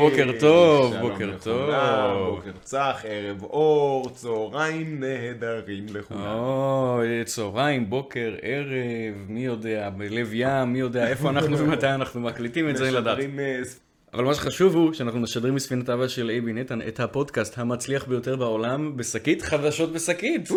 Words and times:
בוקר 0.00 0.30
טוב, 0.40 0.96
בוקר 1.00 1.30
טוב. 1.42 1.70
בוקר 2.30 2.50
צח, 2.62 3.02
ערב 3.04 3.42
אור, 3.42 4.10
צהריים 4.14 5.00
נהדרים 5.00 5.86
לכולם. 5.94 6.20
אוי, 6.20 7.24
צהריים, 7.24 7.90
בוקר, 7.90 8.34
ערב, 8.42 9.14
מי 9.28 9.44
יודע, 9.44 9.90
בלב 9.96 10.30
ים, 10.32 10.72
מי 10.72 10.80
יודע 10.80 11.08
איפה 11.08 11.30
אנחנו 11.30 11.58
ומתי 11.60 11.86
אנחנו 11.86 12.20
מקליטים 12.20 12.70
את 12.70 12.76
זה, 12.76 12.86
אין 12.86 12.94
לדעת. 12.94 13.18
אה, 13.18 13.60
אבל 14.14 14.24
מה 14.24 14.34
שחשוב 14.34 14.74
הוא 14.74 14.92
שאנחנו 14.92 15.20
משדרים 15.20 15.54
מספינת 15.54 15.90
אבא 15.90 16.08
של 16.08 16.30
אייבי 16.30 16.52
נתן 16.52 16.82
את 16.88 17.00
הפודקאסט 17.00 17.58
המצליח 17.58 18.04
ביותר 18.04 18.36
בעולם 18.36 18.96
בשקית 18.96 19.42
חדשות 19.42 19.92
בשקית. 19.92 20.48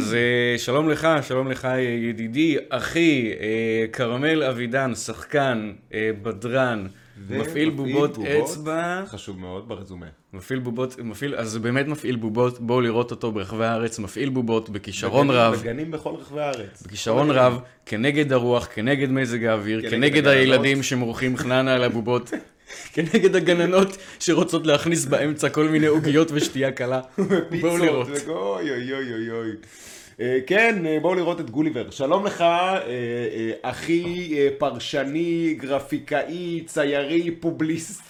אז 0.00 0.14
אה, 0.14 0.58
שלום 0.58 0.88
לך, 0.90 1.08
שלום 1.22 1.50
לך 1.50 1.68
ידידי, 2.08 2.56
אחי, 2.68 3.32
אה, 3.40 3.84
כרמל 3.92 4.42
אבידן, 4.42 4.94
שחקן, 4.94 5.72
אה, 5.94 6.10
בדרן, 6.22 6.86
מפעיל 7.30 7.70
בובות 7.70 8.18
אצבע. 8.18 9.02
חשוב 9.06 9.40
מאוד 9.40 9.68
ברזומה. 9.68 10.06
מפעיל 10.32 10.58
בובות, 10.58 10.98
מפעיל, 10.98 11.34
אז 11.34 11.56
באמת 11.58 11.86
מפעיל 11.88 12.16
בובות, 12.16 12.60
בואו 12.60 12.80
לראות 12.80 13.10
אותו 13.10 13.32
ברחבי 13.32 13.64
הארץ, 13.64 13.98
מפעיל 13.98 14.28
בובות 14.28 14.70
בכישרון 14.70 15.28
בגנים- 15.28 15.40
רב, 15.42 15.54
בגנים 15.54 15.90
בכל 15.90 16.10
רחבי 16.20 16.40
הארץ. 16.40 16.82
בכישרון 16.86 17.30
רב, 17.30 17.58
כנגד 17.86 18.32
הרוח, 18.32 18.68
כנגד 18.74 19.10
מזג 19.10 19.44
האוויר, 19.44 19.80
כנגד 19.82 19.90
כנגד. 20.00 20.26
הילדים 20.26 20.82
שמורחים 20.82 21.36
חננה 21.36 21.74
על 21.74 21.84
הבובות, 21.84 22.30
כנגד 22.94 23.36
הגננות 23.36 23.96
שרוצות 24.20 24.66
להכניס 24.66 25.04
באמצע 25.04 25.48
כל 25.48 25.68
מיני 25.68 25.86
עוגיות 25.86 26.28
ושתייה 26.32 26.72
קלה. 26.72 27.00
בואו 27.60 27.76
לראות. 27.78 28.08
אוי 28.28 28.70
אוי 28.70 28.92
אוי 28.92 29.12
אוי 29.12 29.30
אוי. 29.30 29.50
אה, 30.20 30.38
כן, 30.46 30.86
אה, 30.86 30.98
בואו 31.02 31.14
לראות 31.14 31.40
את 31.40 31.50
גוליבר. 31.50 31.90
שלום 31.90 32.26
לך, 32.26 32.40
אה, 32.40 33.50
אחי 33.62 34.34
פרשני, 34.58 35.54
גרפיקאי, 35.58 36.62
ציירי, 36.66 37.30
פובליציטאי, 37.30 38.04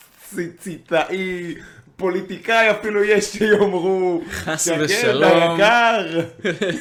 פוליטיקאי 2.00 2.70
אפילו 2.70 3.04
יש 3.04 3.24
שיאמרו. 3.24 4.22
חס 4.30 4.68
ושלום. 4.80 5.58
היקר. 5.58 6.20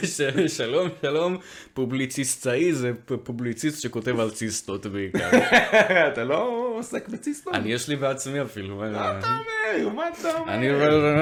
שלום, 0.58 0.88
שלום, 1.02 1.38
פובליציסטאי 1.73 2.73
זה 2.73 2.92
פובליציסט 3.23 3.81
שכותב 3.81 4.20
על 4.20 4.31
ציסטות 4.31 4.86
בעיקר. 4.86 5.30
אתה 6.14 6.23
לא 6.23 6.72
עוסק 6.76 7.09
בציסטות? 7.09 7.53
אני 7.53 7.73
יש 7.73 7.88
לי 7.88 7.95
בעצמי 7.95 8.42
אפילו. 8.42 8.76
מה 8.76 9.20
אתה 9.20 9.28
אומר? 9.28 9.89
מה 9.94 10.03
אתה 10.20 10.38
אומר? 10.39 10.53
אני 10.53 10.72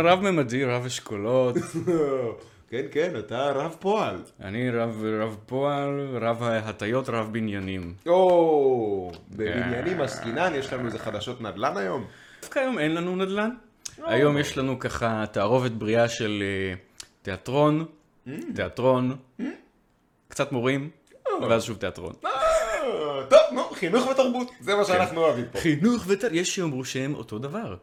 רב-ממדי, 0.04 0.66
רב 0.66 0.86
אשכולות. 0.86 1.56
כן, 2.70 2.86
כן, 2.92 3.12
אתה 3.20 3.52
רב 3.52 3.76
פועל. 3.80 4.16
אני 4.44 4.70
רב, 4.72 5.04
רב 5.22 5.38
פועל, 5.46 6.18
רב 6.22 6.44
הטיות, 6.44 7.10
רב 7.10 7.30
בניינים. 7.32 7.94
או, 8.08 9.12
בבניינים 9.30 10.02
עסקינן, 10.02 10.52
יש 10.56 10.74
לנו 10.74 10.86
איזה 10.86 11.00
חדשות 11.00 11.42
נדל"ן 11.42 11.78
היום? 11.78 12.06
דווקא 12.42 12.60
היום 12.60 12.80
אין 12.80 12.94
לנו 12.94 13.16
נדל"ן. 13.16 13.50
היום 14.04 14.38
יש 14.38 14.58
לנו 14.58 14.80
ככה 14.80 15.24
תערובת 15.32 15.72
בריאה 15.72 16.10
של 16.10 16.44
אה, 16.46 16.76
תיאטרון, 17.22 17.86
תיאטרון, 18.56 19.16
קצת 20.28 20.52
מורים, 20.52 20.90
ואז 21.42 21.64
שוב 21.64 21.78
תיאטרון. 21.78 22.14
אה, 22.26 22.32
טוב, 23.30 23.40
נו, 23.52 23.70
חינוך 23.70 24.08
ותרבות, 24.08 24.52
זה 24.60 24.76
מה 24.76 24.86
שאנחנו 24.86 25.22
אוהבים 25.22 25.46
פה. 25.52 25.60
חינוך 25.60 26.04
ות... 26.08 26.24
יש 26.32 26.56
שיאמרו 26.56 26.86
שהם 26.86 27.16
אותו 27.16 27.40
דבר. 27.40 27.76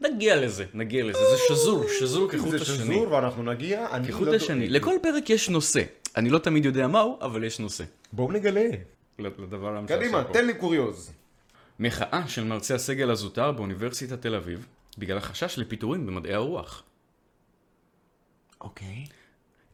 נגיע 0.00 0.36
לזה, 0.36 0.64
נגיע 0.74 1.04
לזה, 1.04 1.18
זה 1.18 1.36
שזור, 1.48 1.84
שזור 1.98 2.30
כחוט 2.30 2.50
זה 2.50 2.56
השני. 2.56 2.76
שזור 2.76 3.12
ואנחנו 3.12 3.42
נגיע, 3.42 3.86
אני 3.92 4.08
כחוט 4.08 4.28
לא 4.28 4.34
השני. 4.34 4.68
לכל 4.68 4.94
פרק 5.02 5.30
יש 5.30 5.48
נושא. 5.48 5.82
אני 6.16 6.30
לא 6.30 6.38
תמיד 6.38 6.64
יודע 6.64 6.86
מהו, 6.86 7.18
אבל 7.20 7.44
יש 7.44 7.60
נושא. 7.60 7.84
בואו 8.12 8.32
נגלה. 8.32 8.68
לדבר 9.18 9.68
המשעשע 9.76 10.00
קדימה. 10.00 10.24
תן 10.24 10.46
לי 10.46 10.54
קוריוז. 10.54 11.12
מחאה 11.78 12.22
של 12.28 12.44
מרצי 12.44 12.74
הסגל 12.74 13.10
הזוטר 13.10 13.52
באוניברסיטת 13.52 14.22
תל 14.22 14.34
אביב, 14.34 14.66
בגלל 14.98 15.18
החשש 15.18 15.58
לפיטורים 15.58 16.06
במדעי 16.06 16.34
הרוח. 16.34 16.82
אוקיי. 18.60 19.04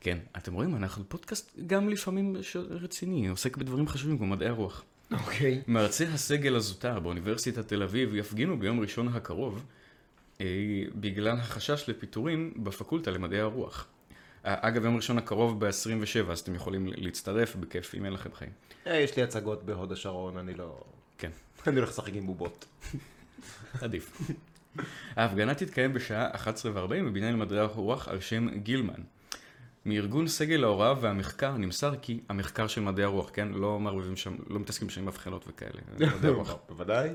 כן, 0.00 0.19
אתם 0.37 0.54
רואים, 0.54 0.76
אנחנו 0.76 1.04
פודקאסט 1.09 1.59
גם 1.66 1.88
לפעמים 1.88 2.37
רציני, 2.70 3.28
עוסק 3.28 3.56
בדברים 3.56 3.88
חשובים 3.88 4.19
כמו 4.19 4.26
מדעי 4.26 4.48
הרוח. 4.48 4.84
אוקיי. 5.12 5.62
מרצי 5.66 6.06
הסגל 6.06 6.56
הזוטר 6.56 7.00
באוניברסיטת 7.00 7.69
תל 7.69 7.82
אביב 7.82 8.15
יפגינו 8.15 8.59
ביום 8.59 8.81
ראשון 8.81 9.09
הקרוב 9.09 9.65
אה, 10.41 10.47
בגלל 10.94 11.37
החשש 11.38 11.84
לפיטורים 11.88 12.54
בפקולטה 12.56 13.10
למדעי 13.10 13.41
הרוח. 13.41 13.87
אה, 14.44 14.54
אגב, 14.60 14.84
יום 14.84 14.97
ראשון 14.97 15.19
הקרוב 15.19 15.64
ב-27, 15.64 16.31
אז 16.31 16.38
אתם 16.41 16.54
יכולים 16.54 16.87
להצטרף 16.97 17.56
בכיף 17.56 17.94
אם 17.94 18.04
אין 18.04 18.12
לכם 18.12 18.31
חיים. 18.34 18.50
אה, 18.87 18.97
יש 18.97 19.16
לי 19.16 19.22
הצגות 19.22 19.64
בהוד 19.64 19.93
השרון, 19.93 20.37
אני 20.37 20.54
לא... 20.54 20.81
כן, 21.19 21.31
אני 21.66 21.76
הולך 21.76 21.88
לשחק 21.88 22.12
עם 22.14 22.26
בובות. 22.26 22.64
עדיף. 23.82 24.20
ההפגנה 25.17 25.55
תתקיים 25.55 25.93
בשעה 25.93 26.31
11:40 26.34 26.67
בבניין 26.89 27.33
למדעי 27.33 27.59
הרוח 27.59 28.09
על 28.09 28.21
שם 28.21 28.49
גילמן. 28.49 29.03
מארגון 29.87 30.29
סגל 30.29 30.65
ההוראה 30.65 30.95
והמחקר 31.01 31.56
נמסר 31.56 31.93
כי 32.03 32.21
המחקר 32.29 32.67
של 32.67 32.81
מדעי 32.81 33.05
הרוח, 33.05 33.31
כן? 33.33 33.49
לא 33.49 33.79
מערבבים 33.79 34.17
שם, 34.17 34.37
לא 34.49 34.61
מתעסקים 34.61 34.91
שם 34.91 35.01
עם 35.01 35.09
הבחנות 35.09 35.45
וכאלה. 35.49 35.81
מדעי 36.17 36.31
הרוח. 36.31 36.56
בוודאי. 36.69 37.09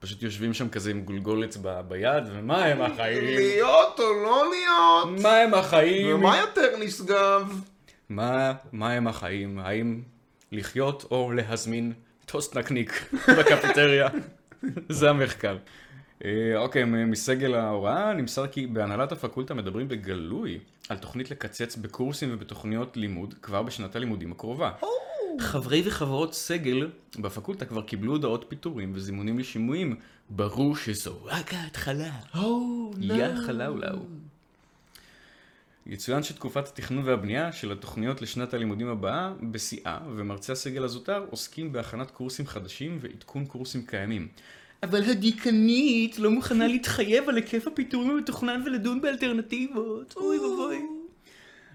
פשוט 0.00 0.22
יושבים 0.22 0.54
שם 0.54 0.68
כזה 0.68 0.90
עם 0.90 1.00
גולגולת 1.02 1.56
ב- 1.62 1.80
ביד, 1.88 2.24
ומה 2.32 2.64
הם 2.64 2.82
החיים? 2.82 3.24
להיות 3.24 4.00
או 4.00 4.22
לא 4.22 4.44
להיות? 4.50 5.20
מה 5.22 5.36
הם 5.36 5.54
החיים? 5.54 6.14
ומה 6.16 6.38
יותר 6.38 6.76
נשגב? 6.80 7.60
מה, 8.08 8.52
מה 8.72 8.92
הם 8.92 9.06
החיים? 9.06 9.58
האם 9.58 10.00
לחיות 10.52 11.04
או 11.10 11.32
להזמין 11.32 11.92
טוסט 12.26 12.56
נקניק 12.56 13.08
בקפיטריה? 13.38 14.08
זה 14.88 15.10
המחקר. 15.10 15.56
אה, 16.24 16.56
אוקיי, 16.56 16.84
מסגל 16.84 17.54
ההוראה 17.54 18.12
נמסר 18.12 18.46
כי 18.46 18.66
בהנהלת 18.66 19.12
הפקולטה 19.12 19.54
מדברים 19.54 19.88
בגלוי 19.88 20.58
על 20.88 20.96
תוכנית 20.96 21.30
לקצץ 21.30 21.76
בקורסים 21.76 22.28
ובתוכניות 22.32 22.96
לימוד 22.96 23.34
כבר 23.42 23.62
בשנת 23.62 23.96
הלימודים 23.96 24.32
הקרובה. 24.32 24.70
חברי 25.40 25.82
וחברות 25.86 26.34
סגל 26.34 26.90
בפקולטה 27.18 27.64
כבר 27.64 27.82
קיבלו 27.82 28.12
הודעות 28.12 28.44
פיטורים 28.48 28.92
וזימונים 28.94 29.38
לשימועים. 29.38 29.96
ברור 30.30 30.76
שזו 30.76 31.18
רק 31.24 31.54
ההתחלה. 31.54 32.10
יא 33.00 33.28
חלאולאו. 33.46 33.98
יצוין 35.86 36.22
שתקופת 36.22 36.68
התכנון 36.68 37.04
והבנייה 37.04 37.52
של 37.52 37.72
התוכניות 37.72 38.22
לשנת 38.22 38.54
הלימודים 38.54 38.88
הבאה 38.88 39.32
בשיאה, 39.50 39.98
ומרצי 40.16 40.52
הסגל 40.52 40.84
הזוטר 40.84 41.24
עוסקים 41.30 41.72
בהכנת 41.72 42.10
קורסים 42.10 42.46
חדשים 42.46 42.98
ועדכון 43.00 43.44
קורסים 43.44 43.86
קיימים. 43.86 44.28
אבל 44.82 45.02
הדיקנית 45.10 46.18
לא 46.18 46.30
מוכנה 46.30 46.66
להתחייב 46.66 47.28
על 47.28 47.36
היקף 47.36 47.66
הפיטורים 47.66 48.10
המתוכנן 48.10 48.62
ולדון 48.66 49.00
באלטרנטיבות. 49.00 50.14
אוי 50.16 50.38
ואבוי. 50.38 50.78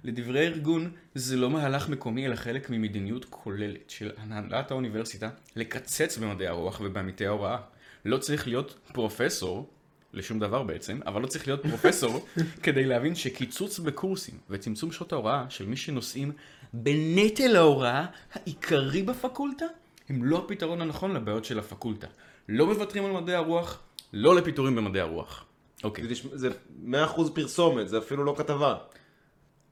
לדברי 0.03 0.39
הארגון, 0.39 0.91
זה 1.15 1.37
לא 1.37 1.49
מהלך 1.49 1.89
מקומי 1.89 2.25
אלא 2.25 2.35
חלק 2.35 2.69
ממדיניות 2.69 3.25
כוללת 3.29 3.89
של 3.89 4.11
הנהלת 4.17 4.71
האוניברסיטה 4.71 5.29
לקצץ 5.55 6.17
במדעי 6.17 6.47
הרוח 6.47 6.81
ובעמיתי 6.83 7.25
ההוראה. 7.25 7.57
לא 8.05 8.17
צריך 8.17 8.47
להיות 8.47 8.79
פרופסור, 8.93 9.69
לשום 10.13 10.39
דבר 10.39 10.63
בעצם, 10.63 10.99
אבל 11.05 11.21
לא 11.21 11.27
צריך 11.27 11.47
להיות 11.47 11.63
פרופסור 11.63 12.25
כדי 12.63 12.85
להבין 12.85 13.15
שקיצוץ 13.15 13.79
בקורסים 13.79 14.35
וצמצום 14.49 14.91
שעות 14.91 15.13
ההוראה 15.13 15.45
של 15.49 15.65
מי 15.65 15.77
שנושאים 15.77 16.31
בנטל 16.73 17.55
ההוראה 17.55 18.05
העיקרי 18.33 19.03
בפקולטה, 19.03 19.65
הם 20.09 20.23
לא 20.23 20.37
הפתרון 20.45 20.81
הנכון 20.81 21.13
לבעיות 21.13 21.45
של 21.45 21.59
הפקולטה. 21.59 22.07
לא 22.49 22.65
מוותרים 22.65 23.05
על 23.05 23.11
מדעי 23.11 23.35
הרוח, 23.35 23.79
לא 24.13 24.35
לפיטורים 24.35 24.75
במדעי 24.75 25.01
הרוח. 25.01 25.45
אוקיי. 25.83 26.15
זה- 26.15 26.37
זה 26.37 26.49
100% 26.85 27.29
פרסומת, 27.35 27.89
זה 27.89 27.97
אפילו 27.97 28.23
לא 28.23 28.35
כתבה. 28.37 28.77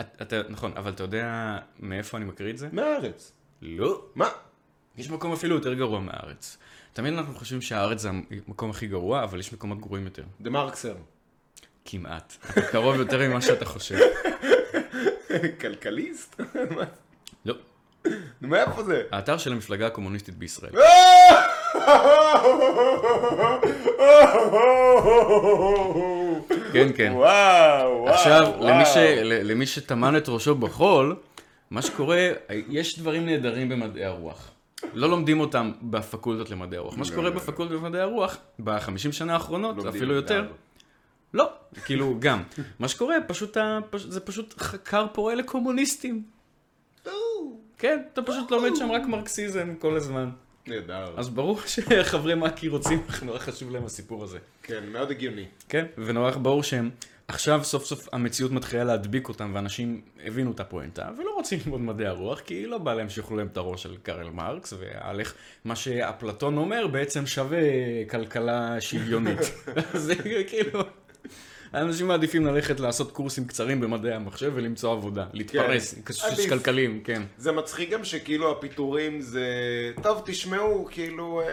את- 0.02 0.22
אתה, 0.22 0.42
נכון, 0.50 0.72
אבל 0.76 0.92
אתה 0.92 1.04
יודע 1.04 1.58
מאיפה 1.80 2.18
אני 2.18 2.26
מקריא 2.26 2.54
את 2.54 2.58
זה? 2.58 2.70
מהארץ. 2.72 3.32
לא. 3.62 4.02
מה? 4.16 4.28
יש 4.98 5.10
מקום 5.10 5.34
אפילו 5.34 5.56
יותר 5.56 5.74
גרוע 5.74 6.00
מהארץ. 6.00 6.58
תמיד 6.94 7.14
אנחנו 7.14 7.36
חושבים 7.36 7.62
שהארץ 7.62 8.02
זה 8.02 8.10
המקום 8.10 8.70
הכי 8.70 8.88
גרוע, 8.88 9.24
אבל 9.24 9.40
יש 9.40 9.54
מקומות 9.54 9.80
גרועים 9.80 10.06
יותר. 10.06 10.24
דה 10.42 10.50
מרקסר. 10.50 10.96
כמעט. 11.86 12.34
אתה 12.52 12.62
קרוב 12.62 12.96
יותר 12.96 13.30
ממה 13.30 13.42
שאתה 13.42 13.66
חושב. 13.66 13.98
כלכליסט? 15.62 16.42
לא. 18.10 18.18
נו, 18.42 18.48
מאיפה 18.48 18.84
זה? 18.84 19.02
האתר 19.12 19.38
של 19.38 19.52
המפלגה 19.52 19.88
הקומוניסטית 19.88 20.38
בישראל. 20.38 20.72
כן, 26.74 26.88
כן. 26.96 27.12
וואו, 27.16 27.92
וואו. 27.92 28.10
עכשיו. 28.10 28.54
למי, 28.60 28.86
ש... 28.86 28.98
למי 29.24 29.66
שטמן 29.66 30.18
את 30.18 30.30
ראשו 30.30 30.56
בחול, 30.56 31.16
מה 31.72 31.82
שקורה, 31.82 32.30
יש 32.70 33.00
דברים 33.00 33.26
נהדרים 33.26 33.70
במדעי 33.70 34.06
הרוח. 34.06 34.52
לא 34.94 35.10
לומדים 35.10 35.40
אותם 35.40 35.72
בפקולטות 35.82 36.50
למדעי 36.50 36.78
הרוח. 36.78 36.98
מה 36.98 37.06
שקורה 37.06 37.30
בפקולטות 37.30 37.78
למדעי 37.82 38.02
הרוח, 38.02 38.38
בחמישים 38.60 39.12
שנה 39.12 39.34
האחרונות, 39.34 39.86
אפילו 39.86 40.14
יותר. 40.14 40.48
לא, 41.34 41.50
כאילו 41.86 42.16
גם. 42.20 42.44
מה 42.80 42.88
שקורה, 42.88 43.16
פשוט, 43.28 43.58
זה 43.98 44.20
פשוט 44.20 44.54
כר 44.86 45.08
פורה 45.14 45.36
לקומוניסטים. 45.36 46.24
כן, 47.80 48.00
אתה 48.14 48.22
פשוט 48.22 48.52
לומד 48.52 48.76
שם 48.76 48.92
רק 48.92 49.06
מרקסיזם 49.06 49.76
כל 49.80 49.96
הזמן. 49.96 50.30
נהדר. 50.68 51.14
אז 51.18 51.30
ברור 51.30 51.60
שחברי 51.66 52.36
מק"י 52.36 52.68
רוצים, 52.68 53.04
נורא 53.26 53.40
חשוב 53.40 53.72
להם 53.72 53.86
הסיפור 53.86 54.24
הזה. 54.24 54.38
כן, 54.64 54.84
מאוד 54.92 55.12
הגיוני. 55.12 55.46
כן, 55.70 55.86
ונורא 55.98 56.32
ברור 56.32 56.64
שהם, 56.64 56.90
עכשיו 57.28 57.64
סוף 57.64 57.86
סוף 57.86 58.08
המציאות 58.14 58.52
מתחילה 58.52 58.84
להדביק 58.84 59.28
אותם, 59.30 59.52
ואנשים 59.56 60.02
הבינו 60.26 60.52
את 60.52 60.60
הפואנטה, 60.60 61.10
ולא 61.18 61.32
רוצים 61.36 61.60
ללמוד 61.66 61.82
מדעי 61.82 62.08
הרוח, 62.08 62.40
כי 62.40 62.66
לא 62.66 62.78
בא 62.78 62.94
להם 62.94 63.10
שיאכלו 63.10 63.38
להם 63.38 63.48
את 63.48 63.58
הראש 63.58 63.84
של 63.84 63.98
קארל 64.04 64.30
מרקס, 64.30 64.74
והלך, 64.80 65.34
מה 65.66 65.76
שאפלטון 65.76 66.58
אומר 66.58 66.88
בעצם 66.88 67.26
שווה 67.26 67.60
כלכלה 68.10 68.82
שוויונית. 68.82 69.40
זה 69.94 70.16
כאילו... 70.48 70.82
האנשים 71.74 72.08
מעדיפים 72.08 72.46
ללכת 72.46 72.80
לעשות 72.80 73.12
קורסים 73.12 73.46
קצרים 73.48 73.82
במדעי 73.82 74.14
המחשב 74.14 74.52
ולמצוא 74.56 74.92
עבודה, 74.92 75.26
להתפרס, 75.34 75.96
עדיף. 76.24 76.50
כלכליים, 76.50 77.02
כן. 77.04 77.22
זה 77.38 77.52
מצחיק 77.52 77.90
גם 77.90 78.04
שכאילו 78.04 78.52
הפיטורים 78.52 79.22
זה... 79.22 79.46
טוב, 80.04 80.22
תשמעו, 80.26 80.88
כאילו, 80.92 81.42
אה, 81.42 81.46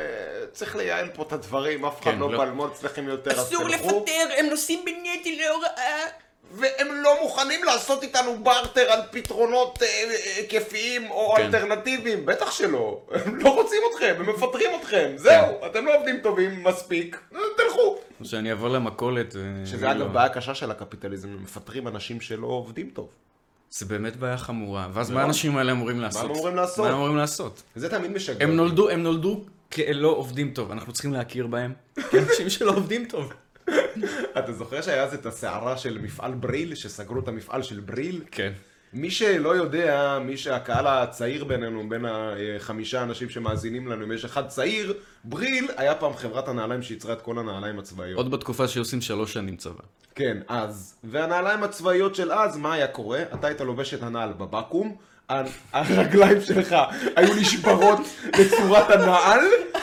צריך 0.53 0.77
לייעל 0.77 1.09
פה 1.15 1.23
את 1.23 1.33
הדברים, 1.33 1.85
אף 1.85 2.03
אחד 2.03 2.11
כן, 2.11 2.19
לא 2.19 2.33
לא- 2.33 2.39
בא 2.39 2.45
ללמוד 2.45 2.71
אצלכם 2.71 3.09
יותר, 3.09 3.31
אז 3.31 3.39
אסור 3.49 3.63
תלכו. 3.69 3.87
לפטר, 3.87 4.29
הם 4.39 4.47
נושאים 4.47 4.85
בנטל 4.85 5.31
להוראה. 5.47 6.26
והם 6.53 6.89
לא 7.03 7.23
מוכנים 7.23 7.65
לעשות 7.65 8.03
איתנו 8.03 8.37
בארטר 8.43 8.93
על 8.93 9.01
פתרונות 9.11 9.83
אה, 9.83 9.89
אה, 9.89 10.37
היקפיים 10.37 11.11
או 11.11 11.35
כן. 11.37 11.43
אלטרנטיביים, 11.45 12.27
בטח 12.27 12.51
שלא. 12.51 13.01
הם 13.25 13.37
לא 13.37 13.55
רוצים 13.55 13.79
אתכם, 13.93 14.15
הם 14.19 14.29
מפטרים 14.29 14.71
אתכם, 14.81 15.13
זהו, 15.17 15.67
אתם 15.67 15.87
לא 15.87 15.97
עובדים 15.97 16.17
טובים 16.23 16.65
מספיק, 16.65 17.21
אה, 17.35 17.41
תלכו. 17.57 17.97
שאני 18.23 18.51
אעבור 18.51 18.69
למכולת. 18.69 19.37
שזה 19.65 19.91
אגב 19.93 20.13
בעיה 20.13 20.29
קשה 20.29 20.55
של 20.55 20.71
הקפיטליזם, 20.71 21.29
הם 21.29 21.43
מפטרים 21.43 21.89
אנשים 21.89 22.21
שלא 22.21 22.47
עובדים 22.47 22.91
טוב. 22.95 23.09
זה 23.71 23.87
באמת 23.87 24.17
בעיה 24.17 24.39
חמורה. 24.39 24.89
ואז. 24.93 25.11
מה 25.11 25.23
האנשים 25.23 25.57
האלה 25.57 25.73
אמורים 25.73 26.01
לעשות? 26.01 26.25
הם 26.25 26.31
אמורים 26.31 26.57
לעשות? 26.57 26.79
מה 26.79 26.89
הם 26.89 26.95
אמורים 26.95 27.17
לעשות? 27.17 27.63
זה 27.75 27.91
תמיד 27.91 28.11
משגע. 28.11 28.45
הם. 28.45 28.57
נולדו, 28.57 28.91
הם 28.91 29.03
נולדו 29.03 29.45
כלא 29.73 30.09
עובדים 30.09 30.51
טוב. 30.51 30.71
אנחנו 30.71 30.93
צריכים 30.93 31.13
להכיר 31.13 31.47
בהם. 31.47 31.73
כאנשים 32.11 32.51
שלא 32.51 32.71
עובדים 32.71 33.05
טוב. 33.05 33.33
אתה 34.39 34.53
זוכר 34.53 34.83
שהיה 34.83 35.03
אז 35.03 35.15
את 35.15 35.27
הסערה 35.27 35.77
של 35.77 35.99
מפעל 35.99 36.35
בריל, 36.35 36.75
שסגרו 36.75 37.21
את 37.21 37.29
המפעל 37.29 37.63
של 37.63 37.81
בריל? 37.81 38.23
כן. 38.31 38.53
מי 38.93 39.11
שלא 39.11 39.57
יודע, 39.57 40.19
מי 40.25 40.37
שהקהל 40.37 40.87
הצעיר 40.87 41.45
בינינו, 41.45 41.89
בין 41.89 42.05
החמישה 42.09 43.03
אנשים 43.03 43.29
שמאזינים 43.29 43.87
לנו, 43.87 44.05
אם 44.05 44.13
יש 44.13 44.25
אחד 44.25 44.49
צעיר, 44.49 44.95
בריל 45.25 45.69
היה 45.77 45.95
פעם 45.95 46.13
חברת 46.13 46.49
הנעליים 46.49 46.83
שייצרה 46.83 47.13
את 47.13 47.23
כל 47.23 47.39
הנעליים 47.39 47.79
הצבאיות. 47.79 48.17
עוד 48.17 48.31
בתקופה 48.31 48.69
שעושים 48.69 49.01
שלוש 49.01 49.33
שנים 49.33 49.57
צבא. 49.57 49.83
כן, 50.15 50.39
אז. 50.49 50.95
והנעליים 51.05 51.63
הצבאיות 51.63 52.15
של 52.15 52.33
אז, 52.33 52.57
מה 52.57 52.75
היה 52.75 52.87
קורה? 52.87 53.23
אתה 53.35 53.47
היית 53.47 53.61
לובש 53.61 53.95
את 53.95 54.03
הנעל 54.03 54.33
בבקו"ם, 54.33 54.95
הרגליים 55.73 56.41
שלך 56.41 56.77
היו 57.17 57.35
נשברות 57.35 57.99
לצורת 58.39 58.91
הנעל, 58.91 59.41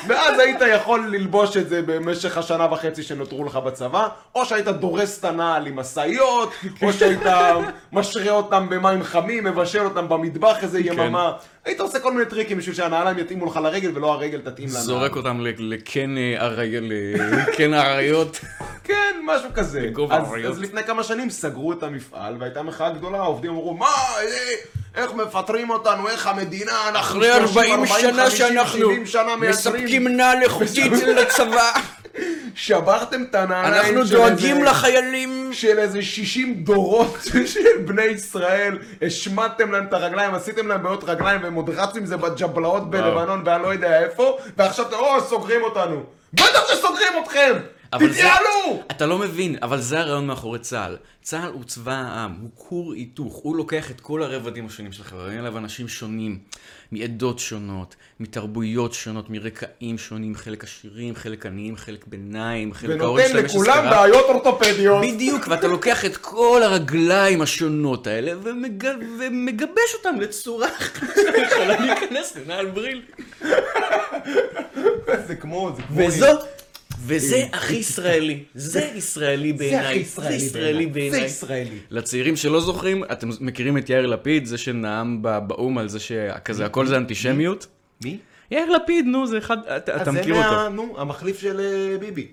ואז 0.07 0.39
היית 0.39 0.57
יכול 0.73 1.07
ללבוש 1.11 1.57
את 1.57 1.69
זה 1.69 1.81
במשך 1.81 2.37
השנה 2.37 2.67
וחצי 2.73 3.03
שנותרו 3.03 3.43
לך 3.43 3.55
בצבא, 3.55 4.07
או 4.35 4.45
שהיית 4.45 4.67
דורס 4.67 5.19
את 5.19 5.25
הנעל 5.25 5.67
עם 5.67 5.75
משאיות, 5.75 6.51
או 6.81 6.93
שהיית 6.93 7.21
משרה 7.93 8.31
אותם 8.31 8.67
במים 8.69 9.03
חמים, 9.03 9.43
מבשל 9.43 9.81
אותם 9.85 10.09
במטבח 10.09 10.63
איזה 10.63 10.79
יממה. 10.79 11.31
היית 11.65 11.79
עושה 11.79 11.99
כל 11.99 12.13
מיני 12.13 12.25
טריקים 12.25 12.57
בשביל 12.57 12.75
שהנעליים 12.75 13.19
יתאימו 13.19 13.45
לך 13.45 13.59
לרגל 13.63 13.91
ולא 13.95 14.13
הרגל 14.13 14.39
תתאים 14.41 14.69
לנעל. 14.69 14.81
זורק 14.81 15.15
אותם 15.15 15.37
לקן 15.59 16.15
אה, 16.17 16.45
ארי- 16.45 16.89
לקן 17.47 17.73
האריות. 17.73 18.39
כן, 18.83 18.93
משהו 19.25 19.49
כזה. 19.53 19.89
אז. 20.11 20.21
אז 20.49 20.59
לפני 20.61 20.83
כמה 20.83 21.03
שנים 21.03 21.29
סגרו 21.29 21.73
את 21.73 21.83
המפעל, 21.83 22.35
והייתה 22.39 22.63
מחאה 22.63 22.89
גדולה, 22.89 23.17
העובדים 23.17 23.51
אמרו, 23.51 23.73
מה, 23.73 23.85
אה, 23.85 24.23
איך 24.95 25.13
מפטרים 25.13 25.69
אותנו, 25.69 26.09
איך 26.09 26.27
המדינה, 26.27 26.89
אנחנו 26.89 26.99
אחרי 27.19 27.31
30, 27.47 27.57
40 27.57 27.85
שנה 27.85 28.23
50, 28.25 28.29
שאנחנו 28.37 28.79
70 28.79 29.05
שנה 29.05 29.35
מייצרים, 29.35 29.83
מספקים 29.83 30.07
נעל 30.07 30.41
איכותית 30.43 30.91
לצבא. 31.17 31.71
שברתם 32.55 33.23
את 33.29 33.35
הנעליים 33.35 33.73
אנחנו 33.97 34.05
של 34.07 34.15
דואגים 34.15 34.55
איזה- 34.57 34.69
לחיילים. 34.69 35.49
של 35.53 35.79
איזה 35.79 36.01
60 36.01 36.53
דורות 36.63 37.17
של 37.45 37.59
בני 37.85 38.03
ישראל, 38.03 38.77
השמטתם 39.01 39.71
להם 39.71 39.85
את 39.85 39.93
הרגליים, 39.93 40.35
עשיתם 40.35 40.67
להם 40.67 40.83
בעיות 40.83 41.03
רגליים, 41.03 41.43
והם 41.43 41.53
עוד 41.53 41.69
רצו 41.69 41.97
עם 41.97 42.05
זה 42.05 42.17
בג'בלאות 42.17 42.89
בלבנון, 42.89 43.41
ואני 43.45 43.63
לא 43.63 43.67
יודע 43.67 44.03
איפה, 44.03 44.37
ועכשיו 44.57 44.85
או, 44.93 45.21
סוגרים 45.21 45.61
אותנו. 45.63 46.03
בטח 46.33 46.67
שסוגרים 46.73 47.13
אתכם! 47.23 47.53
אבל 47.93 48.07
זה- 48.07 48.13
תתייעלו! 48.13 48.83
אתה 48.91 49.05
לא 49.05 49.17
מבין, 49.17 49.55
אבל 49.61 49.81
זה 49.81 49.99
הרעיון 49.99 50.27
מאחורי 50.27 50.59
צה"ל. 50.59 50.97
צה"ל 51.21 51.49
הוא 51.53 51.63
צבא 51.63 51.91
העם, 51.93 52.35
הוא 52.41 52.49
כור 52.55 52.93
היתוך, 52.93 53.33
הוא 53.35 53.55
לוקח 53.55 53.91
את 53.91 54.01
כל 54.01 54.23
הרבדים 54.23 54.65
השונים 54.65 54.91
של 54.91 55.01
החברה, 55.01 55.31
אין 55.31 55.39
עליו 55.39 55.57
אנשים 55.57 55.87
שונים, 55.87 56.39
מעדות 56.91 57.39
שונות, 57.39 57.95
מתרבויות 58.19 58.93
שונות, 58.93 59.29
מרקעים 59.29 59.97
שונים, 59.97 60.35
חלק 60.35 60.63
עשירים, 60.63 61.15
חלק 61.15 61.45
עניים, 61.45 61.77
חלק 61.77 62.05
ביניים, 62.07 62.73
חלק 62.73 63.01
ההורים 63.01 63.25
ונותן 63.25 63.31
שלהם 63.31 63.45
יש 63.45 63.51
לכולם 63.55 63.77
השכרה. 63.85 63.89
בעיות 64.01 64.25
אורתופדיות. 64.29 65.03
בדיוק, 65.03 65.47
ואתה 65.47 65.67
לוקח 65.67 66.05
את 66.05 66.17
כל 66.17 66.61
הרגליים 66.63 67.41
השונות 67.41 68.07
האלה 68.07 68.31
ומג... 68.43 68.85
ומגבש 69.19 69.93
אותם 69.97 70.19
לצורה 70.21 70.67
שיכולה 71.15 71.79
להיכנס 71.79 72.35
לנעל 72.37 72.65
בריל. 72.65 73.01
זה 75.27 75.35
כמו, 75.35 75.71
זה 75.77 75.81
כמו... 75.83 75.97
וזו, 76.07 76.25
וזה 77.05 77.43
הכי 77.53 77.75
ישראלי. 77.75 78.43
זה 78.55 78.89
ישראלי 78.95 79.53
בעיניי. 79.53 80.03
זה 80.03 80.21
הכי 80.21 80.33
ישראלי 80.35 80.83
זה 80.85 80.89
בעיניי. 80.91 81.25
ישראלי. 81.25 81.77
לצעירים 81.91 82.35
שלא 82.35 82.61
זוכרים, 82.61 83.03
אתם 83.11 83.29
מכירים 83.41 83.77
את 83.77 83.89
יאיר 83.89 84.05
לפיד, 84.05 84.45
זה 84.45 84.57
שנאם 84.57 85.21
באו"ם 85.47 85.77
על 85.77 85.87
זה 85.89 85.99
שכזה 85.99 86.65
הכל 86.65 86.85
זה 86.87 86.97
אנטישמיות? 86.97 87.67
מי? 88.03 88.17
יאיר 88.51 88.69
לפיד, 88.71 89.05
נו, 89.05 89.27
זה 89.27 89.37
אחד, 89.37 89.57
אתה 89.77 89.93
אז 90.01 90.07
מכיר 90.07 90.35
זה 90.35 90.45
אותו. 90.45 90.55
מה- 90.55 90.69
נו, 90.69 90.95
המחליף 90.97 91.39
של 91.41 91.59
אה, 91.59 91.97
ביבי. 91.97 92.27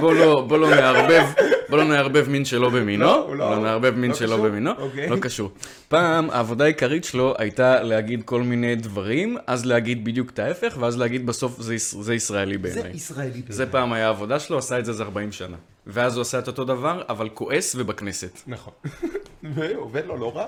בוא 0.00 0.14
לא, 0.14 0.44
בוא 0.48 0.58
לא 0.58 0.70
נערבב, 0.70 1.24
בוא 1.68 1.78
לא 1.78 1.84
נערבב 1.84 2.28
מין 2.28 2.44
שלא 2.44 2.68
במינו, 2.70 3.04
לא, 3.04 3.36
לא. 3.36 3.58
נערבב 3.58 3.94
מין 3.96 4.10
לא 4.10 4.16
שלא? 4.16 4.36
במינו, 4.36 4.70
אוקיי. 4.78 5.08
לא 5.08 5.16
קשור. 5.16 5.50
פעם 5.88 6.30
העבודה 6.30 6.64
העיקרית 6.64 7.04
שלו 7.04 7.34
הייתה 7.38 7.82
להגיד 7.82 8.22
כל 8.24 8.42
מיני 8.42 8.76
דברים, 8.76 9.36
אז 9.46 9.66
להגיד 9.66 10.04
בדיוק 10.04 10.30
את 10.30 10.38
ההפך, 10.38 10.76
ואז 10.80 10.98
להגיד 10.98 11.26
בסוף 11.26 11.60
זה 11.60 11.74
יש- 11.74 11.94
זה 11.94 12.14
ישראלי 12.14 12.52
זה 12.52 12.58
בעיניי. 12.58 12.96
ישראלי. 12.96 13.42
זה 13.48 13.66
פעם 13.66 13.92
היה 13.92 14.06
העבודה 14.06 14.40
שלו, 14.40 14.58
עשה 14.58 14.78
את 14.78 14.84
זה 14.84 14.90
איזה 14.92 15.02
40 15.02 15.32
שנה. 15.32 15.56
ואז 15.86 16.16
הוא 16.16 16.22
עשה 16.22 16.38
את 16.38 16.46
אותו 16.46 16.64
דבר, 16.64 17.02
אבל 17.08 17.28
כועס 17.28 17.74
ובכנסת. 17.78 18.40
נכון. 18.46 18.72
ועובד 19.54 20.06
לו 20.06 20.16
לא 20.16 20.36
רע. 20.36 20.46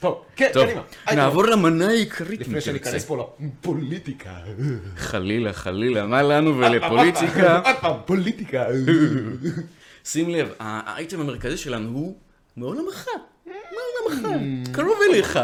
טוב, 0.00 0.22
כן, 0.36 0.50
טוב, 0.52 0.64
קדימה. 0.66 0.82
נעבור 1.22 1.44
למנה 1.46 1.88
העיקרית 1.88 2.40
לפני 2.40 2.60
שניכנס 2.60 3.04
פה 3.04 3.28
לפוליטיקה. 3.62 4.30
חלילה, 4.96 5.52
חלילה, 5.52 6.06
מה 6.06 6.22
לנו 6.22 6.58
ולפוליטיקה? 6.58 7.56
עוד 7.66 7.76
פעם, 7.80 7.96
פוליטיקה. 8.06 8.64
שים 10.04 10.30
לב, 10.30 10.52
האייטם 10.58 11.20
המרכזי 11.20 11.56
שלנו 11.56 11.88
הוא 11.90 12.16
מעולמך. 12.56 13.06
מעולמך, 14.06 14.28
קרוב 14.72 14.98
אליך. 15.10 15.36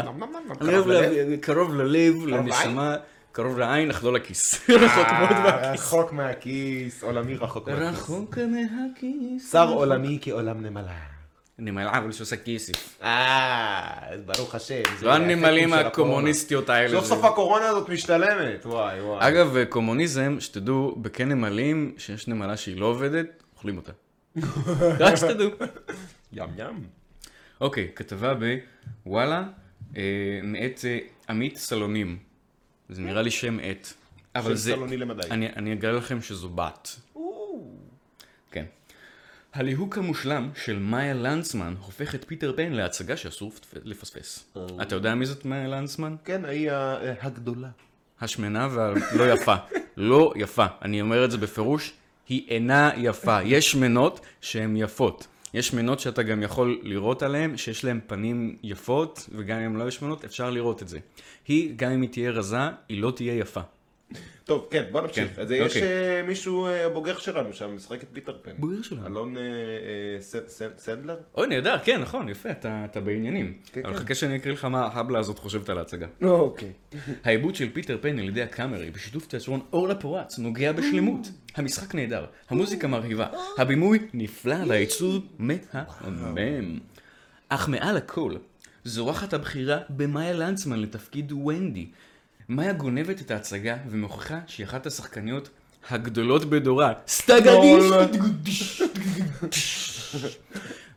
אני 0.60 0.74
אוהב 0.76 0.86
לה- 0.88 1.00
קרוב 1.40 1.74
ללב, 1.74 2.26
לנשמה, 2.26 2.96
קרוב 3.32 3.58
לעין, 3.58 3.90
אך 3.90 4.04
לא 4.04 4.12
לכיס. 4.12 4.54
רחוק 4.70 5.06
מאוד 5.18 5.30
מהכיס. 5.42 5.80
רחוק 5.80 6.12
מהכיס, 6.12 7.02
עולמי 7.02 7.34
רחוק 7.36 7.68
מהכיס. 7.68 7.98
רחוק 8.00 8.38
מהכיס. 8.38 9.52
שר 9.52 9.68
עולמי 9.68 10.18
כעולם 10.22 10.60
נמלה. 10.66 10.92
נמלה, 11.58 11.98
אבל 11.98 12.12
שעושה 12.12 12.36
כיסף. 12.36 13.02
אה, 13.02 13.90
ברוך 14.26 14.54
השם. 14.54 14.82
לא 15.02 15.12
הנמלים 15.14 15.72
הקומוניסטיות 15.72 16.68
האלה. 16.70 16.90
סוף 17.00 17.04
סוף 17.06 17.24
הקורונה 17.24 17.68
הזאת 17.68 17.88
משתלמת, 17.88 18.66
וואי 18.66 19.00
וואי. 19.00 19.28
אגב, 19.28 19.56
קומוניזם, 19.68 20.36
שתדעו, 20.40 20.94
בקן 21.00 21.28
נמלים, 21.28 21.94
שיש 21.98 22.28
נמלה 22.28 22.56
שהיא 22.56 22.80
לא 22.80 22.86
עובדת, 22.86 23.26
אוכלים 23.56 23.76
אותה. 23.76 23.92
רק 25.00 25.14
שתדעו. 25.14 25.50
ים 26.32 26.48
ים. 26.56 26.86
אוקיי, 27.60 27.88
כתבה 27.94 28.34
בוואלה, 29.04 29.44
אה, 29.96 30.02
מאת 30.42 30.80
אה, 30.84 30.98
עמית 31.28 31.56
סלונים. 31.56 32.18
זה 32.88 33.00
נראה 33.02 33.22
לי 33.22 33.30
שם 33.30 33.58
עט. 33.62 33.88
אבל 34.34 34.50
שם 34.50 34.54
זה... 34.56 34.72
סלוני 34.72 34.96
למדי. 34.96 35.22
אני, 35.30 35.48
אני 35.48 35.72
אגלה 35.72 35.92
לכם 35.92 36.22
שזו 36.22 36.48
בת. 36.48 36.96
כן. 38.50 38.64
הליהוק 39.54 39.98
המושלם 39.98 40.50
של 40.64 40.78
מאיה 40.78 41.14
לנצמן 41.14 41.74
הופך 41.80 42.14
את 42.14 42.24
פיטר 42.28 42.52
פן 42.56 42.72
להצגה 42.72 43.16
שאסור 43.16 43.52
לפספס. 43.84 44.52
אתה 44.82 44.94
יודע 44.94 45.14
מי 45.14 45.26
זאת 45.26 45.44
מאיה 45.44 45.68
לנצמן? 45.68 46.16
כן, 46.24 46.44
היא 46.44 46.70
ה- 46.70 46.98
הגדולה. 47.20 47.68
השמנה 48.20 48.68
והלא 48.70 49.32
יפה. 49.32 49.54
לא 49.96 50.32
יפה. 50.36 50.66
אני 50.82 51.00
אומר 51.00 51.24
את 51.24 51.30
זה 51.30 51.38
בפירוש, 51.38 51.92
היא 52.28 52.42
אינה 52.48 52.90
יפה. 52.96 53.42
יש 53.42 53.70
שמנות 53.70 54.20
שהן 54.40 54.76
יפות. 54.76 55.26
יש 55.54 55.68
שמנות 55.68 56.00
שאתה 56.00 56.22
גם 56.22 56.42
יכול 56.42 56.80
לראות 56.82 57.22
עליהן, 57.22 57.56
שיש 57.56 57.84
להן 57.84 58.00
פנים 58.06 58.56
יפות, 58.62 59.28
וגם 59.32 59.58
אם 59.58 59.76
לא 59.76 59.82
יהיו 59.82 59.92
שמנות, 59.92 60.24
אפשר 60.24 60.50
לראות 60.50 60.82
את 60.82 60.88
זה. 60.88 60.98
היא, 61.48 61.72
גם 61.76 61.90
אם 61.90 62.02
היא 62.02 62.10
תהיה 62.10 62.30
רזה, 62.30 62.58
היא 62.88 63.02
לא 63.02 63.10
תהיה 63.10 63.34
יפה. 63.34 63.60
טוב, 64.44 64.66
כן, 64.70 64.84
בוא 64.92 65.00
נמשיך. 65.00 65.34
כן, 65.36 65.42
אז 65.42 65.50
יש 65.50 65.76
אוקיי. 65.76 65.82
אה, 65.82 66.22
מישהו 66.22 66.66
אה, 66.66 66.88
בוגר 66.88 67.18
שלנו 67.18 67.52
שם, 67.52 67.76
משחק 67.76 68.02
את 68.02 68.08
פיטר 68.12 68.36
פן. 68.42 68.50
בוגר 68.58 68.82
שלנו. 68.82 69.06
אלון 69.06 69.36
אה, 69.36 69.42
אה, 69.42 70.20
ס- 70.22 70.36
ס- 70.48 70.62
סנדלר? 70.78 71.16
אוי, 71.34 71.46
נהדר, 71.46 71.76
כן, 71.84 72.00
נכון, 72.00 72.28
יפה, 72.28 72.50
אתה, 72.50 72.84
אתה 72.90 73.00
בעניינים. 73.00 73.54
כן, 73.72 73.80
אבל 73.84 73.94
כן. 73.94 73.98
חכה 74.00 74.14
שאני 74.14 74.36
אקריא 74.36 74.54
לך 74.54 74.64
מה 74.64 74.80
ההבלה 74.86 75.18
הזאת 75.18 75.38
חושבת 75.38 75.68
על 75.68 75.78
ההצגה. 75.78 76.06
אוקיי. 76.22 76.72
העיבוד 77.24 77.54
של 77.54 77.72
פיטר 77.72 77.98
פן 78.00 78.18
על 78.18 78.28
ידי 78.28 78.42
הקאמרי 78.42 78.90
בשיתוף 78.90 79.26
תיאטרון 79.26 79.60
ארלה 79.72 79.94
פורץ 79.94 80.38
נוגע 80.38 80.72
בשלמות. 80.72 81.26
המשחק 81.54 81.94
נהדר, 81.94 82.26
המוזיקה 82.50 82.88
מרהיבה, 82.88 83.26
הבימוי 83.58 83.98
נפלא 84.14 84.56
והעיצוב 84.68 85.26
מהמם. 85.38 86.78
אך 87.48 87.68
מעל 87.68 87.96
הכל, 87.96 88.34
זורחת 88.84 89.32
הבחירה 89.34 89.78
במאיה 89.90 90.32
לנצמן 90.32 90.80
לתפקיד 90.80 91.32
ונדי. 91.32 91.86
מאיה 92.48 92.72
גונבת 92.72 93.20
את 93.20 93.30
ההצגה 93.30 93.76
ומוכיחה 93.90 94.38
שהיא 94.46 94.66
אחת 94.66 94.86
השחקניות 94.86 95.48
הגדולות 95.90 96.44
בדורה. 96.44 96.92
סטגדיש! 97.08 98.82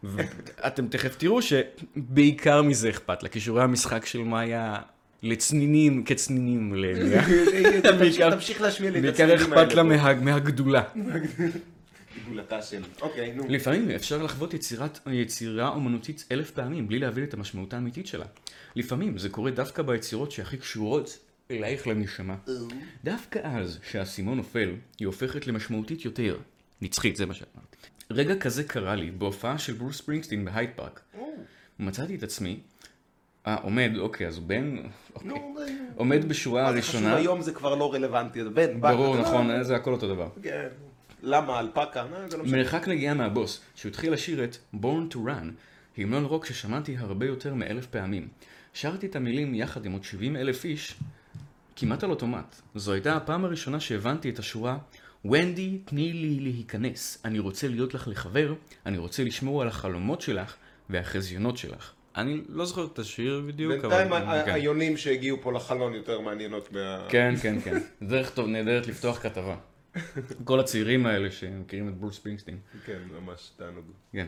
ואתם 0.04 0.88
תכף 0.88 1.16
תראו 1.16 1.40
שבעיקר 1.42 2.62
מזה 2.62 2.90
אכפת 2.90 3.24
לה, 3.24 3.30
כישורי 3.30 3.64
המשחק 3.64 4.06
של 4.06 4.20
מאיה 4.20 4.76
לצנינים 5.24 6.04
כצנינים. 6.04 6.76
בעיקר- 8.00 8.32
תמשיך 8.36 8.62
להשמיע 8.62 8.92
לי 8.92 8.98
את 9.00 9.04
בעיקר 9.04 9.24
הצלילים 9.34 9.54
אכפת 9.54 9.74
לה 9.74 9.82
האלה 9.82 10.14
מה- 10.14 10.22
מהגדולה. 10.22 10.84
פה. 10.84 11.00
גדולתה 12.26 12.62
של... 12.62 12.82
אוקיי, 13.02 13.32
נו. 13.36 13.44
לפעמים 13.50 13.90
אפשר 13.92 14.24
לחוות 14.24 14.54
יצירת, 14.54 15.00
יצירה 15.12 15.70
אומנותית 15.70 16.26
אלף 16.32 16.52
פעמים 16.52 16.88
בלי 16.88 17.00
להבין 17.00 17.24
את 17.24 17.34
המשמעות 17.34 17.74
האמיתית 17.74 18.08
שלה. 18.08 18.26
לפעמים 18.76 19.18
זה 19.18 19.30
קורה 19.30 19.52
דווקא 19.52 19.82
ביצירות 19.84 20.32
שהכי 20.32 20.58
קשורות 20.58 21.20
אלייך 21.52 21.88
לנשמה. 21.88 22.36
דווקא 23.04 23.40
אז 23.44 23.80
שהאסימון 23.84 24.38
נופל, 24.38 24.76
היא 25.00 25.06
הופכת 25.06 25.48
למשמעותית 25.48 26.06
יותר. 26.06 26.38
נצחית, 26.82 27.16
זה 27.16 27.26
מה 27.26 27.34
שאמרתי. 27.34 27.78
רגע 28.12 28.36
כזה 28.36 28.64
קרה 28.64 28.96
לי 28.96 29.12
בהופעה 29.12 29.58
של 29.58 29.74
ברוס 29.74 29.98
ספרינגסטין 29.98 30.46
בהייד 30.46 30.70
פארק. 30.76 31.02
מצאתי 31.80 32.16
את 32.16 32.24
עצמי, 32.24 32.60
אה, 33.48 33.56
עומד, 33.56 33.92
אוקיי, 34.00 34.28
אז 34.28 34.38
הוא 34.38 34.46
בן, 34.48 34.78
אוקיי. 35.16 35.32
אה, 35.32 35.38
עומד 35.96 36.30
בשורה 36.30 36.64
מה 36.64 36.74
זה 36.74 36.82
חשוב, 36.82 36.96
הראשונה, 36.96 37.16
היום 37.16 37.42
זה 37.42 37.54
כבר 37.54 37.76
לא 37.76 37.94
רלוונטי, 37.94 38.44
זה 38.44 38.50
בן, 38.50 38.82
בת. 38.82 38.92
ברור, 38.92 39.18
נכון, 39.18 39.64
זה 39.64 39.76
הכל 39.76 39.94
אותו 39.94 40.08
דבר. 40.08 40.30
כן. 40.44 40.68
למה, 41.24 41.60
אלפקה? 41.60 42.06
זה 42.28 42.38
לא. 42.38 42.44
מרחק 42.46 42.88
נגיעה 42.88 43.14
מהבוס, 43.14 43.62
שהוא 43.76 43.90
התחיל 43.90 44.14
לשיר 44.14 44.44
את 44.44 44.58
Born 44.76 45.14
to 45.14 45.16
Run, 45.16 45.48
המנון 45.98 46.26
רוק 46.26 46.46
ששמעתי 46.46 46.98
הרבה 46.98 47.26
יותר 47.26 47.54
מאלף 47.54 47.86
פעמים. 47.86 48.28
שרתי 48.74 49.06
את 49.06 49.16
המילים 49.16 49.56
יחד 49.56 49.86
עם 49.86 49.92
עוד 49.92 50.04
70 50.04 50.36
אלף 50.36 50.66
איש, 50.66 50.96
כמעט 51.80 52.04
על 52.04 52.10
אוטומט. 52.10 52.56
זו 52.76 52.94
הייתה 52.94 53.16
הפעם 53.16 53.46
הראשונה 53.46 53.80
שהבנתי 53.80 54.30
את 54.30 54.40
השורה 54.40 54.78
ונדי, 55.26 55.78
תני 55.86 56.14
לי 56.14 56.40
להיכנס. 56.40 57.22
אני 57.26 57.40
רוצה 57.40 57.68
להיות 57.68 57.94
לך 57.94 58.08
לחבר, 58.08 58.54
אני 58.86 58.98
רוצה 58.98 59.24
לשמור 59.24 59.62
על 59.62 59.68
החלומות 59.68 60.22
שלך 60.22 60.56
והחזיונות 60.90 61.58
שלך. 61.58 61.92
אני 62.16 62.42
לא 62.50 62.66
זוכר 62.66 62.86
את 62.94 63.00
השיר 63.00 63.44
בדיוק, 63.48 63.72
בינתיים 63.72 64.14
ה- 64.14 64.42
כן. 64.46 64.52
היונים 64.54 64.98
שהגיעו 64.98 65.38
פה 65.42 65.54
לחלון 65.54 65.94
יותר 65.94 66.20
מעניינות 66.20 66.72
מה... 66.72 67.06
כן, 67.10 67.34
כן, 67.42 67.62
כן. 67.64 67.78
דרך 68.02 68.30
טוב 68.30 68.48
נהדרת 68.48 68.88
לפתוח 68.88 69.20
כתבה. 69.24 69.56
כל 70.44 70.60
הצעירים 70.60 71.06
האלה 71.06 71.32
שמכירים 71.32 71.88
את 71.90 71.98
ברוס 71.98 72.16
ספרינגסטין. 72.16 72.58
כן, 72.86 73.00
ממש 73.22 73.50
תענוג. 73.58 73.86
כן. 74.14 74.28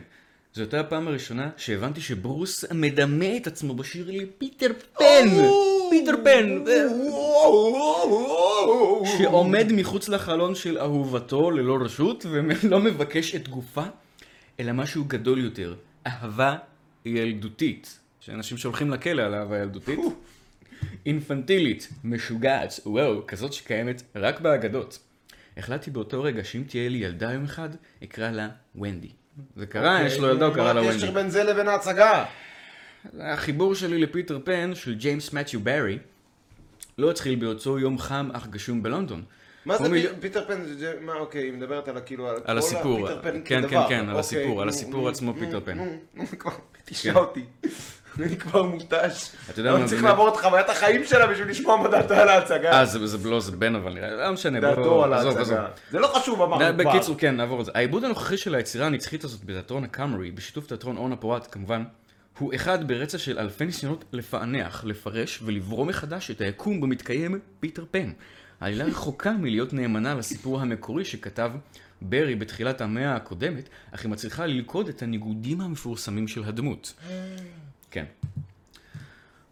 זו 0.54 0.62
הייתה 0.62 0.80
הפעם 0.80 1.08
הראשונה 1.08 1.50
שהבנתי 1.56 2.00
שברוס 2.00 2.64
מדמה 2.72 3.36
את 3.36 3.46
עצמו 3.46 3.74
בשיר 3.74 4.10
לי 4.10 4.26
פיטר 4.38 4.68
פן! 4.98 5.28
פיטר 5.92 6.14
פן! 6.24 6.64
שעומד 9.18 9.66
מחוץ 9.72 10.08
לחלון 10.08 10.54
של 10.54 10.78
אהובתו 10.78 11.50
ללא 11.50 11.78
רשות 11.80 12.26
ולא 12.30 12.80
מבקש 12.80 13.34
את 13.34 13.48
גופה, 13.48 13.84
אלא 14.60 14.72
משהו 14.72 15.04
גדול 15.04 15.44
יותר, 15.44 15.74
אהבה 16.06 16.56
ילדותית. 17.04 17.98
שאנשים 18.20 18.58
שהולכים 18.58 18.90
לכלא 18.90 19.22
על 19.22 19.34
אהבה 19.34 19.58
ילדותית. 19.58 19.98
אינפנטילית, 21.06 21.88
משוגעת, 22.04 22.80
וואו, 22.86 23.26
כזאת 23.26 23.52
שקיימת 23.52 24.02
רק 24.16 24.40
באגדות. 24.40 24.98
החלטתי 25.56 25.90
באותו 25.90 26.22
רגע 26.22 26.44
שאם 26.44 26.62
תהיה 26.68 26.88
לי 26.88 26.98
ילדה 26.98 27.32
יום 27.32 27.44
אחד, 27.44 27.68
אקרא 28.04 28.30
לה 28.30 28.48
ונדי. 28.74 29.10
זה 29.56 29.66
קרה, 29.66 30.02
יש 30.06 30.18
לו 30.18 30.28
ילדה, 30.28 30.46
הוא 30.46 30.54
קרא 30.54 30.72
לה 30.72 30.72
מה 30.72 30.80
ונדי. 30.80 30.96
הקשר 30.96 31.10
בין 31.10 31.30
זה 31.30 31.44
לבין 31.44 31.68
ההצגה? 31.68 32.24
החיבור 33.20 33.74
שלי 33.74 33.98
לפיטר 33.98 34.38
פן 34.44 34.70
של 34.74 34.94
ג'יימס 34.94 35.32
מת'יו 35.32 35.60
ברי 35.60 35.98
לא 36.98 37.10
התחיל 37.10 37.34
באותו 37.34 37.78
יום 37.78 37.98
חם 37.98 38.28
אך 38.32 38.46
גשום 38.46 38.82
בלונדון. 38.82 39.22
מה 39.66 39.78
זה 39.78 39.88
מיל- 39.88 40.08
פי- 40.08 40.20
פיטר 40.20 40.44
פן? 40.46 40.64
זה- 40.78 40.94
מה, 41.00 41.14
אוקיי, 41.14 41.42
היא 41.42 41.52
מדברת 41.52 41.88
על 41.88 41.98
כאילו... 42.06 42.28
על 42.28 42.40
כל 42.46 42.58
הסיפור, 42.58 43.08
הפיטר 43.08 43.22
פן 43.22 43.40
כן, 43.44 43.62
כדבר. 43.62 43.82
כן, 43.82 43.88
כן, 43.88 43.94
על 44.00 44.06
אוקיי, 44.08 44.20
הסיפור, 44.20 44.62
על 44.62 44.68
הסיפור 44.68 45.08
עצמו, 45.08 45.34
פיטר 45.38 45.60
פן. 45.64 45.78
נו, 46.14 46.24
כבר, 46.38 46.50
כן. 47.02 47.14
אותי. 47.16 47.44
אני 48.18 48.36
כבר 48.36 48.62
מותש. 48.62 49.30
אתה 49.50 49.60
יודע 49.60 49.72
מה, 49.72 49.78
אני 49.78 49.86
צריך 49.88 50.04
לעבור 50.04 50.28
את 50.28 50.36
חוויית 50.36 50.68
החיים 50.68 51.04
שלה 51.04 51.26
בשביל 51.26 51.48
לשמוע 51.48 51.76
מה 51.76 51.88
דעתה 51.88 52.22
על 52.22 52.28
ההצגה. 52.28 52.72
אה, 52.72 52.84
זה 52.84 52.98
לא, 53.24 53.40
זה 53.40 53.52
בן 53.52 53.74
אבל 53.74 53.92
נראה, 53.92 54.10
לא 54.26 54.32
משנה, 54.32 54.60
דעתו 54.60 55.04
על. 55.04 55.12
ההצגה. 55.12 55.66
זה 55.90 55.98
לא 55.98 56.06
חשוב, 56.06 56.42
אמרנו 56.42 56.64
כבר. 56.78 56.90
בקיצור, 56.90 57.16
כן, 57.18 57.36
נעבור 57.36 57.60
את 57.60 57.66
זה. 57.66 57.72
העיבוד 57.74 58.04
הנוכחי 58.04 58.36
של 58.36 58.54
היצירה 58.54 58.86
הנצחית 58.86 59.24
הזאת 59.24 59.44
בתיאטרון 59.44 59.84
הקאמרי, 59.84 60.30
בשיתוף 60.30 60.66
תיאטרון 60.66 60.96
אורנה 60.96 61.16
פורט 61.16 61.48
כמובן, 61.50 61.84
הוא 62.38 62.54
אחד 62.54 62.88
ברצף 62.88 63.18
של 63.18 63.38
אלפי 63.38 63.64
ניסיונות 63.64 64.04
לפענח, 64.12 64.84
לפרש 64.84 65.42
ולברוא 65.44 65.86
מחדש 65.86 66.30
את 66.30 66.40
היקום 66.40 66.80
בו 66.80 66.86
מתקיים 66.86 67.38
פיטר 67.60 67.84
פן. 67.90 68.12
העלילה 68.60 68.84
רחוקה 68.84 69.32
מלהיות 69.32 69.72
נאמנה 69.72 70.14
לסיפור 70.14 70.60
המקורי 70.60 71.04
שכתב 71.04 71.52
ברי 72.02 72.34
בתחילת 72.34 72.80
המאה 72.80 73.16
הקודמת, 73.16 73.68
אך 73.90 74.02
היא 74.02 74.10
מצליחה 74.10 74.46
ללכוד 74.46 74.88
את 74.88 75.02
הניגודים 75.02 75.60
המפורסמים 75.60 76.28
של 76.28 76.44
הדמות. 76.44 76.94
כן. 77.90 78.04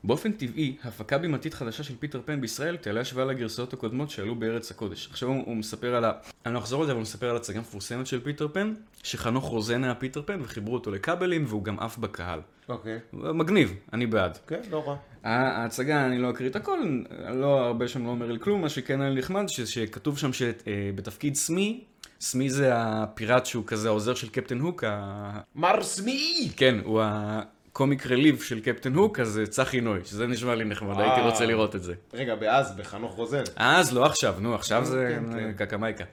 באופן 0.04 0.33
טבעי, 0.33 0.76
הפקה 0.85 1.19
בימתית 1.19 1.54
חדשה 1.54 1.83
של 1.83 1.95
פיטר 1.99 2.21
פן 2.25 2.40
בישראל 2.40 2.76
תעלה 2.76 3.00
השוואה 3.00 3.25
לגרסאות 3.25 3.73
הקודמות 3.73 4.11
שעלו 4.11 4.35
בארץ 4.35 4.71
הקודש. 4.71 5.09
עכשיו 5.11 5.28
הוא, 5.28 5.42
הוא 5.47 5.57
מספר 5.57 5.95
על 5.95 6.04
ה... 6.04 6.12
אני 6.47 6.54
לא 6.54 6.59
אחזור 6.59 6.80
על 6.80 6.87
זה, 6.87 6.92
אבל 6.92 6.99
הוא 6.99 7.02
מספר 7.02 7.30
על 7.30 7.37
הצגה 7.37 7.61
מפורסמת 7.61 8.07
של 8.07 8.21
פיטר 8.21 8.49
פן, 8.49 8.75
שחנוך 9.02 9.45
רוזן 9.45 9.85
היה 9.85 9.95
פיטר 9.95 10.23
פן 10.23 10.38
וחיברו 10.42 10.75
אותו 10.75 10.90
לכבלים 10.90 11.45
והוא 11.49 11.64
גם 11.64 11.80
עף 11.80 11.99
בקהל. 11.99 12.40
אוקיי. 12.69 12.99
מגניב, 13.12 13.75
אני 13.92 14.07
בעד. 14.07 14.38
כן, 14.47 14.61
לא 14.71 14.88
רע. 14.88 14.97
ההצגה, 15.25 16.07
אני 16.07 16.19
לא 16.19 16.30
אקריא 16.30 16.50
את 16.50 16.57
הכל, 16.57 16.78
לא 17.35 17.61
הרבה 17.61 17.88
שם 17.88 18.04
לא 18.04 18.11
אומר 18.11 18.33
לי 18.33 18.38
כלום, 18.40 18.61
מה 18.61 18.69
שכן 18.69 19.00
היה 19.00 19.14
נחמד, 19.14 19.49
ש- 19.49 19.61
שכתוב 19.61 20.19
שם 20.19 20.30
שבתפקיד 20.33 21.35
סמי, 21.35 21.85
סמי 22.21 22.50
זה 22.50 22.71
הפיראט 22.75 23.47
שהוא 23.47 23.64
כזה 23.66 23.88
העוזר 23.88 24.14
של 24.14 24.28
Captain 24.29 24.61
Hook, 24.61 24.85
ה... 24.85 25.40
מר 25.54 25.83
סמי! 25.83 26.50
כן, 26.57 26.78
הוא 26.85 27.02
הקומיק 27.73 28.07
רליב 28.07 28.43
של 28.43 28.61
קפטן 28.61 28.95
הוק, 28.95 29.21
אז 29.21 29.29
זה 29.29 29.47
צחי 29.47 29.81
נוי, 29.81 30.00
שזה 30.05 30.27
נשמע 30.27 30.55
לי 30.55 30.65
נחמד, 30.65 31.00
אה. 31.00 31.15
הייתי 31.15 31.29
רוצה 31.29 31.47
לראות 31.47 31.77
את 31.77 31.83
זה. 31.83 31.95
רגע, 32.15 32.35
באז, 32.35 32.77
בחנוך 32.77 33.15
רוזן. 33.15 33.43
אז 33.57 33.93
לא 33.93 34.07
עכשיו, 34.07 34.35
נו, 34.41 34.55
עכשיו 34.55 34.85
זה 34.85 35.17
כן, 35.17 35.33
כן. 35.33 35.53
קקמייקה. 35.53 36.05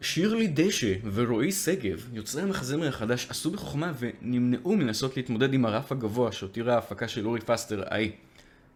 שירלי 0.00 0.46
דשא 0.46 0.94
ורועי 1.12 1.52
שגב, 1.52 2.08
יוצרי 2.12 2.42
המחזמר 2.42 2.88
החדש, 2.88 3.26
עשו 3.30 3.50
בחוכמה 3.50 3.92
ונמנעו 3.98 4.76
מלנסות 4.76 5.16
להתמודד 5.16 5.54
עם 5.54 5.64
הרף 5.64 5.92
הגבוה 5.92 6.32
שהותירה 6.32 6.74
ההפקה 6.74 7.08
של 7.08 7.26
אורי 7.26 7.40
פסטר, 7.40 7.82
ההיא, 7.86 8.10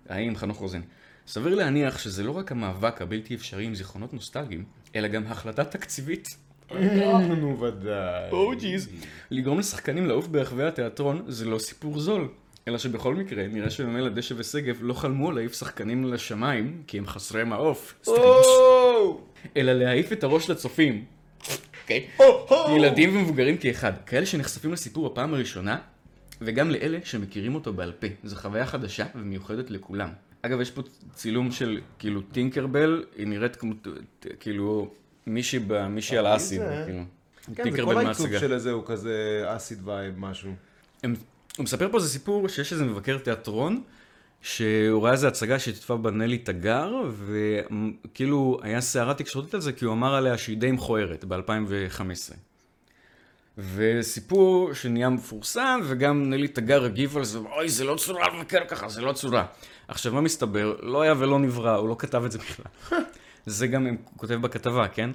ההיא 0.09 0.27
עם 0.27 0.37
חנוך 0.37 0.59
רוזן. 0.59 0.81
סביר 1.27 1.55
להניח 1.55 1.99
שזה 1.99 2.23
לא 2.23 2.31
רק 2.31 2.53
המאבק 2.53 3.03
הבלתי 3.03 3.35
אפשרי 3.35 3.65
עם 3.65 3.75
זיכרונות 3.75 4.15
נוסטלגיים, 4.15 4.65
אלא 4.97 5.09
גם 5.09 5.27
החלטה 5.27 5.65
תקציבית. 5.65 6.48
נו, 6.71 7.61
ודאי. 7.61 8.31
או 8.31 8.53
ג'יז. 8.59 8.89
לגרום 9.31 9.59
לשחקנים 9.59 10.07
לעוף 10.07 10.27
ברחבי 10.27 10.65
התיאטרון 10.65 11.23
זה 11.27 11.45
לא 11.45 11.59
סיפור 11.59 11.99
זול. 11.99 12.29
אלא 12.69 12.79
שבכל 12.79 13.15
מקרה, 13.15 13.47
נראה 13.47 13.71
שממילא 13.71 14.09
דשא 14.09 14.35
ושגב 14.37 14.79
לא 14.81 14.95
חלמו 14.95 15.33
להעיף 15.33 15.55
שחקנים 15.55 16.05
לשמיים, 16.05 16.83
כי 16.87 16.99
הם 16.99 17.07
חסרי 17.07 17.45
מעוף. 17.45 17.95
אלא 19.57 19.73
להעיף 19.73 20.13
את 20.13 20.25
הראש 20.25 20.51
לצופים. 20.51 21.05
אוקיי? 21.83 22.07
ילדים 22.77 23.17
ומבוגרים 23.17 23.57
כאחד. 23.57 23.93
כאלה 24.07 24.27
שנחשפים 24.27 24.73
לסיפור 24.73 25.07
הפעם 25.07 25.35
הראשונה, 25.35 25.79
וגם 26.41 26.71
לאלה 26.71 26.99
שמכירים 27.05 27.55
אותו 27.55 27.73
בעל 27.73 27.93
פה. 27.93 28.07
זו 28.25 28.37
חוויה 28.37 28.67
חדשה 28.67 29.07
ומיוחדת 29.15 29.71
לכולם. 29.71 30.09
אגב, 30.43 30.61
יש 30.61 30.71
פה 30.71 30.83
צילום 31.15 31.51
של 31.51 31.81
כאילו 31.99 32.21
טינקרבל, 32.21 33.05
היא 33.17 33.27
נראית 33.27 33.57
כמו, 33.57 33.75
כאילו, 34.41 34.91
מישהי 35.29 35.61
מישהי 35.91 36.19
על 36.19 36.25
מי 36.25 36.31
האסיד, 36.31 36.59
זה? 36.61 36.83
כאילו. 36.87 37.03
כן, 37.55 37.71
זה 37.71 37.83
כל 37.83 37.97
העיצוב. 37.99 38.39
של 38.39 38.53
הזה 38.53 38.71
הוא 38.71 38.83
כזה 38.87 39.45
acid 39.47 39.89
vibe 39.89 40.15
משהו. 40.19 40.51
הם- 41.03 41.15
הוא 41.57 41.65
מספר 41.65 41.89
פה 41.91 41.99
איזה 41.99 42.09
סיפור 42.09 42.49
שיש 42.49 42.73
איזה 42.73 42.85
מבקר 42.85 43.19
תיאטרון, 43.19 43.83
שהוא 44.43 45.05
ראה 45.05 45.13
איזה 45.13 45.29
הצגה 45.29 45.59
שהשתתפה 45.59 45.97
בה 45.97 46.11
נלי 46.11 46.39
תגר, 46.39 46.93
וכאילו 47.27 48.61
היה 48.63 48.81
סערה 48.81 49.15
תקשורתית 49.15 49.55
על 49.55 49.61
זה, 49.61 49.73
כי 49.73 49.85
הוא 49.85 49.93
אמר 49.95 50.15
עליה 50.15 50.39
שהיא 50.39 50.57
די 50.59 50.71
מכוערת 50.71 51.25
ב-2015. 51.25 52.35
וסיפור 53.75 54.75
שנהיה 54.75 55.09
מפורסם, 55.09 55.81
וגם 55.85 56.31
נלי 56.31 56.49
תגר 56.49 56.85
הגיב 56.85 57.17
על 57.17 57.25
זה, 57.25 57.39
אוי, 57.39 57.69
זה 57.69 57.85
לא 57.85 57.97
צורה 57.97 58.25
לבקר 58.39 58.65
ככה, 58.69 58.89
זה 58.89 59.01
לא 59.01 59.13
צורה. 59.13 59.47
עכשיו, 59.89 60.13
מה 60.13 60.21
מסתבר? 60.21 60.77
לא 60.83 61.03
היה 61.03 61.15
ולא 61.19 61.39
נברא, 61.39 61.77
הוא 61.77 61.89
לא 61.89 61.97
כתב 61.99 62.25
את 62.25 62.33
זה 62.33 62.39
בכלל. 62.39 62.67
זה 63.49 63.67
גם 63.67 63.87
הוא 63.87 63.97
כותב 64.17 64.35
בכתבה, 64.35 64.89
כן? 64.89 65.11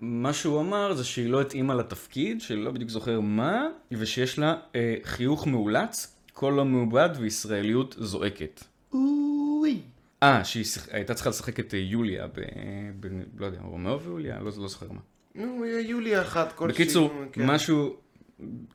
מה 0.00 0.32
שהוא 0.32 0.60
אמר 0.60 0.94
זה 0.94 1.04
שהיא 1.04 1.30
לא 1.30 1.40
התאימה 1.40 1.74
לתפקיד, 1.74 2.40
שהיא 2.40 2.58
לא 2.58 2.70
בדיוק 2.70 2.90
זוכר 2.90 3.20
מה, 3.20 3.66
ושיש 3.92 4.38
לה 4.38 4.54
אה, 4.74 4.94
חיוך 5.04 5.46
מאולץ, 5.46 6.16
קול 6.32 6.54
לא 6.54 6.64
מעובד 6.64 7.08
וישראליות 7.18 7.96
זועקת. 7.98 8.64
אוי. 8.92 9.80
אה, 10.22 10.44
שהיא 10.44 10.64
שיח... 10.64 10.88
הייתה 10.92 11.14
צריכה 11.14 11.30
לשחק 11.30 11.60
את 11.60 11.74
אה, 11.74 11.78
יוליה 11.78 12.26
ב... 12.26 12.40
ב... 13.00 13.06
לא 13.36 13.46
יודע, 13.46 13.58
רומאו 13.62 14.00
ויוליה? 14.00 14.38
לא, 14.38 14.44
לא 14.44 14.68
זוכר 14.68 14.86
מה. 14.92 15.00
נו, 15.34 15.64
יוליה 15.64 16.22
אחת 16.22 16.52
כלשהי. 16.52 16.84
בקיצור, 16.84 17.12
כן. 17.32 17.46
משהו, 17.46 17.96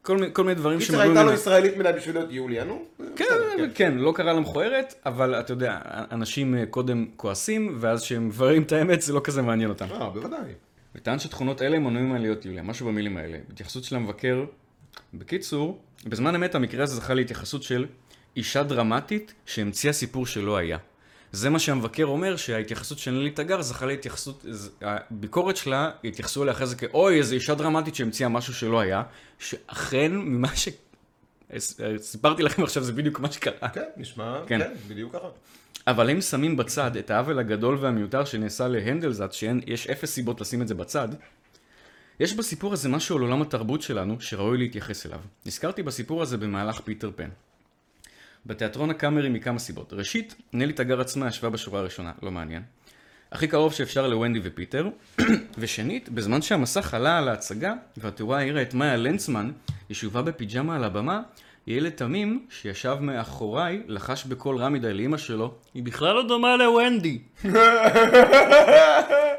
כל, 0.01 0.15
מיני- 0.17 0.27
כל 0.33 0.43
מיני 0.43 0.55
דברים 0.55 0.79
קיצר, 0.79 0.91
שמראים 0.93 1.11
הייתה 1.11 1.23
לו 1.23 1.33
ישראלית 1.33 1.77
מדי 1.77 1.89
בשביל 1.97 2.15
להיות 2.15 2.31
יוליה, 2.31 2.63
נו. 2.63 2.85
כן, 3.15 3.25
בסדר, 3.25 3.67
כן, 3.75 3.93
לא 3.97 4.11
קרה 4.15 4.33
לה 4.33 4.39
מכוערת, 4.39 4.93
אבל 5.05 5.39
אתה 5.39 5.53
יודע, 5.53 5.79
אנשים 6.11 6.55
אה, 6.55 6.65
קודם 6.65 7.05
כועסים, 7.15 7.75
ואז 7.79 8.01
כשהם 8.01 8.27
מבררים 8.27 8.63
את 8.63 8.71
האמת 8.71 9.01
זה 9.01 9.13
לא 9.13 9.21
כזה 9.23 9.41
מעניין 9.41 9.69
אותם. 9.69 9.85
אה, 9.91 10.09
בוודאי. 10.09 10.51
וטען 10.95 11.19
שתכונות 11.19 11.61
אלה 11.61 11.79
מונעים 11.79 12.05
ממנה 12.05 12.19
להיות 12.19 12.45
יוליה, 12.45 12.63
משהו 12.63 12.87
במילים 12.87 13.17
האלה. 13.17 13.37
התייחסות 13.53 13.83
של 13.83 13.95
המבקר, 13.95 14.45
בקיצור, 15.13 15.79
בזמן 16.05 16.35
אמת 16.35 16.55
המקרה 16.55 16.83
הזה 16.83 16.95
זכה 16.95 17.13
להתייחסות 17.13 17.63
של 17.63 17.85
אישה 18.37 18.63
דרמטית 18.63 19.33
שהמציאה 19.45 19.93
סיפור 19.93 20.25
שלא 20.25 20.57
היה. 20.57 20.77
זה 21.33 21.49
מה 21.49 21.59
שהמבקר 21.59 22.05
אומר, 22.05 22.35
שההתייחסות 22.35 22.99
של 22.99 23.11
נלי 23.11 23.31
תגר 23.31 23.61
זכה 23.61 23.85
להתייחסות, 23.85 24.45
הביקורת 24.81 25.57
שלה, 25.57 25.91
התייחסו 26.03 26.43
אליה 26.43 26.53
אחרי 26.53 26.67
זה 26.67 26.75
כאוי, 26.75 27.17
איזו 27.17 27.35
אישה 27.35 27.55
דרמטית 27.55 27.95
שהמציאה 27.95 28.29
משהו 28.29 28.53
שלא 28.53 28.79
היה, 28.79 29.03
שאכן, 29.39 30.11
ממה 30.11 30.55
ש... 30.55 30.69
סיפרתי 31.97 32.43
לכם 32.43 32.63
עכשיו, 32.63 32.83
זה 32.83 32.93
בדיוק 32.93 33.19
מה 33.19 33.31
שקרה. 33.31 33.69
כן, 33.69 33.83
נשמע, 33.97 34.41
כן. 34.47 34.59
כן, 34.59 34.73
בדיוק 34.87 35.15
ככה. 35.15 35.27
אבל 35.87 36.09
אם 36.09 36.21
שמים 36.21 36.57
בצד 36.57 36.97
את 36.97 37.11
העוול 37.11 37.39
הגדול 37.39 37.77
והמיותר 37.81 38.25
שנעשה 38.25 38.67
להנדלזלץ, 38.67 39.33
שיש 39.33 39.87
אפס 39.87 40.11
סיבות 40.11 40.41
לשים 40.41 40.61
את 40.61 40.67
זה 40.67 40.75
בצד, 40.75 41.07
יש 42.19 42.33
בסיפור 42.33 42.73
הזה 42.73 42.89
משהו 42.89 43.15
על 43.15 43.21
עולם 43.21 43.41
התרבות 43.41 43.81
שלנו 43.81 44.21
שראוי 44.21 44.57
להתייחס 44.57 45.05
אליו. 45.05 45.19
נזכרתי 45.45 45.83
בסיפור 45.83 46.21
הזה 46.21 46.37
במהלך 46.37 46.81
פיטר 46.81 47.11
פן. 47.15 47.29
בתיאטרון 48.45 48.89
הקאמרי 48.89 49.29
מכמה 49.29 49.59
סיבות. 49.59 49.93
ראשית, 49.93 50.35
נלי 50.53 50.73
תגר 50.73 51.01
עצמה 51.01 51.27
ישבה 51.27 51.49
בשורה 51.49 51.79
הראשונה, 51.79 52.11
לא 52.23 52.31
מעניין. 52.31 52.61
הכי 53.31 53.47
קרוב 53.47 53.73
שאפשר 53.73 54.07
לוונדי 54.07 54.39
ופיטר. 54.43 54.89
ושנית, 55.57 56.09
בזמן 56.09 56.41
שהמסך 56.41 56.93
עלה 56.93 57.17
על 57.17 57.27
ההצגה, 57.27 57.73
והתאורה 57.97 58.37
העירה 58.37 58.61
את 58.61 58.73
מאיה 58.73 58.95
לנצמן, 58.95 59.51
ישובה 59.89 60.21
בפיג'מה 60.21 60.75
על 60.75 60.83
הבמה, 60.83 61.21
ילד 61.67 61.89
תמים 61.89 62.45
שישב 62.49 62.97
מאחוריי 63.01 63.81
לחש 63.87 64.25
בקול 64.25 64.57
רם 64.57 64.73
מדי 64.73 64.93
לאמא 64.93 65.17
שלו, 65.17 65.53
היא 65.73 65.83
בכלל 65.83 66.15
לא 66.15 66.27
דומה 66.27 66.55
לוונדי. 66.57 67.19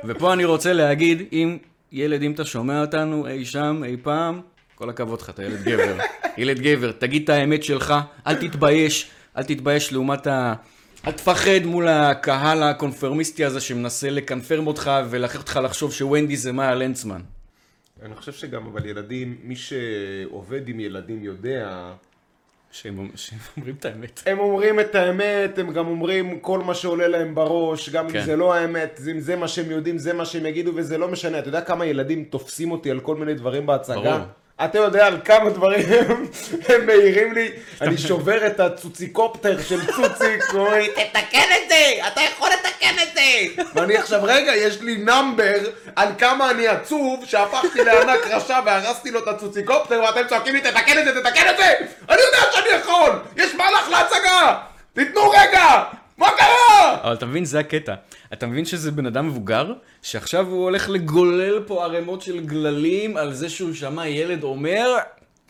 ופה 0.07 0.33
אני 0.33 0.45
רוצה 0.45 0.73
להגיד, 0.73 1.23
אם 1.33 1.59
ילד, 1.93 2.23
אם 2.23 2.33
אתה 2.33 2.45
שומע 2.45 2.81
אותנו 2.81 3.27
אי 3.27 3.45
שם, 3.45 3.83
אי 3.85 3.97
פעם, 4.03 4.41
כל 4.85 4.91
הכבוד 4.91 5.21
לך, 5.21 5.31
אתה 5.31 5.43
ילד 5.45 5.63
גבר. 5.63 5.97
ילד 6.39 6.61
גבר, 6.61 6.93
תגיד 6.93 7.23
את 7.23 7.29
האמת 7.29 7.65
שלך, 7.65 7.95
אל 8.27 8.35
תתבייש, 8.35 9.11
אל 9.37 9.43
תתבייש 9.43 9.93
לעומת 9.93 10.27
ה... 10.27 10.55
אל 11.07 11.13
תפחד 11.13 11.65
מול 11.65 11.89
הקהל 11.89 12.63
הקונפרמיסטי 12.63 13.45
הזה 13.45 13.61
שמנסה 13.61 14.11
לקנפרם 14.11 14.67
אותך 14.67 14.91
ולהכריח 15.11 15.43
אותך 15.43 15.61
לחשוב 15.65 15.93
שוונדי 15.93 16.37
זה 16.37 16.53
מאיה 16.53 16.75
לנצמן. 16.75 17.21
אני 18.03 18.15
חושב 18.15 18.33
שגם, 18.33 18.67
אבל 18.67 18.87
ילדים, 18.87 19.37
מי 19.43 19.57
שעובד 19.57 20.69
עם 20.69 20.81
ילדים 20.81 21.25
יודע, 21.25 21.93
שהם 22.71 23.09
שהם 23.15 23.39
אומרים 23.57 23.75
את 23.81 23.85
האמת. 23.85 24.23
הם 24.27 24.39
אומרים 24.39 24.81
את 24.81 24.95
האמת, 24.95 25.59
הם 25.59 25.73
גם 25.73 25.87
אומרים 25.87 26.41
כל 26.41 26.59
מה 26.59 26.75
שעולה 26.75 27.09
להם 27.09 27.35
בראש, 27.35 27.91
גם 27.91 28.11
כן. 28.11 28.19
אם 28.19 28.25
זה 28.25 28.37
לא 28.37 28.55
האמת, 28.55 29.01
אם 29.11 29.21
זה 29.21 29.37
מה 29.37 29.49
שהם 29.49 29.71
יודעים, 29.71 29.99
זה 29.99 30.13
מה 30.13 30.25
שהם 30.27 30.47
יגידו, 30.47 30.73
וזה 30.75 30.99
לא 30.99 31.09
משנה. 31.09 31.39
אתה 31.39 31.49
יודע 31.49 31.61
כמה 31.61 31.87
ילדים 31.87 32.25
תופסים 32.25 32.71
אותי 32.71 32.91
על 32.91 33.01
כל 33.01 33.17
מיני 33.17 33.35
דברים 33.35 33.67
בהצגה? 33.67 33.95
ברור. 33.95 34.44
אתה 34.65 34.79
יודע 34.79 35.07
על 35.07 35.19
כמה 35.25 35.51
דברים 35.51 35.81
הם, 36.69 36.87
מעירים 36.87 37.33
לי, 37.33 37.51
אני 37.81 37.99
שובר 37.99 38.47
את 38.47 38.61
הצוציקופטר 38.61 39.63
של 39.63 39.87
צוציק, 39.87 40.55
אומרים, 40.55 40.91
תתקן 40.91 41.39
את 41.39 41.69
זה, 41.69 42.07
אתה 42.07 42.21
יכול 42.21 42.49
לתקן 42.51 42.95
את 43.03 43.09
זה. 43.15 43.63
ואני 43.75 43.97
עכשיו, 43.97 44.21
רגע, 44.23 44.57
יש 44.57 44.81
לי 44.81 44.97
נאמבר 44.97 45.59
על 45.97 46.09
כמה 46.19 46.51
אני 46.51 46.69
עצוב, 46.69 47.25
שהפכתי 47.27 47.85
לענק 47.85 48.27
רשע 48.27 48.59
והרסתי 48.67 49.11
לו 49.11 49.21
את 49.23 49.29
הצוציקופטר, 49.29 50.03
ואתם 50.03 50.29
צועקים 50.29 50.55
לי, 50.55 50.61
תתקן 50.61 50.99
את 50.99 51.05
זה, 51.05 51.21
תתקן 51.21 51.51
את 51.51 51.57
זה! 51.57 51.75
אני 52.09 52.19
יודע 52.23 52.53
שאני 52.53 52.69
יכול! 52.81 53.11
יש 53.37 53.55
מהלך 53.55 53.89
להצגה! 53.91 54.59
תיתנו 54.93 55.31
רגע! 55.31 55.83
מה 56.19 56.31
קרה? 56.37 56.99
אבל 57.03 57.13
אתה 57.13 57.27
מבין, 57.27 57.45
זה 57.45 57.59
הקטע. 57.59 57.95
אתה 58.35 58.47
מבין 58.47 58.65
שזה 58.65 58.91
בן 58.91 59.07
אדם 59.07 59.27
מבוגר, 59.27 59.73
שעכשיו 60.03 60.47
הוא 60.47 60.63
הולך 60.63 60.91
לגולל 60.91 61.63
פה 61.67 61.85
ערימות 61.85 62.23
של 62.23 62.47
גללים 62.47 63.17
על 63.17 63.35
זה 63.35 63.49
שהוא 63.49 63.73
שמע 63.73 64.09
ילד 64.09 64.43
אומר, 64.43 64.97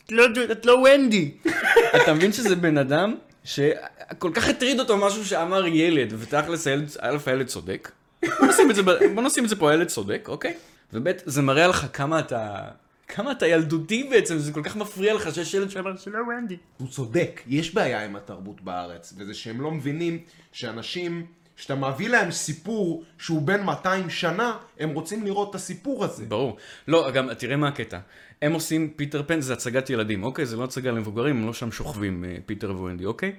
"את 0.05 0.11
לא, 0.11 0.23
את 0.51 0.65
לא 0.65 0.73
ונדי. 0.73 1.31
אתה 2.03 2.13
מבין 2.13 2.31
שזה 2.33 2.55
בן 2.55 2.77
אדם 2.77 3.15
שכל 3.43 4.31
כך 4.33 4.49
הטריד 4.49 4.79
אותו 4.79 4.97
משהו 4.97 5.25
שאמר 5.25 5.67
ילד, 5.67 6.13
ותכלס 6.17 6.67
א' 6.99 7.17
הילד 7.25 7.47
צודק. 7.47 7.91
בוא 8.39 8.47
נשים 8.47 8.71
את 8.71 8.75
זה, 8.75 8.81
בוא 9.15 9.23
נשים 9.23 9.43
את 9.43 9.49
זה 9.49 9.55
פה, 9.55 9.71
הילד 9.71 9.87
צודק, 9.87 10.25
אוקיי? 10.27 10.53
וב' 10.93 11.07
זה 11.25 11.41
מראה 11.41 11.67
לך 11.67 11.87
כמה 11.93 12.19
אתה, 12.19 12.61
כמה 13.07 13.31
אתה 13.31 13.47
ילדותי 13.47 14.07
בעצם, 14.09 14.37
זה 14.37 14.51
כל 14.51 14.63
כך 14.63 14.75
מפריע 14.75 15.13
לך 15.13 15.35
שיש 15.35 15.53
ילד 15.53 15.69
שאמר 15.69 15.97
שלא 15.97 16.19
ונדי. 16.19 16.57
הוא 16.77 16.87
צודק, 16.87 17.41
יש 17.47 17.73
בעיה 17.73 18.05
עם 18.05 18.15
התרבות 18.15 18.61
בארץ, 18.61 19.13
וזה 19.17 19.33
שהם 19.33 19.61
לא 19.61 19.71
מבינים 19.71 20.19
שאנשים, 20.51 21.25
שאתה 21.55 21.75
מביא 21.75 22.09
להם 22.09 22.31
סיפור 22.31 23.03
שהוא 23.17 23.41
בן 23.41 23.63
200 23.63 24.09
שנה, 24.09 24.57
הם 24.79 24.89
רוצים 24.89 25.25
לראות 25.25 25.49
את 25.49 25.55
הסיפור 25.55 26.03
הזה. 26.05 26.25
ברור. 26.25 26.57
לא, 26.87 27.11
גם 27.11 27.33
תראה 27.33 27.55
מה 27.55 27.67
הקטע. 27.67 27.99
הם 28.41 28.53
עושים 28.53 28.89
פיטר 28.95 29.23
פן, 29.27 29.41
זה 29.41 29.53
הצגת 29.53 29.89
ילדים, 29.89 30.23
אוקיי? 30.23 30.45
זה 30.45 30.57
לא 30.57 30.63
הצגה 30.63 30.91
למבוגרים, 30.91 31.37
הם 31.37 31.47
לא 31.47 31.53
שם 31.53 31.71
שוכבים, 31.71 32.25
אה, 32.25 32.35
פיטר 32.45 32.71
וונדי, 32.71 33.05
אוקיי? 33.05 33.31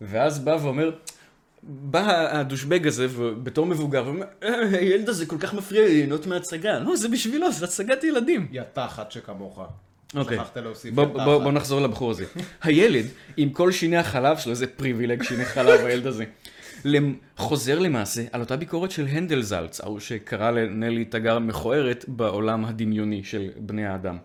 ואז 0.00 0.38
בא 0.38 0.56
ואומר, 0.62 0.90
בא 1.62 2.28
ה 2.38 2.43
douchebag 2.43 2.86
הזה, 2.86 3.06
בתור 3.42 3.66
מבוגר, 3.66 4.04
ואומר, 4.04 4.26
"אה, 4.42 4.48
הילד 4.78 5.08
הזה 5.08 5.26
כל 5.26 5.36
כך 5.38 5.54
מפריע 5.54 5.82
לי 5.86 5.94
ליהנות 5.94 6.26
מהצגה. 6.26 6.78
לא, 6.78 6.96
זה 6.96 7.08
בשבילו, 7.08 7.52
זה 7.52 7.64
הצגת 7.64 8.04
ילדים. 8.04 8.46
יא 8.52 8.62
תחת 8.72 9.12
שכמוך. 9.12 9.60
אוקיי. 10.16 10.38
בוא, 10.94 11.04
בוא, 11.04 11.38
בוא. 11.38 11.52
נחזור 11.52 11.80
לבחור 11.80 12.10
הזה. 12.10 12.24
הילד, 12.62 13.06
עם 13.36 13.50
כל 13.50 13.72
שיני 13.72 13.96
החלב 13.96 14.38
שלו, 14.38 14.50
איזה 14.50 14.66
פריבילג 14.66 15.22
שיני 15.22 15.44
חלב 15.44 15.80
הילד 15.84 16.06
הזה. 16.06 16.24
חוזר 17.36 17.78
למעשה 17.78 18.22
על 18.32 18.40
אותה 18.40 18.56
ביקורת 18.56 18.90
של 18.90 19.06
הנדלזלץ, 19.06 19.80
ההוא 19.80 20.00
שקרא 20.00 20.50
לנלי 20.50 21.04
תגר 21.04 21.38
מכוערת 21.38 22.04
בעולם 22.08 22.64
הדמיוני 22.64 23.24
של 23.24 23.50
בני 23.56 23.86
האדם. 23.86 24.18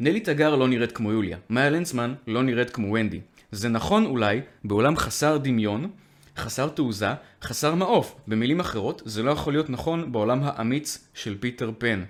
נלי 0.00 0.20
תגר 0.20 0.56
לא 0.56 0.68
נראית 0.68 0.92
כמו 0.92 1.12
יוליה, 1.12 1.38
מאיה 1.50 1.70
לנצמן 1.70 2.14
לא 2.26 2.42
נראית 2.42 2.70
כמו 2.70 2.92
ונדי. 2.92 3.20
זה 3.52 3.68
נכון 3.68 4.06
אולי 4.06 4.40
בעולם 4.64 4.96
חסר 4.96 5.36
דמיון, 5.36 5.90
חסר 6.36 6.68
תעוזה, 6.68 7.08
חסר 7.42 7.74
מעוף. 7.74 8.16
במילים 8.28 8.60
אחרות, 8.60 9.02
זה 9.04 9.22
לא 9.22 9.30
יכול 9.30 9.52
להיות 9.52 9.70
נכון 9.70 10.12
בעולם 10.12 10.40
האמיץ 10.42 11.08
של 11.14 11.38
פיטר 11.40 11.70
פן. 11.78 12.02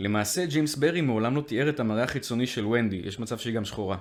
למעשה, 0.00 0.46
ג'יימס 0.46 0.76
ברי 0.76 1.00
מעולם 1.00 1.36
לא 1.36 1.40
תיאר 1.40 1.68
את 1.68 1.80
המראה 1.80 2.04
החיצוני 2.04 2.46
של 2.46 2.66
ונדי, 2.66 3.00
יש 3.04 3.20
מצב 3.20 3.38
שהיא 3.38 3.54
גם 3.54 3.64
שחורה. 3.64 3.96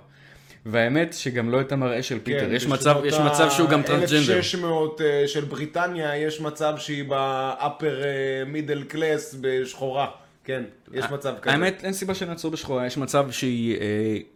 והאמת 0.65 1.13
שגם 1.13 1.50
לא 1.50 1.62
את 1.62 1.72
המראה 1.72 2.04
של 2.04 2.19
פיטר, 2.24 2.39
כן, 2.39 2.56
יש, 2.56 2.67
מצב, 2.67 2.95
יש 3.06 3.15
מצב 3.15 3.50
שהוא 3.50 3.69
גם 3.69 3.84
טרנסג'נדר. 3.84 4.38
1600 4.38 5.02
אה, 5.02 5.28
של 5.28 5.45
בריטניה, 5.45 6.17
יש 6.17 6.41
מצב 6.41 6.74
שהיא 6.78 7.04
באפר 7.04 8.02
middle 8.47 8.84
class 8.84 9.36
בשחורה. 9.41 10.08
כן, 10.50 10.63
יש 10.93 11.06
מצב 11.06 11.36
כזה. 11.41 11.52
האמת, 11.52 11.82
אין 11.84 11.93
סיבה 11.93 12.15
שנעצור 12.15 12.52
בשחורה, 12.52 12.86
יש 12.86 12.98
מצב 12.98 13.32
שהיא 13.32 13.76
אה, 13.76 13.82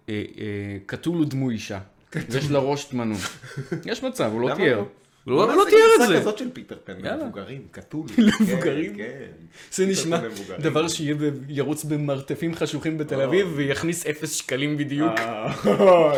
אה, 0.10 0.24
אה, 0.40 0.78
קתולו 0.86 1.22
דמוי 1.22 1.54
אישה. 1.54 1.80
ויש 2.30 2.52
לה 2.52 2.60
ראש 2.60 2.86
תמנון. 2.86 3.18
יש 3.92 4.04
מצב, 4.04 4.30
הוא 4.34 4.42
לא 4.42 4.56
תיאר. 4.56 4.84
לא? 5.28 5.44
הוא 5.44 5.54
לא- 5.54 5.66
תיאר 5.70 5.80
את 5.96 6.00
גרסה 6.00 6.14
זה. 6.14 6.20
כזאת 6.20 6.38
של 6.38 6.50
פיטר 6.54 6.76
פן. 6.84 6.94
למבוגרים, 7.02 7.62
קתול. 7.72 8.06
למבוגרים? 8.18 8.96
כן, 8.96 9.04
כן. 9.04 9.46
זה 9.72 9.86
נשמע. 9.86 10.20
דבר 10.60 10.88
שיהיה 10.88 11.16
ב- 11.16 11.30
ירוץ 11.50 11.84
במרתפים 11.84 12.56
חשוכים 12.56 12.98
בתל 12.98 13.22
אביב 13.22 13.54
ויכניס 13.56 14.06
אפס 14.08 14.32
שקלים 14.34 14.78
בדיוק. 14.78 15.12
אה, 15.20 15.54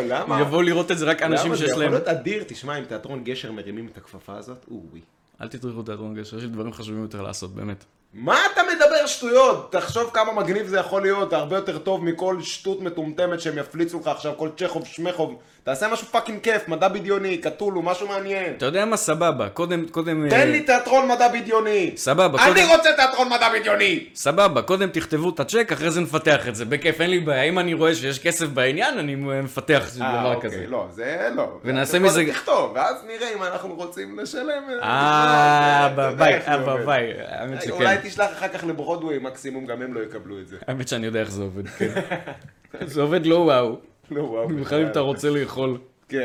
למה? 0.10 0.40
יבואו 0.40 0.62
לראות 0.62 0.90
את 0.90 0.98
זה 0.98 1.04
רק 1.04 1.22
אנשים 1.22 1.46
למה? 1.46 1.56
זה 1.56 1.62
שיש 1.62 1.70
יכול 1.70 1.82
להם. 1.82 1.92
להיות 1.92 2.08
אדיר, 2.08 2.44
תשמע, 2.46 2.78
אם 2.78 2.84
תיאטרון 2.84 3.24
גשר 3.24 3.52
מרימים 3.52 3.88
את 3.92 3.96
הכפפה 3.96 4.36
הזאת, 4.36 4.64
אווי. 4.70 5.00
אל 5.40 5.48
תטרחו 5.48 5.82
תיאטרון 5.82 6.14
גשר, 6.14 6.36
יש 6.36 6.42
לי 6.42 6.48
דברים 6.48 6.72
חשובים 6.72 7.02
יותר 7.02 7.22
לעשות, 7.22 7.54
באמת. 7.54 7.84
מה 8.18 8.38
אתה 8.52 8.60
מדבר 8.74 9.06
שטויות? 9.06 9.72
תחשוב 9.72 10.10
כמה 10.12 10.32
מגניב 10.32 10.66
זה 10.66 10.78
יכול 10.78 11.02
להיות, 11.02 11.32
הרבה 11.32 11.56
יותר 11.56 11.78
טוב 11.78 12.04
מכל 12.04 12.36
שטות 12.42 12.80
מטומטמת 12.80 13.40
שהם 13.40 13.58
יפליצו 13.58 14.00
לך 14.00 14.06
עכשיו, 14.06 14.32
כל 14.36 14.48
צ'כוב 14.56 14.86
שמכוב, 14.86 15.34
תעשה 15.64 15.88
משהו 15.88 16.06
fucking 16.06 16.40
כיף, 16.40 16.68
מדע 16.68 16.88
בדיוני, 16.88 17.38
קטולו, 17.38 17.82
משהו 17.82 18.08
מעניין. 18.08 18.54
אתה 18.56 18.66
יודע 18.66 18.84
מה? 18.84 18.96
סבבה. 18.96 19.48
קודם, 19.48 19.88
קודם... 19.88 20.28
תן 20.28 20.36
אה, 20.36 20.44
לי 20.44 20.60
תיאטרון 20.60 21.08
מדע 21.08 21.28
בדיוני. 21.28 21.92
סבבה, 21.96 22.44
אני 22.44 22.54
קודם... 22.54 22.68
רוצה 22.76 22.88
תיאטרון 22.96 23.28
מדע 23.28 23.48
בדיוני! 23.58 24.06
סבבה, 24.14 24.62
קודם 24.62 24.88
תכתבו 24.90 25.28
את 25.28 25.40
הצ'ק, 25.40 25.72
אחרי 25.72 25.90
זה 25.90 26.00
נפתח 26.00 26.48
את 26.48 26.54
זה. 26.54 26.64
בכיף, 26.64 27.00
אין 27.00 27.10
לי 27.10 27.20
בעיה. 27.20 27.42
אם 27.42 27.58
אני 27.58 27.74
רואה 27.74 27.94
שיש 27.94 28.18
כסף 28.18 28.46
בעניין, 28.46 28.98
אני 28.98 29.14
מפתח 29.14 29.82
אה, 30.00 30.18
דבר 30.20 30.34
אוקיי, 30.34 30.50
כזה. 30.50 30.64
לא, 30.68 30.86
זה 30.92 31.28
לא. 31.34 31.58
ונעשה 31.64 31.98
מזה- 31.98 32.24
תכתוב, 32.32 32.72
ואז 32.74 32.96
נראה 33.06 33.28
אם 33.36 33.42
אנחנו 33.42 33.74
רוצים 33.74 34.18
לשלם. 34.18 34.62
אה, 34.82 35.88
ביי, 36.16 36.34
אה, 36.48 36.54
עובד. 36.54 36.86
ביי. 36.86 37.12
האמת 37.28 37.62
שכן. 37.62 37.72
תשלח 38.06 38.32
אחר 38.32 38.48
כך 38.48 38.64
לברודווי, 38.64 39.18
מקסימום 39.18 39.66
גם 39.66 39.82
הם 39.82 39.94
לא 39.94 40.00
יקבלו 40.00 40.40
את 40.40 40.48
זה. 40.48 40.56
האמת 40.66 40.88
שאני 40.88 41.06
יודע 41.06 41.20
איך 41.20 41.30
זה 41.30 41.42
עובד, 41.42 41.66
כן. 41.68 41.94
זה 42.86 43.02
עובד 43.02 43.26
לא 43.26 43.36
וואו. 43.36 43.78
לא, 44.10 44.20
וואו. 44.22 44.48
במיוחד 44.48 44.76
אם 44.76 44.86
אתה 44.86 45.00
רוצה 45.00 45.30
לאכול. 45.30 45.78
כן, 46.08 46.18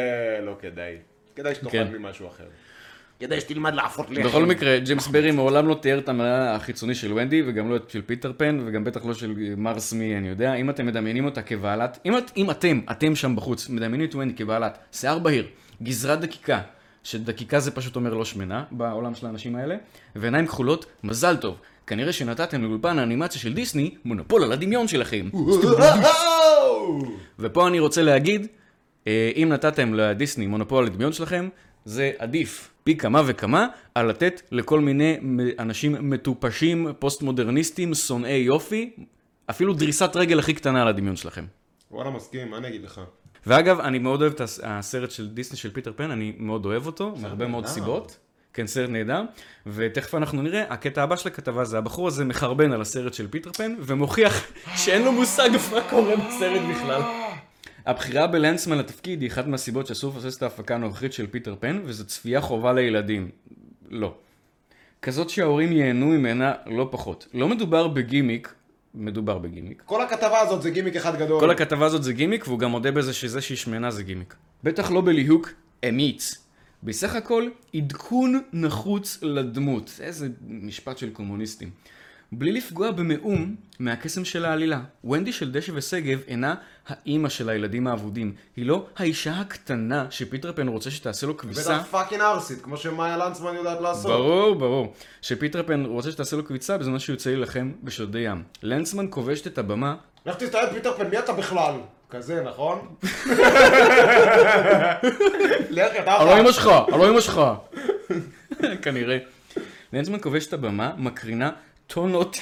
לא 0.44 0.56
כדאי. 0.62 0.96
כדאי 1.36 1.56
שתאכל 1.56 1.70
כן. 1.72 1.88
ממשהו 1.94 2.28
אחר. 2.28 2.44
כדאי 3.20 3.42
שתלמד 3.42 3.74
לאפות 3.74 4.10
לחם. 4.12 4.24
בכל 4.28 4.46
מקרה, 4.46 4.80
ג'יימס 4.80 5.08
ברי 5.08 5.32
מעולם 5.32 5.68
לא 5.68 5.74
תיאר 5.82 6.00
את 6.00 6.10
המראה 6.10 6.56
החיצוני 6.56 6.96
של 6.96 7.14
ונדי, 7.14 7.44
וגם 7.48 7.70
לא 7.70 7.76
את 7.76 7.90
של 7.90 8.02
פיטר 8.02 8.32
פן, 8.38 8.64
וגם 8.66 8.84
בטח 8.84 9.06
לא 9.06 9.14
של 9.14 9.34
מר 9.58 9.94
סמי, 9.94 10.18
אני 10.18 10.28
יודע. 10.28 10.54
אם 10.54 10.70
אתם 10.70 10.86
מדמיינים 10.86 11.26
אותה 11.26 11.42
כבעלת, 11.42 12.00
אם, 12.06 12.18
את- 12.18 12.32
אם 12.38 12.52
אתם, 12.52 12.80
אתם 12.92 13.16
שם 13.16 13.36
בחוץ, 13.36 13.70
מדמיינים 13.70 14.10
את 14.10 14.16
ונדי 14.16 14.34
כבעלת, 14.36 14.78
שיער 14.92 15.20
בהיר, 15.20 15.48
גזרת 15.84 16.20
דקיקה, 16.20 16.62
שדקיקה 17.04 17.60
זה 17.60 17.72
פשוט 17.72 17.96
אומר 17.96 18.14
לא 18.14 18.26
שמנה, 18.26 18.64
בעולם 18.72 19.16
של 19.16 19.26
האנשים 19.26 19.56
האלה, 19.56 19.76
ועיניים 20.16 20.48
כחולות, 20.48 20.86
מזל 21.04 21.38
טוב. 21.38 21.58
כנראה 21.88 22.14
שנתתם 22.14 22.64
לאולפן 22.64 23.00
האנימציה 23.00 23.42
של 23.42 23.54
דיסני, 23.54 23.96
מונופול 24.06 24.44
על 24.44 24.52
הדמיון 24.52 24.88
שלכם. 24.88 25.30
ופה 27.40 27.68
אני 27.68 27.80
רוצה 27.80 28.02
להגיד, 28.04 28.48
אה, 29.08 29.32
אם 29.36 29.50
נתתם 29.52 29.94
לדיסני 29.94 30.48
מונופול 30.48 30.84
על 30.84 30.90
הדמיון 30.90 31.14
שלכם, 31.14 31.50
זה 31.86 32.12
עדיף 32.18 32.70
פי 32.84 32.98
כמה 32.98 33.22
וכמה 33.26 33.68
על 33.96 34.08
לתת 34.10 34.42
לכל 34.52 34.80
מיני 34.80 35.18
אנשים 35.60 36.10
מטופשים, 36.10 36.88
פוסט-מודרניסטים, 37.00 37.94
שונאי 37.94 38.32
יופי, 38.38 38.90
אפילו 39.50 39.74
דריסת 39.74 40.16
רגל 40.16 40.40
הכי 40.40 40.54
קטנה 40.54 40.82
על 40.82 40.88
הדמיון 40.88 41.16
שלכם. 41.16 41.46
וואלה, 41.92 42.10
מסכים, 42.10 42.50
מה 42.52 42.58
אני 42.58 42.68
אגיד 42.68 42.84
לך? 42.84 43.02
ואגב, 43.48 43.80
אני 43.80 44.00
מאוד 44.00 44.22
אוהב 44.22 44.34
את 44.34 44.42
הס- 44.42 44.60
הסרט 44.64 45.12
של 45.12 45.28
דיסני 45.30 45.58
של 45.58 45.72
פיטר 45.74 45.92
פן, 45.96 46.12
אני 46.12 46.34
מאוד 46.38 46.66
אוהב 46.66 46.86
אותו, 46.86 47.14
מהרבה 47.22 47.48
מאוד. 47.48 47.66
סיבות. 47.66 48.18
כן, 48.54 48.68
סרט 48.68 48.90
נהדר, 48.90 49.22
ותכף 49.68 50.16
אנחנו 50.16 50.42
נראה, 50.42 50.64
הקטע 50.70 51.04
הבא 51.04 51.16
של 51.16 51.28
הכתבה 51.28 51.66
זה 51.66 51.78
הבחור 51.78 52.08
הזה 52.08 52.26
מחרבן 52.26 52.72
על 52.72 52.82
הסרט 52.82 53.14
של 53.14 53.28
פיטר 53.28 53.52
פן, 53.52 53.76
ומוכיח 53.80 54.48
שאין 54.76 55.02
לו 55.02 55.12
מושג 55.12 55.50
מה 55.72 55.82
קורה 55.90 56.16
בסרט 56.16 56.62
בכלל. 56.70 57.02
הבחירה 57.86 58.28
בלנדסמן 58.28 58.78
לתפקיד 58.78 59.22
היא 59.22 59.30
אחת 59.30 59.48
מהסיבות 59.48 59.88
שאסור 59.88 60.14
לפספס 60.16 60.38
את 60.38 60.44
ההפקה 60.44 60.76
הנוכחית 60.76 61.14
של 61.14 61.28
פיטר 61.28 61.56
פן, 61.60 61.82
וזו 61.86 62.06
צפייה 62.06 62.42
חובה 62.42 62.74
לילדים. 62.74 63.30
לא. 63.90 64.14
כזאת 65.02 65.30
שההורים 65.30 65.72
ייהנו 65.72 66.06
ממנה 66.06 66.54
לא 66.66 66.88
פחות. 66.92 67.28
לא 67.34 67.48
מדובר 67.48 67.88
בגימיק, 67.88 68.54
מדובר 68.96 69.38
בגימיק. 69.38 69.82
כל 69.86 70.02
הכתבה 70.02 70.40
הזאת 70.40 70.62
זה 70.62 70.72
גימיק 70.72 70.96
אחד 70.96 71.20
גדול. 71.20 71.40
כל 71.40 71.52
הכתבה 71.52 71.86
הזאת 71.86 72.04
זה 72.04 72.14
גימיק, 72.14 72.48
והוא 72.48 72.60
גם 72.60 72.72
מודה 72.72 72.92
בזה 72.92 73.14
שזה 73.14 73.42
שהיא 73.42 73.58
שמנה 73.58 73.92
זה 73.92 74.04
גימיק. 74.04 74.36
בטח 74.64 74.92
לא 74.92 75.02
בליהוק 75.02 75.50
אמיץ. 75.90 76.51
בסך 76.84 77.16
הכל, 77.16 77.48
עדכון 77.76 78.42
נחוץ 78.54 79.20
לדמות. 79.22 80.00
איזה 80.02 80.28
משפט 80.48 80.98
של 80.98 81.10
קומוניסטים. 81.10 81.70
בלי 82.32 82.52
לפגוע 82.52 82.92
במאום 82.92 83.56
מהקסם 83.80 84.26
של 84.26 84.46
העלילה. 84.46 84.82
ונדי 85.04 85.32
של 85.32 85.52
דשא 85.52 85.72
ושגב 85.76 86.20
אינה 86.28 86.56
האימא 86.88 87.30
של 87.30 87.50
הילדים 87.50 87.88
האבודים. 87.88 88.34
היא 88.56 88.66
לא 88.66 88.86
האישה 88.98 89.40
הקטנה 89.40 90.06
שפיטר 90.10 90.54
פן 90.54 90.68
רוצה 90.68 90.92
שתעשה 90.92 91.28
לו 91.28 91.38
כביסה. 91.38 91.78
בטח 91.78 91.88
fucking 91.92 92.22
ארסית, 92.22 92.62
כמו 92.62 92.78
שמאיה 92.78 93.18
לנדסמן 93.18 93.56
יודעת 93.56 93.82
לעשות. 93.82 94.12
ברור, 94.12 94.56
ברור. 94.56 94.94
שפיטר 95.22 95.64
פן 95.64 95.86
רוצה 95.86 96.12
שתעשה 96.12 96.38
לו 96.38 96.46
קביצה 96.46 96.78
בזמן 96.78 97.00
שהוא 97.00 97.14
יוצא 97.14 97.30
להילחם 97.30 97.72
בשדי 97.84 98.20
ים. 98.20 98.44
לנסמן 98.64 99.06
כובשת 99.10 99.48
את 99.48 99.58
הבמה 99.58 99.96
לך 100.26 100.36
תסתכל 100.36 100.58
פיטר 100.74 100.98
פן, 100.98 101.10
מי 101.10 101.20
אתה 101.20 101.34
בכלל? 101.34 101.76
כזה, 102.12 102.44
נכון? 102.44 102.96
לך, 105.70 105.92
אתה 106.00 106.12
הלא 106.12 106.40
אמא 106.40 106.52
שלך, 106.52 106.70
אמא 107.10 107.22
שלך. 107.22 107.42
כנראה. 108.82 109.18
לנסמן 109.94 110.18
כובש 110.22 110.48
את 110.48 110.54
הבמה, 110.54 110.94
מקרינה 110.98 111.52
טונות 111.88 112.38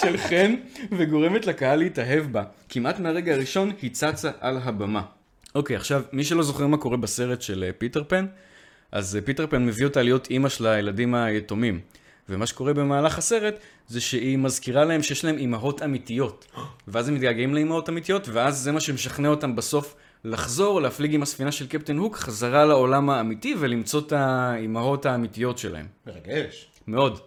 של 0.00 0.16
חן 0.16 0.54
וגורמת 0.98 1.46
לקהל 1.46 1.78
להתאהב 1.78 2.32
בה. 2.32 2.42
כמעט 2.68 2.98
מהרגע 2.98 3.34
הראשון 3.34 3.72
היא 3.82 3.90
צצה 3.90 4.30
על 4.40 4.58
הבמה. 4.64 5.02
אוקיי, 5.54 5.76
עכשיו, 5.76 6.02
מי 6.12 6.24
שלא 6.24 6.42
זוכר 6.42 6.66
מה 6.66 6.76
קורה 6.76 6.96
בסרט 6.96 7.42
של 7.42 7.64
אה, 7.64 7.72
פיטר 7.78 8.04
פן, 8.08 8.26
אז 8.92 9.16
אה, 9.16 9.20
פיטר 9.20 9.46
פן 9.46 9.66
מביא 9.66 9.84
אותה 9.84 10.02
להיות 10.02 10.30
אימא 10.30 10.48
של 10.48 10.66
הילדים 10.66 11.14
היתומים. 11.14 11.80
ומה 12.28 12.46
שקורה 12.46 12.74
במהלך 12.74 13.18
הסרט, 13.18 13.54
זה 13.88 14.00
שהיא 14.00 14.38
מזכירה 14.38 14.84
להם 14.84 15.02
שיש 15.02 15.24
להם 15.24 15.38
אימהות 15.38 15.82
אמיתיות. 15.82 16.46
ואז 16.88 17.08
הם 17.08 17.14
מתגעגעים 17.14 17.54
לאימהות 17.54 17.88
אמיתיות, 17.88 18.28
ואז 18.28 18.58
זה 18.58 18.72
מה 18.72 18.80
שמשכנע 18.80 19.28
אותם 19.28 19.56
בסוף 19.56 19.94
לחזור, 20.24 20.80
להפליג 20.80 21.14
עם 21.14 21.22
הספינה 21.22 21.52
של 21.52 21.66
קפטן 21.66 21.96
הוק 21.96 22.16
חזרה 22.16 22.64
לעולם 22.64 23.10
האמיתי 23.10 23.54
ולמצוא 23.58 24.00
את 24.00 24.12
האימהות 24.12 25.06
האמיתיות 25.06 25.58
שלהם. 25.58 25.86
מרגש. 26.06 26.70
מאוד, 26.86 27.18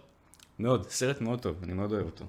מאוד, 0.58 0.90
סרט 0.90 1.20
מאוד 1.20 1.40
טוב, 1.40 1.56
אני 1.62 1.72
מאוד 1.72 1.92
אוהב 1.92 2.06
אותו. 2.06 2.24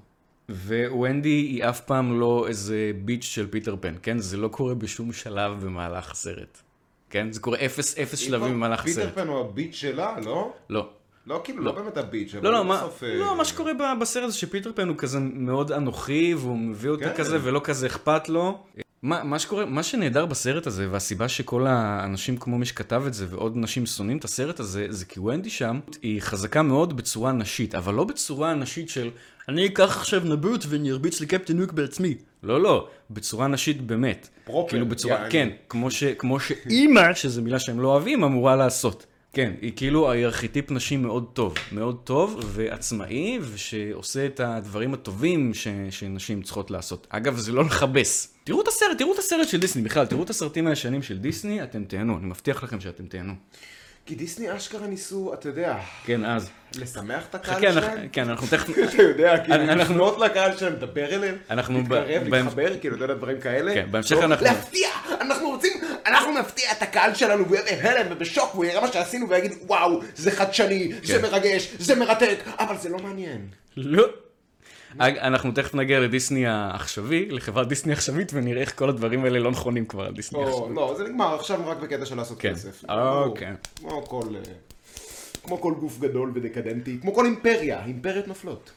וונדי 0.92 1.30
היא 1.30 1.64
אף 1.64 1.82
פעם 1.82 2.20
לא 2.20 2.46
איזה 2.48 2.92
bitch 3.06 3.24
של 3.24 3.48
פיטר 3.48 3.76
פן, 3.80 3.96
כן? 4.02 4.20
זה 4.20 4.38
לא 4.38 4.48
קורה 4.48 4.76
בשום 4.76 5.14
שלב 5.14 5.66
במהלך 5.66 6.12
הסרט. 6.12 6.62
כן? 7.10 7.32
זה 7.32 7.40
קורה 7.40 7.58
אפס, 7.66 7.98
אפס 7.98 8.20
שלבים 8.20 8.54
במהלך 8.54 8.82
פיטר 8.82 9.02
הסרט. 9.02 9.16
פן 9.16 9.28
הוא 9.28 9.40
הביט 9.40 9.74
שלה, 9.74 10.16
לא? 10.26 10.54
לא. 10.70 10.90
לא, 11.28 11.42
כאילו, 11.44 11.64
לא 11.64 11.72
באמת 11.72 11.98
הביט, 11.98 12.36
אבל 12.36 12.44
לא, 12.44 12.52
לא, 12.52 12.64
בסוף, 12.64 13.04
אה, 13.04 13.16
לא, 13.16 13.38
מה 13.38 13.46
שקורה 13.46 13.72
בסרט 14.02 14.30
זה 14.30 14.38
שפיטר 14.38 14.72
פן 14.76 14.88
הוא 14.88 14.98
כזה 14.98 15.20
מאוד 15.20 15.72
אנוכי, 15.72 16.36
והוא 16.38 16.58
מביא 16.58 16.90
אותה 16.90 17.10
כן. 17.10 17.18
כזה 17.18 17.38
ולא 17.42 17.62
כזה 17.64 17.88
אכפת 17.88 18.30
לו. 18.30 18.64
מה, 19.02 19.24
מה 19.24 19.40
שקורה, 19.40 19.66
מה 19.66 19.84
שנהדר 19.84 20.26
בסרט 20.26 20.68
הזה, 20.68 20.88
והסיבה 20.92 21.28
שכל 21.28 21.68
האנשים 21.68 22.38
כמו 22.38 22.58
מי 22.58 22.66
שכתב 22.66 23.04
את 23.08 23.14
זה 23.14 23.26
ועוד 23.30 23.54
נשים 23.56 23.86
שונאים 23.86 24.18
את 24.18 24.24
הסרט 24.24 24.60
הזה, 24.60 24.86
זה 24.90 25.06
כי 25.06 25.20
ונדי 25.20 25.50
שם, 25.50 25.80
היא 26.02 26.22
חזקה 26.22 26.62
מאוד 26.62 26.98
בצורה 26.98 27.32
נשית, 27.32 27.76
אבל 27.76 27.94
לא 27.94 28.04
בצורה 28.04 28.54
נשית 28.54 28.90
של 28.90 29.10
אני 29.50 29.66
אקח 29.66 29.98
עכשיו 29.98 30.22
נבוט 30.26 30.66
ואני 30.68 30.92
ארביץ 30.92 31.22
לקפטן 31.22 31.60
הוק 31.60 31.72
בעצמי. 31.72 32.16
לא, 32.44 32.62
לא, 32.62 32.88
בצורה 33.10 33.48
נשית 33.48 33.82
באמת. 33.82 34.28
פרופר, 34.44 34.70
כאילו 34.70 34.86
בצורה, 34.86 35.16
יעני. 35.16 35.32
כן, 35.32 35.50
כמו, 35.70 35.92
ש, 35.92 36.04
כמו 36.04 36.40
שאימא, 36.40 37.14
שזו 37.14 37.42
מילה 37.42 37.60
שהם 37.60 37.80
לא 37.80 37.88
אוהבים, 37.88 38.24
אמורה 38.24 38.56
לעשות. 38.56 39.06
כן, 39.38 39.54
היא 39.62 39.72
כאילו 39.76 40.12
היא 40.12 40.26
ארכיטיפ 40.26 40.72
נשי 40.72 40.98
מאוד 40.98 41.26
טוב, 41.34 41.56
מאוד 41.72 41.98
טוב 42.04 42.40
ועצמאי, 42.46 43.40
ושעושה 43.42 44.26
את 44.26 44.40
הדברים 44.40 44.94
הטובים 44.94 45.54
ש, 45.54 45.68
שנשים 45.90 46.42
צריכות 46.42 46.72
לעשות. 46.72 47.08
אגב, 47.10 47.38
זה 47.38 47.52
לא 47.52 47.64
לכבס. 47.66 48.34
תראו 48.44 48.62
את 48.62 48.68
הסרט, 48.68 48.98
תראו 48.98 49.14
את 49.14 49.20
הסרט 49.20 49.48
של 49.48 49.60
דיסני 49.60 49.82
בכלל, 49.82 50.06
תראו 50.06 50.24
את 50.24 50.30
הסרטים 50.30 50.68
הישנים 50.68 51.04
של 51.04 51.18
דיסני, 51.18 51.64
אתם 51.64 51.84
תהנו, 51.84 52.18
אני 52.18 52.26
מבטיח 52.26 52.64
לכם 52.64 52.82
שאתם 52.82 53.06
תהנו. 53.06 53.34
כי 54.08 54.16
דיסני 54.16 54.58
אשכרה 54.58 54.88
ניסו, 54.88 55.34
אתה 55.34 55.48
יודע, 55.50 55.76
כן, 56.06 56.26
אז. 56.26 56.50
לשמח 56.76 57.26
את 57.30 57.36
הקהל 57.36 57.56
חכה, 57.56 57.68
אנחנו, 57.68 57.82
שלהם. 57.82 58.08
כן, 58.12 58.30
אנחנו 58.30 58.48
תכף... 58.48 58.70
אתה 58.94 59.04
יודע, 59.04 59.38
כאילו, 59.38 59.58
לפנות 59.66 60.20
לקהל 60.20 60.58
שלהם, 60.58 60.74
לדבר 60.74 61.06
אליהם, 61.06 61.36
להתקרב, 61.50 62.28
להתחבר, 62.34 62.80
כאילו, 62.80 62.96
אתה 62.96 63.04
יודע, 63.04 63.14
דברים 63.14 63.40
כאלה. 63.42 63.74
כן, 63.74 63.88
בהמשך 63.92 64.18
אנחנו- 64.24 64.46
להפתיע, 64.46 64.90
אנחנו 65.22 65.50
רוצים, 65.50 65.72
אנחנו 66.06 66.40
נפתיע 66.40 66.72
את 66.72 66.82
הקהל 66.82 67.14
שלנו, 67.14 67.46
והוא 67.46 67.56
יהיה 67.56 67.82
בהלם 67.84 68.12
ובשוק, 68.12 68.56
והוא 68.56 68.66
יראה 68.66 68.82
מה 68.82 68.92
שעשינו 68.92 69.30
ויגיד, 69.30 69.52
וואו, 69.62 70.02
זה 70.16 70.32
חדשני, 70.32 70.92
זה 71.04 71.14
כן. 71.14 71.22
מרגש, 71.22 71.74
זה 71.80 71.96
מרתק, 71.96 72.38
אבל 72.60 72.78
זה 72.78 72.90
לא 72.90 72.98
מעניין. 72.98 73.48
לא. 73.78 74.04
אנחנו 75.00 75.52
תכף 75.52 75.76
נגיע 75.76 76.00
לדיסני 76.00 76.48
העכשווי, 76.48 77.30
לחברת 77.30 77.68
דיסני 77.68 77.94
עכשווית, 77.94 78.32
ונראה 78.34 78.62
איך 78.62 78.78
כל 78.80 78.90
הדברים 78.90 79.24
האלה 79.24 79.40
לא 79.40 79.52
נכונים 79.52 79.86
כבר 79.86 80.06
על 80.06 80.14
דיסני 80.14 80.40
או, 80.40 80.48
עכשווי. 80.48 80.76
לא, 80.76 80.96
זה 80.98 81.04
נגמר 81.04 81.36
עכשיו 81.36 81.60
רק 81.70 81.78
בקטע 81.78 82.06
של 82.06 82.16
לעשות 82.16 82.40
כן. 82.42 82.54
כסף. 82.54 82.84
אוקיי. 82.90 83.54
כמו- 83.80 83.90
כמו 83.90 84.06
כל... 84.08 84.36
אה, 84.36 84.42
כמו 85.44 85.62
כל 85.62 85.74
גוף 85.80 86.00
גדול 86.00 86.32
ודקדנטי, 86.36 86.98
כמו 87.02 87.14
כל 87.14 87.26
אימפריה, 87.26 87.86
אימפריות 87.86 88.28
נופלות. 88.28 88.72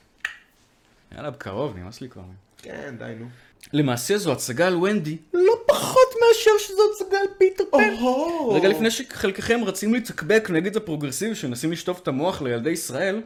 יאללה, 1.14 1.30
בקרוב, 1.30 1.76
נמאס 1.76 2.00
לי 2.00 2.08
כבר. 2.08 2.22
כן, 2.62 2.94
די, 2.98 3.12
נו. 3.18 3.26
למעשה 3.72 4.18
זו 4.18 4.32
הצגה 4.32 4.66
על 4.66 4.76
ונדי, 4.76 5.16
לא 5.34 5.52
פחות 5.66 6.08
מאשר 6.20 6.50
שזו 6.58 6.82
הצגה 6.94 7.18
על 7.18 7.26
פיטר 7.38 7.64
פן. 7.70 7.94
רגע 8.50 8.68
לפני 8.68 8.90
שחלקכם 8.90 9.60
רצים 9.66 9.94
לטקבק 9.94 10.48
נגד 10.52 10.76
הפרוגרסיבים 10.76 11.34
שמנסים 11.34 11.72
לשטוף 11.72 12.00
את 12.02 12.08
המוח 12.08 12.42
לילדי 12.42 12.70
ישראל, 12.70 13.22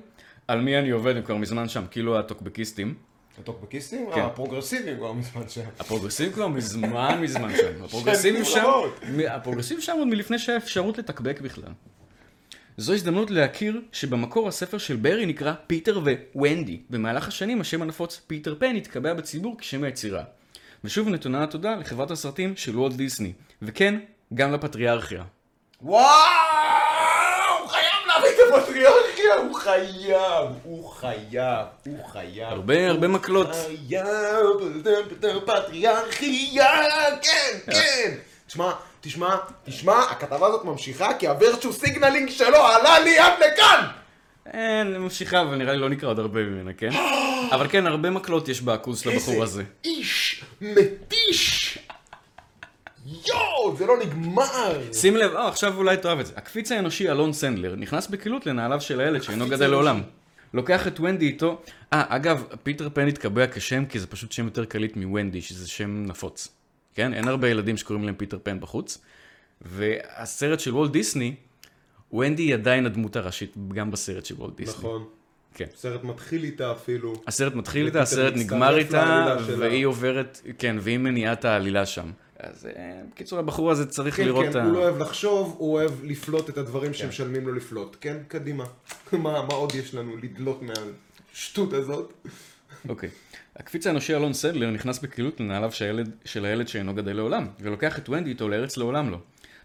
על 0.49 0.61
מי 0.61 0.79
אני 0.79 0.91
עובד, 0.91 1.17
הם 1.17 1.23
כבר 1.23 1.37
מזמן 1.37 1.69
שם, 1.69 1.85
כאילו 1.91 2.19
הטוקבקיסטים. 2.19 2.95
הטוקבקיסטים? 3.41 4.07
כן. 4.15 4.21
הפרוגרסיבים 4.21 4.97
כבר 4.97 5.13
מזמן 5.13 5.49
שם. 5.49 5.61
הפרוגרסיבים 5.79 6.33
כבר 6.33 6.49
מזמן 6.49 7.19
מזמן 7.21 7.57
שם. 7.61 7.85
הפרוגרסיבים 7.85 8.45
שם, 8.45 8.65
הפרוגרסיבים 9.29 9.83
שם 9.83 9.97
עוד 9.99 10.09
מלפני 10.09 10.39
שהיה 10.39 10.59
אפשרות 10.59 10.99
לטקבק 10.99 11.41
בכלל. 11.41 11.73
זו 12.77 12.93
הזדמנות 12.95 13.31
להכיר 13.31 13.81
שבמקור 13.93 14.49
הספר 14.49 14.79
של 14.79 14.97
ברי 14.97 15.27
נקרא 15.27 15.53
פיטר 15.67 16.01
וונדי. 16.35 16.81
במהלך 16.91 17.29
השנים 17.29 17.61
השם 17.61 17.83
הנפוץ 17.83 18.21
פיטר 18.27 18.55
פן 18.59 18.77
התקבע 18.77 19.15
בציבור 19.15 19.59
כשם 19.59 19.85
היצירה. 19.85 20.23
ושוב 20.85 21.09
נתונה 21.09 21.45
התודה 21.45 21.75
לחברת 21.75 22.11
הסרטים 22.11 22.57
של 22.57 22.79
וולט 22.79 22.95
דיסני. 22.95 23.33
וכן, 23.63 23.95
גם 24.35 24.53
לפטריארכיה. 24.53 25.23
וואו! 25.83 26.05
חייב 27.69 28.07
להביא 28.07 28.29
את 28.29 28.55
הפטריארכיה! 28.63 29.14
הוא 29.39 29.55
חייב! 29.55 30.49
הוא 30.63 30.91
חייב! 30.91 31.67
הוא 31.87 32.05
חייב! 32.13 32.49
הרבה 32.51 32.91
הרבה 32.91 33.09
מקלות. 33.09 33.49
חייב! 33.53 34.47
פטריארכיה! 35.47 36.67
כן! 37.23 37.73
כן! 37.73 38.15
תשמע, 38.47 38.73
תשמע, 39.01 39.37
תשמע, 39.65 39.99
הכתבה 39.99 40.47
הזאת 40.47 40.65
ממשיכה 40.65 41.15
כי 41.19 41.29
ה 41.29 41.35
virtue 41.35 41.73
signaling 41.73 42.31
שלו 42.31 42.57
עלה 42.57 43.01
לי 43.01 43.19
עד 43.19 43.33
לכאן! 43.39 43.87
אין, 44.53 44.99
ממשיכה, 44.99 45.41
אבל 45.41 45.57
נראה 45.57 45.73
לי 45.73 45.79
לא 45.79 45.89
נקרא 45.89 46.09
עוד 46.09 46.19
הרבה 46.19 46.41
ממנה, 46.41 46.71
כן? 46.73 46.91
אבל 47.55 47.69
כן, 47.69 47.87
הרבה 47.87 48.11
מקלות 48.11 48.49
יש 48.49 48.61
בכוז 48.61 49.01
של 49.01 49.11
הבחור 49.11 49.43
הזה. 49.43 49.63
איש 49.85 50.45
מתיש! 50.61 51.79
יואו, 53.07 53.77
זה 53.77 53.87
לא 53.87 53.99
נגמר! 53.99 54.93
שים 54.93 55.17
לב, 55.17 55.35
אה, 55.35 55.49
עכשיו 55.49 55.77
אולי 55.77 55.97
תאהב 55.97 56.19
את 56.19 56.27
זה. 56.27 56.33
הקפיץ 56.37 56.73
האנושי 56.73 57.11
אלון 57.11 57.33
סנדלר 57.33 57.77
נכנס 57.77 58.07
בקלות 58.07 58.47
לנעליו 58.47 58.81
של 58.81 59.01
הילד 59.01 59.23
שאינו 59.23 59.49
גדל 59.49 59.67
לעולם. 59.67 60.03
לוקח 60.55 60.87
את 60.87 61.01
ונדי 61.01 61.27
איתו. 61.27 61.63
אה, 61.93 62.05
אגב, 62.09 62.45
פיטר 62.63 62.89
פן 62.95 63.09
התקבע 63.09 63.45
כשם 63.53 63.85
כי 63.85 63.99
זה 63.99 64.07
פשוט 64.07 64.33
שם 64.33 64.45
יותר 64.45 64.65
קליט 64.65 64.97
מוונדי, 64.97 65.43
שזה 65.43 65.69
שם 65.69 66.07
נפוץ. 66.07 66.49
כן? 66.95 67.15
אין 67.15 67.29
הרבה 67.29 67.49
ילדים 67.49 67.77
שקוראים 67.77 68.05
להם 68.05 68.15
פיטר 68.15 68.39
פן 68.43 68.61
בחוץ. 68.61 68.99
והסרט 69.61 70.61
של 70.61 70.75
וולט 70.75 70.91
דיסני, 70.91 71.35
ונדי 72.13 72.43
היא 72.43 72.55
עדיין 72.55 72.87
הדמות 72.87 73.17
הראשית, 73.17 73.55
גם 73.75 73.91
בסרט 73.91 74.25
של 74.25 74.35
וולט 74.35 74.57
דיסני. 74.57 74.75
נכון. 74.79 75.05
כן. 75.55 75.67
סרט 75.77 76.05
מתחיל 76.05 76.45
איתה 76.45 76.73
אפילו. 76.73 77.23
הסרט 77.27 77.55
מתחיל 77.55 77.87
איתה, 77.87 78.03
הסרט 78.03 78.35
נגמר 78.37 78.79
איתה. 78.79 79.37
והיא 79.59 79.87
עוברת, 79.87 80.41
כן, 80.59 80.77
והיא 80.81 80.99
מניעת 80.99 81.45
העלילה 81.45 81.87
שם. 81.87 82.11
אז 82.47 82.67
אה, 82.77 83.01
בקיצור, 83.13 83.39
הבחור 83.39 83.71
הזה 83.71 83.87
צריך 83.87 84.17
כן, 84.17 84.25
לראות 84.25 84.47
את 84.47 84.53
כן, 84.53 84.59
ה... 84.59 84.65
הוא 84.65 84.73
לא 84.73 84.79
אוהב 84.79 84.99
לחשוב, 84.99 85.55
הוא 85.59 85.73
אוהב 85.73 85.91
לפלוט 86.03 86.51
את 86.51 86.59
הדברים 86.59 86.95
שמשלמים 86.95 87.47
לו 87.47 87.55
לפלוט. 87.55 87.97
כן, 88.01 88.17
קדימה. 88.29 88.65
מה 89.13 89.19
מה 89.19 89.55
עוד 89.55 89.75
יש 89.75 89.95
לנו 89.95 90.17
לדלות 90.17 90.61
מהשטות 90.63 91.73
הזאת? 91.73 92.13
אוקיי. 92.89 93.09
הקפיץ 93.57 93.87
האנושי 93.87 94.15
אלון 94.15 94.33
סדלר 94.33 94.71
נכנס 94.71 94.99
בקלילות 94.99 95.41
לנעליו 95.41 95.73
של 95.73 95.85
הילד, 95.85 96.11
של 96.25 96.45
הילד 96.45 96.69
שאינו 96.69 96.95
גדל 96.95 97.17
לעולם, 97.17 97.47
ולוקח 97.61 97.99
את 97.99 98.09
ונדי 98.09 98.31
איתו 98.31 98.49
לארץ 98.49 98.77
לעולם 98.77 99.11
לא. 99.11 99.19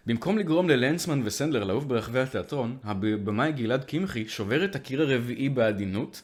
במקום 0.06 0.38
לגרום 0.38 0.68
ללנסמן 0.68 1.22
וסנדלר 1.24 1.64
לעוף 1.64 1.84
ברחבי 1.84 2.20
התיאטרון, 2.20 2.76
הבמאי 2.84 3.52
גלעד 3.52 3.84
קמחי 3.84 4.28
שובר 4.28 4.64
את 4.64 4.76
הקיר 4.76 5.02
הרביעי 5.02 5.48
בעדינות, 5.48 6.22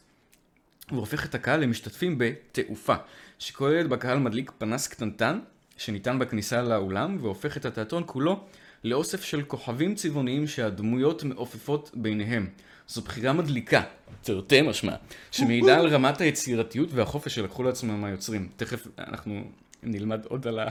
והופך 0.93 1.27
את 1.27 1.35
הקהל 1.35 1.61
למשתתפים 1.61 2.19
בתעופה, 2.19 2.95
שכוללת 3.39 3.89
בקהל 3.89 4.19
מדליק 4.19 4.53
פנס 4.59 4.89
קטנטן, 4.89 5.39
שניתן 5.77 6.19
בכניסה 6.19 6.63
לאולם, 6.63 7.17
והופך 7.21 7.57
את 7.57 7.65
התיאטרון 7.65 8.03
כולו 8.07 8.45
לאוסף 8.85 9.23
של 9.23 9.43
כוכבים 9.43 9.95
צבעוניים 9.95 10.47
שהדמויות 10.47 11.25
מעופפות 11.25 11.91
ביניהם. 11.95 12.47
זו 12.89 13.03
בחירה 13.03 13.33
מדליקה, 13.33 13.83
תרתי 14.23 14.63
משמע, 14.63 14.95
שמעידה 15.31 15.79
על 15.79 15.89
רמת 15.89 16.21
היצירתיות 16.21 16.89
והחופש 16.93 17.35
שלקחו 17.35 17.63
לעצמם 17.63 18.05
היוצרים. 18.05 18.49
תכף 18.57 18.87
אנחנו 18.99 19.45
נלמד 19.83 20.25
עוד 20.25 20.47
על, 20.47 20.59
ה... 20.59 20.69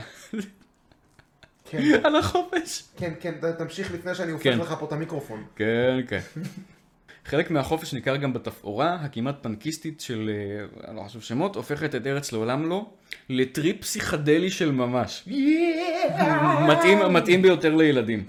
כן, 1.70 2.00
על 2.04 2.16
החופש. 2.16 2.82
כן, 2.96 3.12
כן, 3.20 3.34
תמשיך 3.58 3.92
לפני 3.92 4.14
שאני 4.14 4.32
הופך 4.32 4.44
כן. 4.44 4.58
לך 4.58 4.74
פה 4.78 4.86
את 4.86 4.92
המיקרופון. 4.92 5.44
כן, 5.56 6.00
כן. 6.08 6.20
חלק 7.26 7.50
מהחופש 7.50 7.92
ניכר 7.94 8.16
גם 8.16 8.32
בתפאורה 8.32 8.94
הכמעט 8.94 9.36
פנקיסטית 9.42 10.00
של, 10.00 10.30
אה, 10.32 10.88
אני 10.88 10.96
לא 10.96 11.02
חושב 11.02 11.20
שמות, 11.20 11.56
הופכת 11.56 11.94
את 11.94 12.06
ארץ 12.06 12.32
לעולם 12.32 12.68
לא 12.68 12.86
לטריפ 13.28 13.80
פסיכדלי 13.80 14.50
של 14.50 14.72
ממש. 14.72 15.28
מתאים, 16.68 16.98
מתאים 17.12 17.42
ביותר 17.42 17.74
לילדים. 17.74 18.24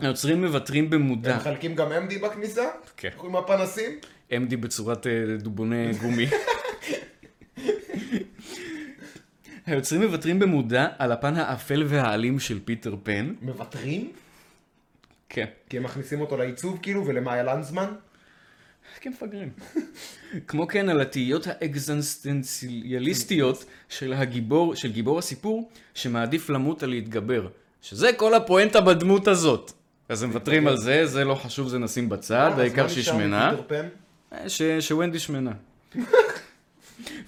היוצרים 0.00 0.44
מוותרים 0.44 0.90
במודע. 0.90 1.32
הם 1.32 1.38
מחלקים 1.40 1.74
גם 1.74 1.86
MD 1.92 2.22
בכניסה? 2.22 2.64
כן. 2.96 3.08
עם 3.24 3.36
הפנסים? 3.36 3.90
MD 4.30 4.56
בצורת 4.60 5.06
אה, 5.06 5.12
דובוני 5.38 5.90
גומי. 6.02 6.26
היוצרים 9.66 10.02
מוותרים 10.02 10.38
במודע 10.38 10.86
על 10.98 11.12
הפן 11.12 11.34
האפל 11.36 11.84
והאלים 11.86 12.38
של 12.38 12.58
פיטר 12.64 12.96
פן. 13.02 13.34
מוותרים? 13.42 14.12
כן. 15.28 15.44
כי 15.68 15.76
הם 15.76 15.82
מכניסים 15.82 16.20
אותו 16.20 16.36
לעיצוב 16.36 16.78
כאילו 16.82 17.06
ולמאיה 17.06 17.42
לנדסמן? 17.42 17.92
כמפגרים. 19.00 19.48
כמו 20.46 20.66
כן 20.66 20.88
על 20.88 21.00
התהיות 21.00 21.46
האקזיסטנציאליסטיות 21.46 23.64
של 23.88 24.12
הגיבור, 24.12 24.74
של 24.74 24.92
גיבור 24.92 25.18
הסיפור, 25.18 25.70
שמעדיף 25.94 26.50
למות 26.50 26.82
על 26.82 26.90
להתגבר. 26.90 27.48
שזה 27.82 28.10
כל 28.16 28.34
הפואנטה 28.34 28.80
בדמות 28.80 29.28
הזאת. 29.28 29.72
אז 30.08 30.22
הם 30.22 30.28
מוותרים 30.28 30.66
על 30.66 30.76
זה, 30.76 31.06
זה 31.06 31.24
לא 31.24 31.34
חשוב, 31.34 31.68
זה 31.68 31.78
נשים 31.78 32.08
בצד, 32.08 32.50
אז 32.52 32.58
העיקר 32.58 32.88
שהיא 32.88 33.04
שמנה. 33.04 33.50
אה, 34.32 34.48
ש- 34.48 34.62
שוונדי 34.80 35.18
שמנה. 35.18 35.52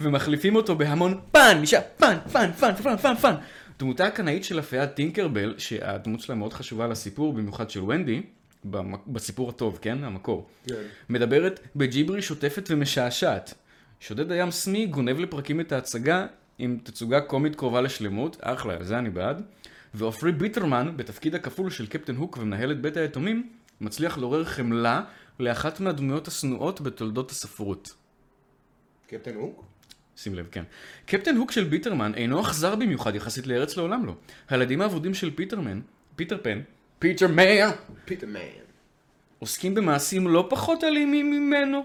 ומחליפים 0.01 0.57
אותו 0.57 0.77
בהמון 0.77 1.21
fun, 1.33 1.59
נשאר 1.63 1.81
fun, 1.97 2.19
fun, 2.33 2.51
fun, 2.61 2.75
fun, 2.75 2.97
fun, 2.97 3.15
fun. 3.15 3.35
דמותה 3.81 4.07
הקנאית 4.07 4.45
של 4.45 4.59
הפיה 4.59 4.95
טינקרבל, 4.95 5.55
שהדמות 5.59 6.21
שלה 6.21 6.35
מאוד 6.35 6.53
חשובה 6.53 6.87
לסיפור, 6.87 7.33
במיוחד 7.33 7.71
של 7.71 7.83
ונדי, 7.83 8.23
בסיפור 9.07 9.49
הטוב, 9.49 9.79
כן? 9.83 10.05
המקור. 10.05 10.47
כן. 10.67 10.75
מדברת 11.09 11.61
בג'יברי 11.77 12.23
שוטפת 12.23 12.69
ומשעשעת. 12.71 13.55
שודד 14.01 14.33
הים 14.33 14.51
סמי 14.51 14.87
גונב 14.87 15.19
לפרקים 15.19 15.61
את 15.61 15.73
ההצגה 15.73 16.27
עם 16.59 16.79
תצוגה 16.83 17.21
קומית 17.21 17.57
קרובה 17.57 17.81
לשלמות, 17.81 18.37
אחלה, 18.41 18.85
זה 18.85 18.99
אני 18.99 19.11
בעד. 19.11 19.43
ועופרי 19.95 20.33
ביטרמן, 20.33 20.97
בתפקיד 20.97 21.35
הכפול 21.35 21.71
של 21.71 21.87
קפטן 21.87 22.17
הוק 22.17 22.37
ומנהלת 22.37 22.81
בית 22.81 22.97
היתומים, 22.97 23.51
מצליח 23.81 24.19
לעורר 24.19 24.45
חמלה 24.45 25.03
לאחת 25.39 25.81
מהדמויות 25.81 26.29
השנואות 26.29 26.81
בתולדות 26.81 27.31
הספרות. 27.31 27.89
קפטן 29.07 29.35
הוק? 29.35 29.70
שים 30.23 30.35
לב, 30.35 30.47
כן. 30.51 30.63
קפטן 31.07 31.37
הוק 31.37 31.53
של 31.53 31.65
ביטרמן 31.65 32.15
אינו 32.15 32.41
אכזר 32.41 32.77
במיוחד 32.77 33.15
יחסית 33.15 33.47
לארץ 33.47 33.77
לעולם 33.77 34.07
לא. 34.07 34.15
הילדים 34.49 34.81
האבודים 34.83 35.15
של 35.15 35.31
פיטרמן, 35.31 35.81
פיטר 36.17 36.39
פן, 36.43 36.61
פיטר 36.99 37.29
מן, 37.29 37.71
פיטר 38.05 38.27
מן. 38.27 38.41
עוסקים 39.39 39.75
במעשים 39.75 40.29
לא 40.29 40.47
פחות 40.51 40.85
אלימים 40.85 41.31
ממנו. 41.31 41.85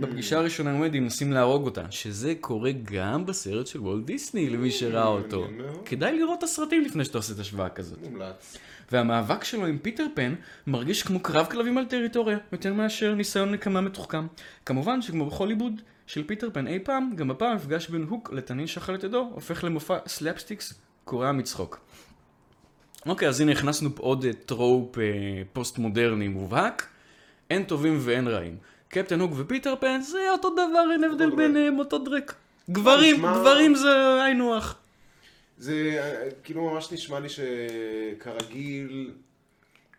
בפגישה 0.00 0.38
הראשונה 0.38 0.74
ונדי 0.74 1.00
מנסים 1.00 1.32
להרוג 1.32 1.64
אותה, 1.64 1.90
שזה 1.90 2.34
קורה 2.40 2.70
גם 2.84 3.26
בסרט 3.26 3.66
של 3.66 3.80
וולט 3.80 4.04
דיסני, 4.04 4.50
למי 4.50 4.70
שראה 4.70 5.06
אותו. 5.06 5.48
כדאי 5.84 6.18
לראות 6.18 6.38
את 6.38 6.42
הסרטים 6.42 6.84
לפני 6.84 7.04
שאתה 7.04 7.18
עושה 7.18 7.32
את 7.34 7.38
השוואה 7.38 7.68
כזאת. 7.68 7.98
מומלץ. 8.02 8.58
והמאבק 8.92 9.44
שלו 9.44 9.66
עם 9.66 9.78
פיטר 9.78 10.06
פן 10.14 10.34
מרגיש 10.66 11.02
כמו 11.02 11.20
קרב 11.20 11.46
כלבים 11.50 11.78
על 11.78 11.84
טריטוריה, 11.84 12.38
יותר 12.52 12.72
מאשר 12.72 13.14
ניסיון 13.14 13.52
נקמה 13.52 13.80
מתוחכם. 13.80 14.26
כמובן 14.66 15.02
שכמו 15.02 15.26
בכל 15.26 15.48
עיבוד 15.48 15.80
של 16.06 16.26
פיטר 16.26 16.48
פן 16.52 16.66
אי 16.66 16.78
פעם, 16.78 17.10
גם 17.16 17.30
הפעם 17.30 17.52
המפגש 17.52 17.88
בין 17.88 18.02
הוק 18.08 18.32
לתנין 18.32 18.66
שאכל 18.66 18.94
את 18.94 19.04
ידו 19.04 19.30
הופך 19.34 19.64
למופע 19.64 19.98
slapstick 20.06 20.74
קורע 21.04 21.32
מצחוק. 21.32 21.80
אוקיי, 23.06 23.28
אז 23.28 23.40
הנה 23.40 23.52
הכנסנו 23.52 23.94
פה 23.96 24.02
עוד 24.02 24.24
אה, 24.24 24.32
trope 24.32 24.98
אה, 24.98 25.02
פוסט 25.52 25.78
מודרני 25.78 26.28
מובהק. 26.28 26.86
אין 27.50 27.64
טובים 27.64 27.98
ואין 28.00 28.28
רעים. 28.28 28.56
קפטן 28.88 29.20
הוק 29.20 29.32
ופיטר 29.36 29.74
פן 29.80 30.00
זה 30.00 30.30
אותו 30.30 30.50
דבר, 30.50 30.92
אין 30.92 31.04
הבדל. 31.04 31.30
ביניהם, 31.36 31.78
אותו 31.78 31.98
דרעק. 31.98 32.34
גברים, 32.70 33.16
נשמע- 33.16 33.34
גברים 33.40 33.74
זה 33.74 34.22
היינו 34.24 34.56
הך. 34.56 34.76
זה 35.58 35.72
אה, 36.02 36.30
כאילו 36.44 36.70
ממש 36.70 36.92
נשמע 36.92 37.20
לי 37.20 37.28
שכרגיל, 37.28 39.10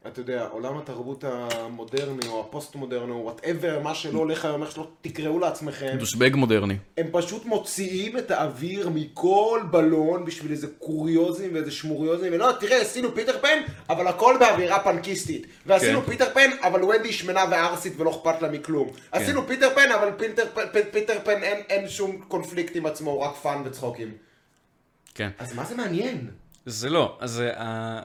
אתה 0.08 0.20
יודע, 0.20 0.48
עולם 0.52 0.78
התרבות 0.78 1.24
המודרני 1.24 2.28
או 2.28 2.40
הפוסט-מודרני 2.42 3.12
או 3.12 3.24
whatever, 3.24 3.80
מה 3.84 3.96
שלא 3.96 4.20
הולך 4.20 4.46
היום, 4.46 4.64
איך 4.64 4.72
שלא 4.72 4.88
תקראו 5.02 5.40
לעצמכם, 5.40 5.96
douchebag 6.00 6.36
מודרני. 6.36 6.78
הם 6.98 7.08
פשוט 7.12 7.46
מוציאים 7.46 8.18
את 8.18 8.32
האוויר 8.32 8.90
מכל 8.90 9.62
בלון 9.72 10.26
בשביל 10.26 10.52
איזה 10.52 10.68
קוריוזים 10.80 11.50
ואיזה 11.54 11.72
שמוריוזים, 11.72 12.34
ולא, 12.34 12.52
תראה, 12.60 12.82
עשינו 12.82 13.16
פיטר 13.16 13.40
פן, 13.42 13.62
אבל 13.90 14.08
הכל 14.08 14.36
באווירה 14.40 14.80
פאנקיסטית. 14.80 15.48
ועשינו 15.66 16.02
כן. 16.02 16.12
פיטר 16.12 16.30
פן, 16.34 16.50
אבל 16.62 16.84
ונדי 16.84 17.14
שמנה 17.14 17.44
וערסית 17.52 17.94
ולא 17.98 18.10
אכפת 18.10 18.42
לה 18.42 18.52
מכלום. 18.52 18.90
עשינו 19.12 19.48
פיטר 19.48 19.70
פן, 19.76 19.92
אבל 19.92 20.10
פיטר 20.18 20.44
פן, 20.54 20.66
פ- 20.74 20.92
פיטר 20.92 21.18
פן 21.24 21.44
אין, 21.44 21.64
אין 21.70 21.90
שום 21.90 22.22
קונפליקט 22.28 22.76
עם 22.76 22.86
עצמו, 22.86 23.22
רק 23.22 23.36
fun 23.36 23.62
וצחוקים. 23.66 24.12
כן. 25.16 25.30
אז 25.40 25.56
מה 25.56 25.66
זה 25.66 25.76
מעניין? 25.76 26.28
זה 26.66 26.90
לא, 26.90 27.18
אז 27.20 27.42
אה, 27.42 28.02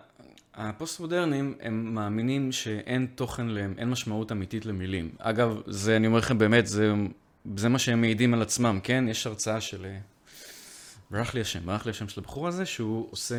ה- 0.60 0.68
הפוסט 0.68 1.00
מודרנים 1.00 1.54
הם 1.60 1.94
מאמינים 1.94 2.52
שאין 2.52 3.06
תוכן 3.14 3.46
להם, 3.46 3.74
אין 3.78 3.90
משמעות 3.90 4.32
אמיתית 4.32 4.66
למילים. 4.66 5.10
אגב, 5.18 5.60
זה, 5.66 5.96
אני 5.96 6.06
אומר 6.06 6.18
לכם 6.18 6.38
באמת, 6.38 6.66
זה, 6.66 6.94
זה 7.56 7.68
מה 7.68 7.78
שהם 7.78 8.00
מעידים 8.00 8.34
על 8.34 8.42
עצמם, 8.42 8.78
כן? 8.82 9.04
יש 9.08 9.26
הרצאה 9.26 9.60
של... 9.60 9.84
אה, 9.84 9.98
ברח 11.10 11.34
לי 11.34 11.40
השם, 11.40 11.66
ברח 11.66 11.86
לי 11.86 11.90
השם 11.90 12.08
של 12.08 12.20
הבחור 12.20 12.48
הזה, 12.48 12.66
שהוא 12.66 13.08
עושה, 13.10 13.36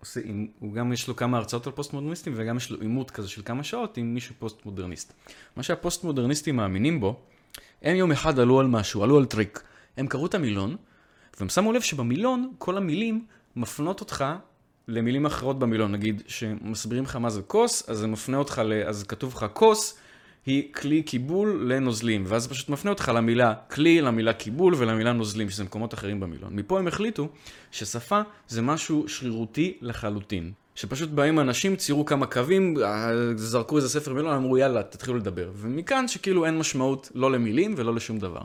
עושה, 0.00 0.20
הוא 0.58 0.72
גם 0.72 0.92
יש 0.92 1.08
לו 1.08 1.16
כמה 1.16 1.38
הרצאות 1.38 1.66
על 1.66 1.72
פוסט 1.72 1.92
מודרניסטים, 1.92 2.32
וגם 2.36 2.56
יש 2.56 2.70
לו 2.70 2.80
עימות 2.80 3.10
כזה 3.10 3.28
של 3.28 3.42
כמה 3.44 3.64
שעות 3.64 3.96
עם 3.96 4.14
מישהו 4.14 4.34
פוסט 4.38 4.66
מודרניסט. 4.66 5.12
מה 5.56 5.62
שהפוסט 5.62 6.04
מודרניסטים 6.04 6.56
מאמינים 6.56 7.00
בו, 7.00 7.20
הם 7.82 7.96
יום 7.96 8.12
אחד 8.12 8.38
עלו 8.38 8.60
על 8.60 8.66
משהו, 8.66 9.02
עלו 9.02 9.18
על 9.18 9.24
טריק. 9.24 9.62
הם 9.96 10.06
קראו 10.06 10.26
את 10.26 10.34
המילון, 10.34 10.76
והם 11.40 11.48
שמו 11.48 11.72
לב 11.72 11.80
שבמילון, 11.80 12.52
כל 12.58 12.76
המילים 12.76 13.26
מפנות 13.56 14.00
אותך 14.00 14.24
למילים 14.88 15.26
אחרות 15.26 15.58
במילון. 15.58 15.92
נגיד, 15.92 16.22
שמסבירים 16.26 17.04
לך 17.04 17.16
מה 17.16 17.30
זה 17.30 17.42
כוס, 17.42 17.88
אז 17.88 17.98
זה 17.98 18.06
מפנה 18.06 18.36
אותך, 18.36 18.62
ל... 18.64 18.82
אז 18.86 19.02
כתוב 19.02 19.34
לך 19.36 19.46
כוס, 19.52 19.98
היא 20.46 20.72
כלי 20.72 21.02
קיבול 21.02 21.72
לנוזלים, 21.72 22.24
ואז 22.26 22.42
זה 22.42 22.48
פשוט 22.48 22.68
מפנה 22.68 22.90
אותך 22.90 23.12
למילה 23.14 23.54
כלי, 23.54 24.00
למילה 24.00 24.32
קיבול 24.32 24.74
ולמילה 24.76 25.12
נוזלים, 25.12 25.50
שזה 25.50 25.64
מקומות 25.64 25.94
אחרים 25.94 26.20
במילון. 26.20 26.56
מפה 26.56 26.78
הם 26.78 26.88
החליטו 26.88 27.28
ששפה 27.70 28.20
זה 28.48 28.62
משהו 28.62 29.08
שרירותי 29.08 29.76
לחלוטין. 29.80 30.52
שפשוט 30.74 31.10
באים 31.10 31.40
אנשים, 31.40 31.76
ציירו 31.76 32.04
כמה 32.04 32.26
קווים, 32.26 32.74
אה, 32.82 33.10
זרקו 33.36 33.76
איזה 33.76 33.88
ספר 33.88 34.12
מילון, 34.12 34.34
אמרו 34.34 34.58
יאללה, 34.58 34.82
תתחילו 34.82 35.16
לדבר. 35.16 35.50
ומכאן 35.54 36.08
שכאילו 36.08 36.44
אין 36.44 36.58
משמעות 36.58 37.10
לא 37.14 37.32
למילים 37.32 37.74
ולא 37.76 37.94
לשום 37.94 38.18
דבר. 38.18 38.40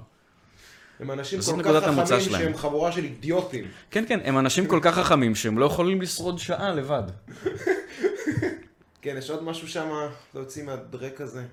הם 0.99 1.11
אנשים 1.11 1.39
כל 1.41 1.63
כך 1.63 1.83
חכמים. 1.83 2.05
שהם 2.29 2.57
חבורה 2.57 2.91
של 2.91 3.03
אידיוטים. 3.03 3.65
כן, 3.91 4.03
כן, 4.07 4.19
הם 4.23 4.39
אנשים 4.39 4.67
כל 4.67 4.79
כך 4.81 4.95
חכמים 4.95 5.35
שהם 5.35 5.57
לא 5.59 5.65
יכולים 5.65 6.01
לשרוד 6.01 6.39
שעה 6.39 6.73
לבד. 6.73 7.03
כן, 9.01 9.15
יש 9.17 9.29
עוד 9.29 9.43
משהו 9.43 9.67
שם 9.67 9.89
להוציא 10.35 10.63
מהדרק 10.63 11.21
הזה. 11.21 11.43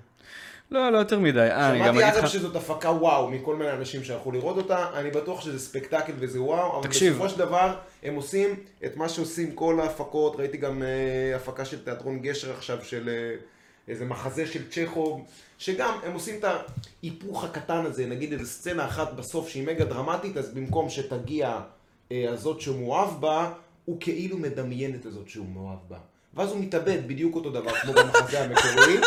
לא, 0.71 0.89
לא 0.89 0.97
יותר 0.97 1.19
מדי. 1.19 1.39
אה, 1.39 1.77
שמעתי 1.77 2.19
אגב. 2.19 2.27
שזאת 2.27 2.55
הפקה 2.55 2.89
וואו 2.89 3.31
מכל 3.31 3.55
מיני 3.55 3.71
אנשים 3.71 4.03
שהלכו 4.03 4.31
לראות 4.31 4.57
אותה, 4.57 4.87
אני 4.93 5.11
בטוח 5.11 5.41
שזה 5.41 5.59
ספקטקל 5.59 6.13
וזה 6.19 6.41
וואו, 6.41 6.79
אבל 6.79 6.87
תקשיב. 6.87 7.13
בסופו 7.13 7.29
של 7.29 7.37
דבר 7.37 7.75
הם 8.03 8.15
עושים 8.15 8.55
את 8.85 8.97
מה 8.97 9.09
שעושים 9.09 9.51
כל 9.51 9.79
ההפקות, 9.79 10.35
ראיתי 10.35 10.57
גם 10.57 10.83
אה, 10.83 11.35
הפקה 11.35 11.65
של 11.65 11.83
תיאטרון 11.83 12.19
גשר 12.19 12.51
עכשיו 12.51 12.77
של 12.83 13.09
אה, 13.09 13.35
איזה 13.87 14.05
מחזה 14.05 14.47
של 14.47 14.69
צ'כוב, 14.69 15.25
שגם 15.57 15.93
הם 16.03 16.13
עושים 16.13 16.39
את 16.39 16.45
ההיפוך 17.03 17.43
הקטן 17.43 17.85
הזה, 17.85 18.05
נגיד 18.05 18.31
איזה 18.33 18.47
סצנה 18.47 18.85
אחת 18.85 19.13
בסוף 19.13 19.49
שהיא 19.49 19.67
מגה 19.67 19.85
דרמטית, 19.85 20.37
אז 20.37 20.49
במקום 20.53 20.89
שתגיע 20.89 21.59
אה, 22.11 22.25
הזאת 22.29 22.61
שהוא 22.61 22.79
מאוהב 22.79 23.21
בה, 23.21 23.53
הוא 23.85 23.97
כאילו 23.99 24.37
מדמיין 24.37 24.95
את 24.95 25.05
הזאת 25.05 25.29
שהוא 25.29 25.49
מאוהב 25.53 25.79
בה. 25.89 25.97
ואז 26.33 26.49
הוא 26.49 26.59
מתאבד 26.59 27.07
בדיוק 27.07 27.35
אותו 27.35 27.49
דבר 27.49 27.71
כמו 27.71 27.93
במחזה 27.93 28.43
המקורי. 28.43 28.97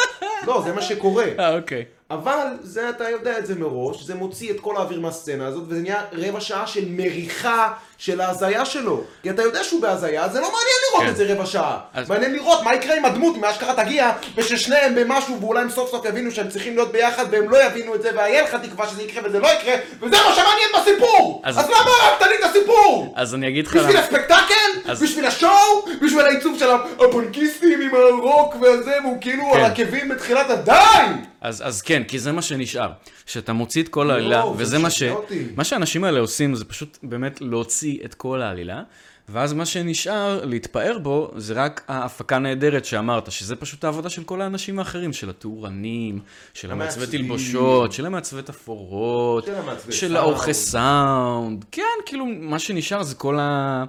לא, 0.46 0.62
זה 0.64 0.72
מה 0.72 0.82
שקורה. 0.82 1.24
אה, 1.38 1.56
אוקיי. 1.56 1.84
אבל 2.10 2.46
זה, 2.62 2.88
אתה 2.88 3.10
יודע 3.10 3.38
את 3.38 3.46
זה 3.46 3.54
מראש, 3.54 4.02
זה 4.02 4.14
מוציא 4.14 4.50
את 4.50 4.60
כל 4.60 4.76
האוויר 4.76 5.00
מהסצנה 5.00 5.46
הזאת, 5.46 5.62
וזה 5.68 5.80
נהיה 5.80 6.02
רבע 6.12 6.40
שעה 6.40 6.66
של 6.66 6.84
מריחה 6.88 7.72
של 7.98 8.20
ההזיה 8.20 8.64
שלו. 8.64 9.00
כי 9.22 9.30
אתה 9.30 9.42
יודע 9.42 9.64
שהוא 9.64 9.82
בהזיה, 9.82 10.28
זה 10.28 10.40
לא 10.40 10.46
מעניין 10.46 10.76
לראות 10.90 11.04
כן. 11.04 11.10
את 11.10 11.16
זה 11.16 11.32
רבע 11.34 11.46
שעה. 11.46 11.78
אז- 11.94 12.08
מעניין 12.10 12.32
לראות 12.32 12.62
מה 12.62 12.74
יקרה 12.74 12.96
עם 12.96 13.04
הדמות, 13.04 13.36
אם 13.36 13.44
אשכרה 13.44 13.84
תגיע, 13.84 14.10
וששניהם 14.36 14.94
במשהו, 14.94 15.40
ואולי 15.40 15.60
הם 15.60 15.70
סוף 15.70 15.90
סוף 15.90 16.04
יבינו 16.04 16.30
שהם 16.30 16.48
צריכים 16.48 16.74
להיות 16.76 16.92
ביחד, 16.92 17.24
והם 17.30 17.48
לא 17.50 17.64
יבינו 17.64 17.94
את 17.94 18.02
זה, 18.02 18.10
והיה 18.16 18.42
לך 18.42 18.54
תקווה 18.54 18.88
שזה 18.88 19.02
יקרה 19.02 19.22
וזה 19.28 19.38
לא 19.38 19.48
יקרה, 19.48 19.74
וזה 20.02 20.16
מה 20.16 20.34
שמעניין 20.34 20.68
בסיפור! 20.80 21.40
אז- 21.44 21.58
אז, 21.58 21.64
למה 21.68 21.76
הרגת 22.02 22.26
לי 22.30 22.38
את 22.44 22.50
הסיפור? 22.50 23.12
אז 23.16 23.34
אני 23.34 23.48
אגיד 23.48 23.66
לך... 23.66 23.76
בשביל 23.76 23.96
הספקטקל? 23.96 24.90
אז- 24.90 25.02
בשביל 25.02 25.26
השואו? 25.26 25.84
בשביל 26.02 26.26
העיצוב 26.26 26.58
של 26.58 26.70
הפונקיסטים 26.70 27.80
עם 27.80 27.90
הרוק 27.94 28.54
והזה, 28.60 28.92
והוא 29.04 29.16
כאילו 29.20 29.42
כן. 29.52 29.58
על 29.58 29.64
עקבים 29.64 30.08
בתחילת 30.34 30.58
הדי! 30.58 31.22
אז, 31.40 31.62
אז 31.66 31.82
כן, 31.82 32.02
כי 32.08 32.18
זה 32.18 32.32
מה 32.32 32.42
שנשאר. 32.42 32.90
שאתה 33.26 33.52
מוציא 33.52 33.82
את 33.82 33.88
כל 33.88 34.10
העלילה, 34.10 34.38
לא, 34.38 34.54
זה 34.56 34.62
וזה 34.62 34.78
מה 34.78 34.90
ש... 34.90 35.02
אותי. 35.02 35.46
מה 35.56 35.64
שהאנשים 35.64 36.04
האלה 36.04 36.20
עושים 36.20 36.54
זה 36.54 36.64
פשוט 36.64 36.98
באמת 37.02 37.40
להוציא 37.40 37.98
את 38.04 38.14
כל 38.14 38.42
העלילה, 38.42 38.82
ואז 39.28 39.52
מה 39.52 39.66
שנשאר 39.66 40.44
להתפאר 40.44 40.98
בו 40.98 41.30
זה 41.36 41.54
רק 41.54 41.84
ההפקה 41.88 42.36
הנהדרת 42.36 42.84
שאמרת, 42.84 43.32
שזה 43.32 43.56
פשוט 43.56 43.84
העבודה 43.84 44.08
של 44.08 44.24
כל 44.24 44.40
האנשים 44.40 44.78
האחרים, 44.78 45.12
של 45.12 45.30
התאורנים, 45.30 46.20
של 46.54 46.72
המעצבי. 46.72 47.06
תלבושות, 47.06 47.92
של 47.92 48.06
המעצבי 48.06 48.42
תפאורות, 48.42 49.48
של. 49.90 50.16
העורכי 50.16 50.54
סאונד. 50.54 51.64
כן, 51.72 51.82
כאילו, 52.06 52.26
מה 52.26 52.58
שנשאר 52.58 53.02
זה 53.02 53.14
כל 53.14 53.38
ה... 53.40 53.84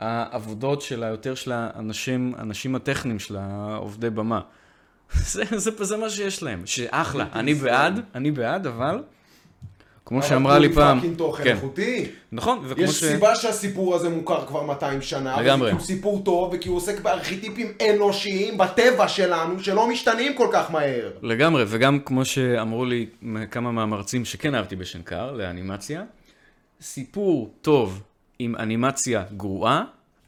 העבודות 0.00 0.82
של 0.82 1.02
היותר 1.02 1.34
של 1.34 1.52
האנשים, 1.52 2.34
האנשים 2.38 2.74
הטכניים 2.74 3.18
של 3.18 3.36
העובדי 3.36 4.10
במה. 4.10 4.40
זה, 5.14 5.44
זה, 5.56 5.70
זה 5.80 5.96
מה 5.96 6.10
שיש 6.10 6.42
להם, 6.42 6.62
שאחלה, 6.64 7.26
אני 7.32 7.54
בעד, 7.54 8.00
אני 8.14 8.30
בעד, 8.30 8.66
אבל, 8.66 9.02
כמו 10.08 10.22
שאמרה 10.22 10.58
לי 10.58 10.72
פעם, 10.72 11.00
כן, 11.44 11.56
איכותי. 11.56 12.06
נכון, 12.32 12.58
וכמו 12.64 12.84
יש 12.84 12.90
ש... 12.90 13.04
סיבה 13.04 13.34
שהסיפור 13.34 13.94
הזה 13.94 14.08
מוכר 14.08 14.46
כבר 14.46 14.62
200 14.62 15.02
שנה. 15.02 15.40
לגמרי. 15.40 15.70
כי 15.70 15.76
הוא 15.76 15.84
סיפור 15.84 16.22
טוב, 16.24 16.54
וכי 16.54 16.68
הוא 16.68 16.76
עוסק 16.76 17.00
בארכיטיפים 17.00 17.72
אנושיים 17.90 18.58
בטבע 18.58 19.08
שלנו, 19.08 19.60
שלא 19.60 19.88
משתנים 19.88 20.34
כל 20.34 20.48
כך 20.52 20.70
מהר. 20.70 21.10
לגמרי, 21.22 21.64
וגם 21.66 21.98
כמו 22.00 22.24
שאמרו 22.24 22.84
לי 22.84 23.06
כמה 23.50 23.72
מהמרצים 23.72 24.24
שכן 24.24 24.54
אהבתי 24.54 24.76
בשנקר, 24.76 25.32
לאנימציה, 25.32 26.02
סיפור 26.80 27.54
טוב 27.62 28.02
עם 28.38 28.56
אנימציה 28.56 29.24
גרועה, 29.36 29.84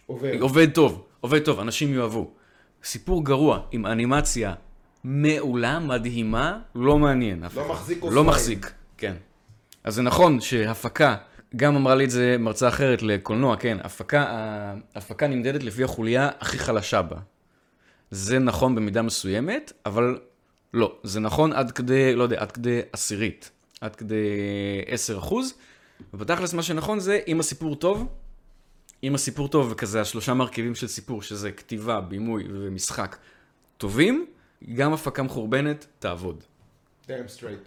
עובר. 0.07 0.33
עובד 0.41 0.71
טוב, 0.71 1.03
עובד 1.21 1.39
טוב, 1.39 1.61
אנשים 1.61 1.95
יאהבו. 1.95 2.31
סיפור 2.85 3.25
גרוע 3.25 3.61
עם 3.73 3.87
אנימציה 3.87 4.55
מעולה, 5.05 5.79
מדהימה, 5.79 6.59
לא 6.75 6.99
מעניין. 6.99 7.43
לא 7.43 7.47
אחד. 7.47 7.71
מחזיק 7.71 8.03
לא 8.03 8.07
אוזניים. 8.07 8.27
מחזיק, 8.27 8.73
כן. 8.99 9.15
אז 9.85 9.95
זה 9.95 10.03
נכון 10.03 10.41
שהפקה, 10.41 11.17
גם 11.57 11.77
אמרה 11.77 11.95
לי 11.95 12.05
את 12.05 12.11
זה 12.11 12.37
מרצה 12.39 12.69
אחרת 12.69 13.03
לקולנוע, 13.03 13.57
כן, 13.57 13.79
הפקה, 13.83 14.75
הפקה 14.95 15.27
נמדדת 15.27 15.63
לפי 15.63 15.85
החוליה 15.85 16.29
הכי 16.41 16.59
חלשה 16.59 17.03
בה. 17.03 17.17
זה 18.11 18.39
נכון 18.39 18.75
במידה 18.75 19.03
מסוימת, 19.03 19.73
אבל 19.87 20.19
לא. 20.75 20.99
זה 21.03 21.21
נכון 21.21 21.53
עד 21.53 21.71
כדי, 21.71 22.17
לא 22.17 22.23
יודע, 22.23 22.41
עד 22.41 22.53
כדי 22.53 22.81
עשירית. 22.93 23.51
עד 23.81 23.97
כדי 23.97 24.27
10 24.87 25.19
אחוז. 25.19 25.55
ובתכלס 26.15 26.55
מה 26.55 26.63
שנכון 26.63 27.01
זה, 27.01 27.21
אם 27.29 27.41
הסיפור 27.41 27.77
טוב, 27.77 28.09
אם 29.05 29.15
הסיפור 29.15 29.49
טוב 29.49 29.69
וכזה 29.73 30.01
השלושה 30.01 30.35
מרכיבים 30.35 30.75
של 30.75 30.87
סיפור, 30.87 31.23
שזה 31.23 31.53
כתיבה, 31.53 32.01
בימוי 32.01 32.45
ומשחק, 32.51 33.17
טובים, 33.79 34.27
גם 34.75 34.93
הפקה 34.93 35.23
מחורבנת 35.23 35.87
תעבוד. 35.99 36.45
damn 37.09 37.29
straight. 37.29 37.61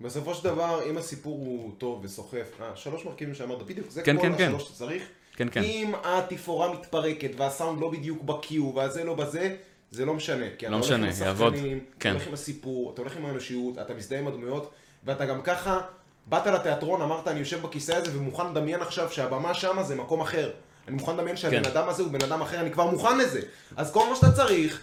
בסופו 0.00 0.34
של 0.34 0.44
דבר, 0.44 0.80
אם 0.90 0.98
הסיפור 0.98 1.38
הוא 1.38 1.72
טוב 1.78 2.04
וסוחף, 2.04 2.60
אה, 2.60 2.76
שלוש 2.76 3.04
מרכיבים 3.04 3.34
שאמרת, 3.34 3.62
בדיוק, 3.62 3.90
זה 3.90 4.02
כן, 4.02 4.16
כל 4.16 4.22
כן, 4.22 4.38
כן. 4.38 4.46
השלוש 4.46 4.62
שאתה 4.62 4.74
צריך. 4.74 5.02
כן, 5.36 5.48
כן. 5.52 5.62
אם 5.62 5.92
התפאורה 6.04 6.72
מתפרקת 6.72 7.30
והסאונד 7.36 7.80
לא 7.80 7.90
בדיוק 7.90 8.22
בקיו 8.22 8.74
והזה 8.74 9.04
לא 9.04 9.14
בזה, 9.14 9.56
זה 9.90 10.04
לא 10.04 10.14
משנה. 10.14 10.46
כי 10.58 10.66
אתה 10.66 10.70
לא 10.70 10.76
הולך 10.76 10.86
משנה, 10.86 11.06
עם 11.06 11.12
יעבוד. 11.22 11.54
השחקנים, 11.54 11.78
אתה 11.78 12.00
כן. 12.00 12.10
הולך 12.10 12.26
עם 12.26 12.34
הסיפור, 12.34 12.92
אתה 12.94 13.02
הולך 13.02 13.16
עם 13.16 13.26
האנושיות, 13.26 13.78
אתה 13.78 13.94
מזדהה 13.94 14.18
עם 14.18 14.28
הדמויות, 14.28 14.70
ואתה 15.04 15.26
גם 15.26 15.42
ככה, 15.42 15.80
באת 16.26 16.46
לתיאטרון, 16.46 17.02
אמרת, 17.02 17.28
אני 17.28 17.38
יושב 17.38 17.62
בכיסא 17.62 17.92
הזה 17.92 18.18
ומוכן 18.18 18.50
לדמיין 18.50 18.82
עכשיו 18.82 19.10
שהבמה 19.10 19.54
שמה 19.54 19.82
זה 19.82 19.94
מקום 19.94 20.20
אחר. 20.20 20.50
אני 20.88 20.96
מוכן 20.96 21.16
לדמיין 21.16 21.36
שהבן 21.36 21.64
כן. 21.64 21.70
אדם 21.70 21.88
הזה 21.88 22.02
הוא 22.02 22.12
בן 22.12 22.24
אדם 22.24 22.42
אחר, 22.42 22.60
אני 22.60 22.70
כבר 22.70 22.90
מוכן 22.90 23.18
לזה. 23.18 23.40
אז 23.76 23.92
כל 23.92 24.08
מה 24.10 24.16
שאתה 24.16 24.32
צריך, 24.32 24.82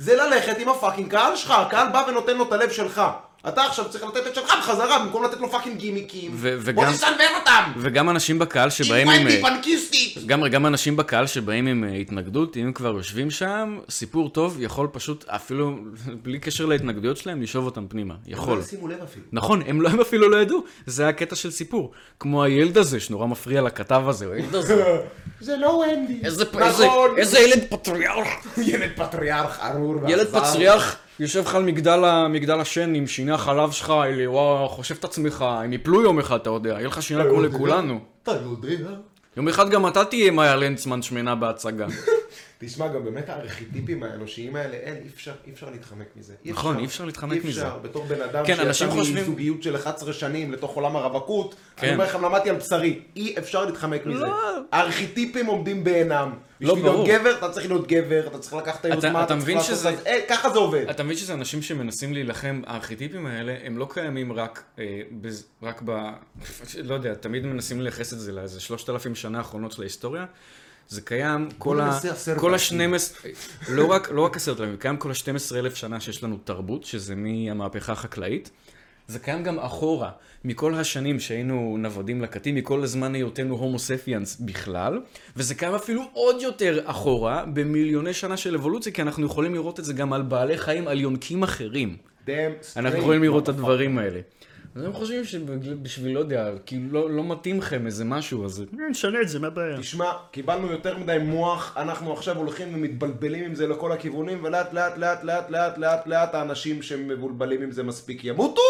זה 0.00 0.16
ללכת 0.16 0.58
עם 0.58 0.68
ה 0.68 0.73
fucking 0.73 1.10
קהל 1.10 1.36
שלך, 1.36 1.50
הקהל 1.50 1.88
בא 1.88 2.04
ונותן 2.08 2.36
לו 2.36 2.44
את 2.44 2.52
הלב 2.52 2.70
שלך. 2.70 3.02
אתה 3.48 3.64
עכשיו 3.64 3.84
צריך 3.90 4.04
לתת 4.04 4.26
את 4.26 4.34
שלך 4.34 4.52
בחזרה, 4.58 4.98
במקום 4.98 5.24
לתת 5.24 5.40
לו 5.40 5.50
fucking 5.50 5.76
גימיקים. 5.76 6.30
ו- 6.34 6.72
בוא 6.74 6.84
תסנוור 6.86 7.26
אותם! 7.40 7.72
וגם 7.76 8.10
אנשים 8.10 8.38
בקהל 8.38 8.70
שבאים 8.70 9.08
עם 9.08 9.20
עם... 9.20 9.26
vibe-י 9.26 9.42
פאנקיסטית! 9.42 10.26
גם, 10.26 10.46
גם 10.46 10.66
אנשים 10.66 10.96
בקהל 10.96 11.26
שבאים 11.26 11.66
עם 11.66 11.84
אה, 11.84 11.92
התנגדות, 11.92 12.56
אם 12.56 12.66
הם 12.66 12.72
כבר 12.72 12.88
יושבים 12.88 13.30
שם, 13.30 13.78
סיפור 13.90 14.28
טוב 14.28 14.56
יכול 14.60 14.88
פשוט, 14.92 15.24
אפילו 15.28 15.76
בלי 16.22 16.38
קשר 16.38 16.66
להתנגדויות 16.66 17.16
שלהם, 17.16 17.42
לשאוב 17.42 17.66
אותם 17.66 17.86
פנימה. 17.88 18.14
יכול. 18.26 18.58
לא 18.58 18.64
שימו 18.64 18.88
לב 18.88 19.02
אפילו. 19.02 19.26
נכון, 19.32 19.62
הם, 19.66 19.82
לא, 19.82 19.88
הם 19.88 20.00
אפילו 20.00 20.28
לא 20.28 20.36
ידעו, 20.36 20.64
זה 20.86 21.08
הקטע 21.08 21.36
של 21.36 21.50
סיפור. 21.50 21.92
כמו 22.20 22.44
הילד 22.44 22.78
הזה 22.78 23.00
שנורא 23.00 23.26
מפריע 23.26 23.62
לכתב 23.62 24.02
הזה, 24.08 24.32
הילד 24.32 24.54
הזה. 24.54 25.00
זה 25.40 25.56
לא 25.56 25.68
ונדי. 25.68 26.20
איזה, 26.24 26.44
נכון. 26.44 26.62
איזה, 26.62 26.86
איזה 27.16 27.38
ילד 27.38 27.64
פטריארך. 27.70 28.28
ילד 28.72 28.90
פטריארך 28.96 29.60
ארור 29.60 29.96
ילד 30.08 30.26
ואכזר. 30.34 30.80
יושב 31.20 31.40
לך 31.40 31.54
על 31.54 31.62
מגדל, 31.62 32.26
מגדל 32.28 32.60
השן 32.60 32.94
עם 32.94 33.06
שיני 33.06 33.32
החלב 33.32 33.70
שלך, 33.70 33.92
אלי, 34.04 34.26
וואו, 34.26 34.68
חושב 34.68 34.94
את 34.98 35.04
עצמך, 35.04 35.44
הם 35.48 35.72
יפלו 35.72 36.02
יום 36.02 36.18
אחד, 36.18 36.40
אתה 36.40 36.50
יודע, 36.50 36.70
יהיה 36.70 36.86
לך 36.86 37.02
שינה 37.02 37.24
כמו 37.24 37.40
לכולנו. 37.40 38.00
אתה 38.22 38.32
יודע. 38.32 38.90
יום 39.36 39.48
אחד 39.48 39.70
גם 39.70 39.86
אתה 39.86 40.04
תהיה 40.04 40.30
מאיה 40.30 40.56
לנצמן 40.56 41.02
שמנה 41.02 41.34
בהצגה. 41.34 41.86
תשמע, 42.62 42.88
גם 42.88 43.04
באמת 43.04 43.28
הארכיטיפים 43.28 44.02
האנושיים 44.02 44.56
האלה, 44.56 44.74
אין, 44.76 44.96
אי 44.96 45.08
אפשר, 45.14 45.32
אי 45.46 45.52
אפשר 45.52 45.70
להתחמק 45.70 46.06
מזה. 46.16 46.34
אי 46.44 46.50
נכון, 46.50 46.70
אפשר. 46.72 46.80
אי 46.80 46.86
אפשר 46.86 47.04
להתחמק 47.04 47.32
אי 47.44 47.48
מזה. 47.48 47.62
אפשר, 47.66 47.78
בתור 47.78 48.04
בן 48.06 48.20
אדם 48.22 48.44
כן, 48.46 48.56
שיצא 48.74 48.90
חושבים- 48.90 49.22
מזוגיות 49.22 49.62
של 49.62 49.76
11 49.76 50.12
שנים 50.12 50.52
לתוך 50.52 50.74
עולם 50.76 50.96
הרווקות, 50.96 51.54
כן. 51.76 51.86
אני 51.86 51.94
אומר 51.94 52.04
לכם, 52.04 52.24
למדתי 52.24 52.50
על 52.50 52.56
בשרי, 52.56 53.02
אי 53.16 53.34
אפשר 53.38 53.64
להתחמק 53.64 54.06
מזה. 54.06 54.24
לא. 54.24 54.36
הארכיטיפים 54.72 55.46
עומדים 55.46 55.84
בעינם. 55.84 56.30
לא, 56.60 56.74
בשביל 56.74 56.84
להיות 56.84 56.96
ברור. 56.96 57.08
גבר, 57.08 57.38
אתה 57.38 57.48
צריך 57.50 57.66
להיות 57.66 57.86
גבר, 57.86 58.26
אתה 58.26 58.38
צריך 58.38 58.54
לקחת 58.54 58.80
את 58.80 58.84
היוזמה, 58.84 59.10
אתה 59.10 59.18
אתה 59.24 59.26
צריך 59.26 59.42
מבין 59.42 59.56
לעשות 59.56 59.70
שזה- 59.76 59.90
את 59.90 59.98
זה, 59.98 60.02
אה, 60.06 60.18
ככה 60.28 60.50
זה 60.50 60.58
עובד. 60.58 60.86
אתה 60.90 61.02
מבין 61.02 61.16
שזה 61.16 61.34
אנשים 61.34 61.62
שמנסים 61.62 62.12
להילחם, 62.14 62.62
הארכיטיפים 62.66 63.26
האלה, 63.26 63.56
הם 63.64 63.78
לא 63.78 63.86
קיימים 63.90 64.32
רק, 64.32 64.62
אה, 64.78 64.84
בז, 65.20 65.46
רק 65.62 65.82
ב... 65.84 65.90
לא 66.88 66.94
יודע, 66.94 67.14
תמיד 67.14 67.46
מנסים 67.46 67.80
לייחס 67.80 68.12
את 68.12 68.18
זה 68.20 68.32
לאיזה 68.32 68.60
שלושת 68.60 68.90
אלפים 68.90 69.14
שנה 69.14 69.38
האחרונות 69.38 69.72
של 69.72 69.82
ההיסטוריה. 69.82 70.24
זה 70.90 71.00
קיים 71.00 71.48
כל 71.58 71.80
ה... 71.80 72.00
כל 72.24 72.32
אלפים. 72.32 72.54
השנים 72.54 72.94
עשרה... 72.94 73.30
לא 73.68 73.86
רק, 73.86 74.10
לא 74.10 74.20
רק 74.20 74.36
עשרת 74.36 74.60
אלפים, 74.60 74.76
קיים 74.76 74.96
כל 74.96 75.10
ה-12 75.10 75.56
אלף 75.56 75.74
שנה 75.74 76.00
שיש 76.00 76.24
לנו 76.24 76.38
תרבות, 76.44 76.84
שזה 76.84 77.14
מהמהפכה 77.16 77.92
החקלאית. 77.92 78.50
זה 79.06 79.18
קיים 79.18 79.42
גם 79.42 79.58
אחורה, 79.58 80.10
מכל 80.44 80.74
השנים 80.74 81.20
שהיינו 81.20 81.76
נוודים 81.78 82.22
לקטים, 82.22 82.54
מכל 82.54 82.82
הזמן 82.82 83.14
היותנו 83.14 83.54
הומו 83.54 83.78
ספיאנס 83.78 84.36
בכלל, 84.40 85.00
וזה 85.36 85.54
קיים 85.54 85.74
אפילו 85.74 86.02
עוד 86.12 86.42
יותר 86.42 86.80
אחורה, 86.84 87.44
במיליוני 87.52 88.12
שנה 88.12 88.36
של 88.36 88.54
אבולוציה, 88.54 88.92
כי 88.92 89.02
אנחנו 89.02 89.26
יכולים 89.26 89.54
לראות 89.54 89.80
את 89.80 89.84
זה 89.84 89.92
גם 89.92 90.12
על 90.12 90.22
בעלי 90.22 90.58
חיים, 90.58 90.88
על 90.88 91.00
יונקים 91.00 91.42
אחרים. 91.42 91.96
אנחנו 92.76 92.98
יכולים 92.98 93.22
לראות 93.22 93.44
את. 93.44 93.48
הדברים 93.48 93.98
האלה. 93.98 94.20
אז 94.74 94.84
הם 94.84 94.92
חושבים 94.92 95.24
שבשביל, 95.24 96.14
לא 96.14 96.20
יודע, 96.20 96.50
כאילו 96.66 96.88
לא, 96.92 97.10
לא 97.10 97.24
מתאים 97.24 97.58
לכם 97.58 97.86
איזה 97.86 98.04
משהו, 98.04 98.44
אז 98.44 98.64
נשנה 98.90 99.20
את 99.20 99.28
זה, 99.28 99.38
מה 99.38 99.46
הבעיה? 99.46 99.78
תשמע, 99.78 100.12
קיבלנו 100.30 100.72
יותר 100.72 100.98
מדי 100.98 101.16
מוח, 101.20 101.76
אנחנו 101.76 102.12
עכשיו 102.12 102.36
הולכים 102.36 102.74
ומתבלבלים 102.74 103.44
עם 103.44 103.54
זה 103.54 103.66
לכל 103.66 103.92
הכיוונים, 103.92 104.44
ולאט 104.44 104.72
לאט 104.72 104.98
לאט 104.98 105.24
לאט 105.24 105.50
לאט 105.50 105.78
לאט 105.78 106.06
לאט 106.06 106.34
האנשים 106.34 106.82
שמבולבלים 106.82 107.62
עם 107.62 107.70
זה 107.70 107.82
מספיק 107.82 108.24
ימותו, 108.24 108.62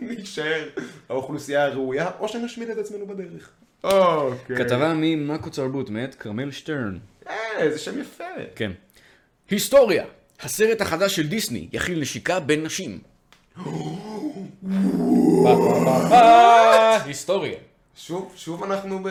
ונשאר 0.00 0.68
האוכלוסייה 1.08 1.64
הראויה, 1.64 2.10
או 2.20 2.28
שנשמיד 2.28 2.70
את 2.70 2.78
עצמנו 2.78 3.06
בדרך. 3.06 3.50
אוקיי. 3.84 4.56
כתבה 4.56 4.92
ממאקו 4.96 5.50
צרבוט 5.50 5.90
מאת 5.90 6.14
כרמל 6.14 6.50
שטרן. 6.50 6.98
אה, 7.28 7.70
זה 7.70 7.78
שם 7.78 8.00
יפה. 8.00 8.24
כן. 8.54 8.70
היסטוריה, 9.50 10.04
הסרט 10.40 10.80
החדש 10.80 11.16
של 11.16 11.26
דיסני 11.28 11.68
יכיל 11.72 12.00
נשיקה 12.00 12.40
בין 12.40 12.62
נשים. 12.62 13.13
היסטוריה. 17.04 17.58
שוב, 17.96 18.32
שוב 18.36 18.64
אנחנו 18.64 19.02
ב... 19.02 19.08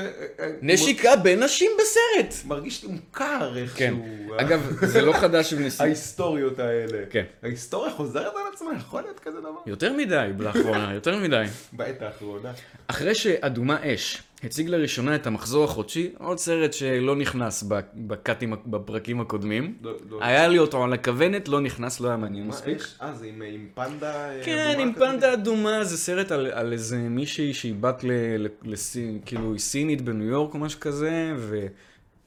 נשיקה 0.62 1.16
בין 1.16 1.44
נשים 1.44 1.72
בסרט. 1.80 2.36
מרגיש 2.46 2.84
לי 2.84 2.89
מוכר 2.91 3.54
כן. 3.54 3.60
איכשהו. 3.62 4.36
אגב, 4.38 4.86
זה 4.86 5.02
לא 5.02 5.14
חדש 5.14 5.54
בניסוי. 5.54 5.86
ההיסטוריות 5.86 6.60
האלה. 6.60 7.04
כן. 7.10 7.24
ההיסטוריה 7.44 7.91
חוזרת 7.91 8.34
על 8.36 8.41
עצמה, 8.54 8.72
יכול 8.78 9.02
להיות 9.02 9.20
כזה 9.20 9.39
דבר? 9.39 9.60
יותר 9.66 9.94
מדי 9.94 10.30
לאחרונה, 10.39 10.94
יותר 10.94 11.18
מדי. 11.18 11.46
בעת 11.72 12.02
האחרונה. 12.02 12.52
אחרי 12.88 13.16
שאדומה 13.16 13.78
אש 13.84 14.24
הציג 14.44 14.70
לראשונה 14.70 15.16
את 15.16 15.28
המחזור 15.28 15.64
החודשי, 15.64 16.10
עוד 16.18 16.38
סרט 16.39 16.74
שלא 16.74 17.16
נכנס 17.16 17.64
בקאטים, 17.96 18.54
בפרקים 18.66 19.22
הקודמים. 19.22 19.74
לא- 19.82 19.91
לא- 20.10 20.24
היה 20.24 20.48
לי 20.48 20.60
אותו 20.60 20.84
על 20.84 20.94
הכוונת, 20.94 21.48
לא 21.48 21.60
נכנס, 21.62 22.00
לא 22.00 22.08
היה 22.08 22.18
מעניין 22.18 22.48
מספיק. 22.48 22.78
אה, 23.02 23.14
זה 23.14 23.26
עם- 23.26 23.41
עם 23.41 23.68
פנדה? 23.74 24.30
אה, 24.30 24.41
כן, 24.44 24.58
אדומה 24.58 24.84
עם 24.84 24.94
כזאת? 24.94 25.08
פנדה 25.08 25.34
אדומה, 25.34 25.84
זה 25.84 25.98
סרט 25.98 26.32
על, 26.32 26.46
על 26.46 26.74
איזה 26.74 26.98
מישהי 26.98 27.54
שהיא 27.54 27.76
בת 27.80 28.04
ל, 28.04 28.12
ל, 28.38 28.48
לסין, 28.64 29.20
כאילו 29.26 29.52
היא 29.52 29.60
סינית 29.60 30.02
בניו 30.02 30.28
יורק 30.28 30.54
או 30.54 30.60
משהו 30.60 30.80
כזה, 30.80 31.12
ו, 31.38 31.66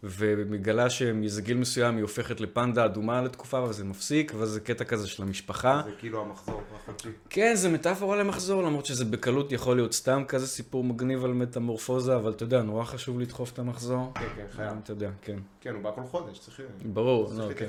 ומגלה 0.03 0.91
שמגיל 0.91 1.57
מסוים 1.57 1.95
היא 1.95 2.03
הופכת 2.03 2.41
לפנדה 2.41 2.85
אדומה 2.85 3.23
לתקופה, 3.23 3.61
וזה 3.63 3.85
מפסיק, 3.85 4.33
וזה 4.37 4.61
קטע 4.61 4.85
כזה 4.85 5.09
של 5.09 5.23
המשפחה. 5.23 5.83
זה 5.85 5.91
כאילו 5.99 6.21
המחזור 6.23 6.63
החודשי. 6.75 7.09
כן, 7.31 7.55
זה 7.55 7.69
מטאפורה 7.69 8.17
למחזור, 8.17 8.63
למרות 8.63 8.87
שזה 8.87 9.05
בקלות 9.05 9.53
יכול 9.53 9.77
להיות 9.77 9.93
סתם 9.93 10.23
כזה 10.29 10.47
סיפור 10.47 10.85
מגניב 10.85 11.25
על 11.25 11.33
מטמורפוזה, 11.33 12.17
אבל 12.17 12.31
אתה 12.31 12.43
יודע, 12.43 12.63
נורא 12.63 12.85
חשוב 12.85 13.21
לדחוף 13.21 13.53
את 13.53 13.59
המחזור. 13.59 14.13
כן, 14.15 14.21
כן, 14.37 14.45
חייב. 14.51 14.73
אתה 14.83 14.93
יודע, 14.93 15.11
כן. 15.23 15.39
כן, 15.61 15.75
הוא 15.75 15.83
בא 15.83 15.91
כל 15.95 16.03
חודש, 16.11 16.39
צריך 16.39 16.61
ברור, 16.85 17.33
לא, 17.37 17.49
כן. 17.57 17.69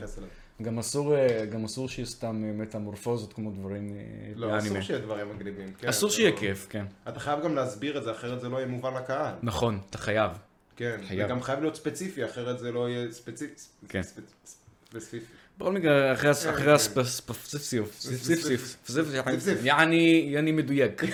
גם 0.62 0.80
אסור, 0.80 1.16
אה, 1.16 1.46
גם 1.46 1.66
אסור 1.66 1.90
שיהיה 1.90 2.06
סתם 2.06 2.44
אה, 2.46 2.52
מטמורפוזות 2.54 3.34
כמו 3.34 3.52
דברים 3.52 3.94
אה, 3.96 4.02
לא, 4.36 4.48
באנימה. 4.48 4.68
אסור 4.68 4.82
שיהיה 4.82 5.00
דברים 5.00 5.36
מגניבים. 5.36 5.68
כן, 5.78 5.88
אסור 5.88 6.10
זה 6.10 6.16
שיהיה 6.16 6.32
לא- 6.32 6.36
כיף, 6.38 6.68
כן. 6.70 6.86
אתה 7.08 7.20
חייב 7.20 7.44
גם 7.44 7.56
להסביר 7.56 7.98
את 7.98 8.04
זה, 8.04 8.12
אחרת 8.12 8.42
זה 8.42 8.50
לא 8.50 8.58
יהיה 8.58 8.68
מובן 8.68 8.94
לקהל. 8.94 9.34
נכון, 9.44 9.80
אתה 9.90 9.98
חייב. 9.98 10.32
כן, 10.78 10.98
חייב. 11.08 11.26
וגם 11.26 11.42
חייב 11.42 11.60
להיות 11.60 11.76
ספציפי, 11.76 12.26
אחרת 12.26 12.60
זה 12.60 12.72
לא 12.72 12.90
יהיה 12.90 13.12
ספציפי. 13.12 13.54
כן. 13.90 14.02
ספציפי. 14.92 15.26
בכל 15.60 15.72
מקרה, 15.72 16.14
אחרי 16.14 16.30
הס- 16.30 16.46
כן, 16.46 16.52
כן. 19.46 19.66
יעני 19.66 20.52
מדויק. 20.52 21.02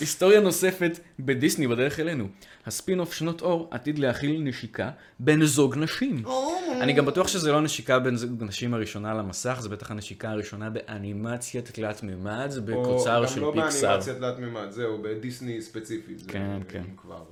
היסטוריה 0.00 0.40
נוספת 0.40 0.98
בדיסני 1.20 1.68
בדרך 1.68 2.00
אלינו. 2.00 2.28
הספין-אוף 2.66 3.12
שנות 3.14 3.42
אור 3.42 3.68
עתיד 3.70 3.98
להכיל 3.98 4.40
נשיקה 4.40 4.90
בין 5.20 5.44
זוג 5.44 5.76
נשים. 5.76 6.24
אני 6.80 6.92
גם 6.92 7.06
בטוח 7.06 7.28
שזה 7.28 7.52
לא 7.52 7.56
הנשיקה 7.58 7.98
בין 7.98 8.16
זוג 8.16 8.44
נשים 8.44 8.74
הראשונה 8.74 9.10
על 9.10 9.18
המסך, 9.18 9.56
זה 9.60 9.68
בטח 9.68 9.90
הנשיקה 9.90 10.30
הראשונה 10.30 10.70
באנימציית 10.70 11.70
תלת 11.70 12.02
מימד, 12.02 12.46
זה 12.50 12.60
בקוצר 12.60 13.26
של 13.26 13.44
או 13.44 13.52
גם 13.52 13.58
לא 13.58 13.62
פיקסאר. 13.64 13.88
באנימציה 13.88 14.14
תלת 14.14 14.38
מימד, 14.38 14.70
זהו, 14.70 15.02
בדיסני 15.02 15.62
ספציפי. 15.62 16.18
זה 16.18 16.24
כן, 16.28 16.60
כן. 16.68 16.82
כבר, 16.96 17.22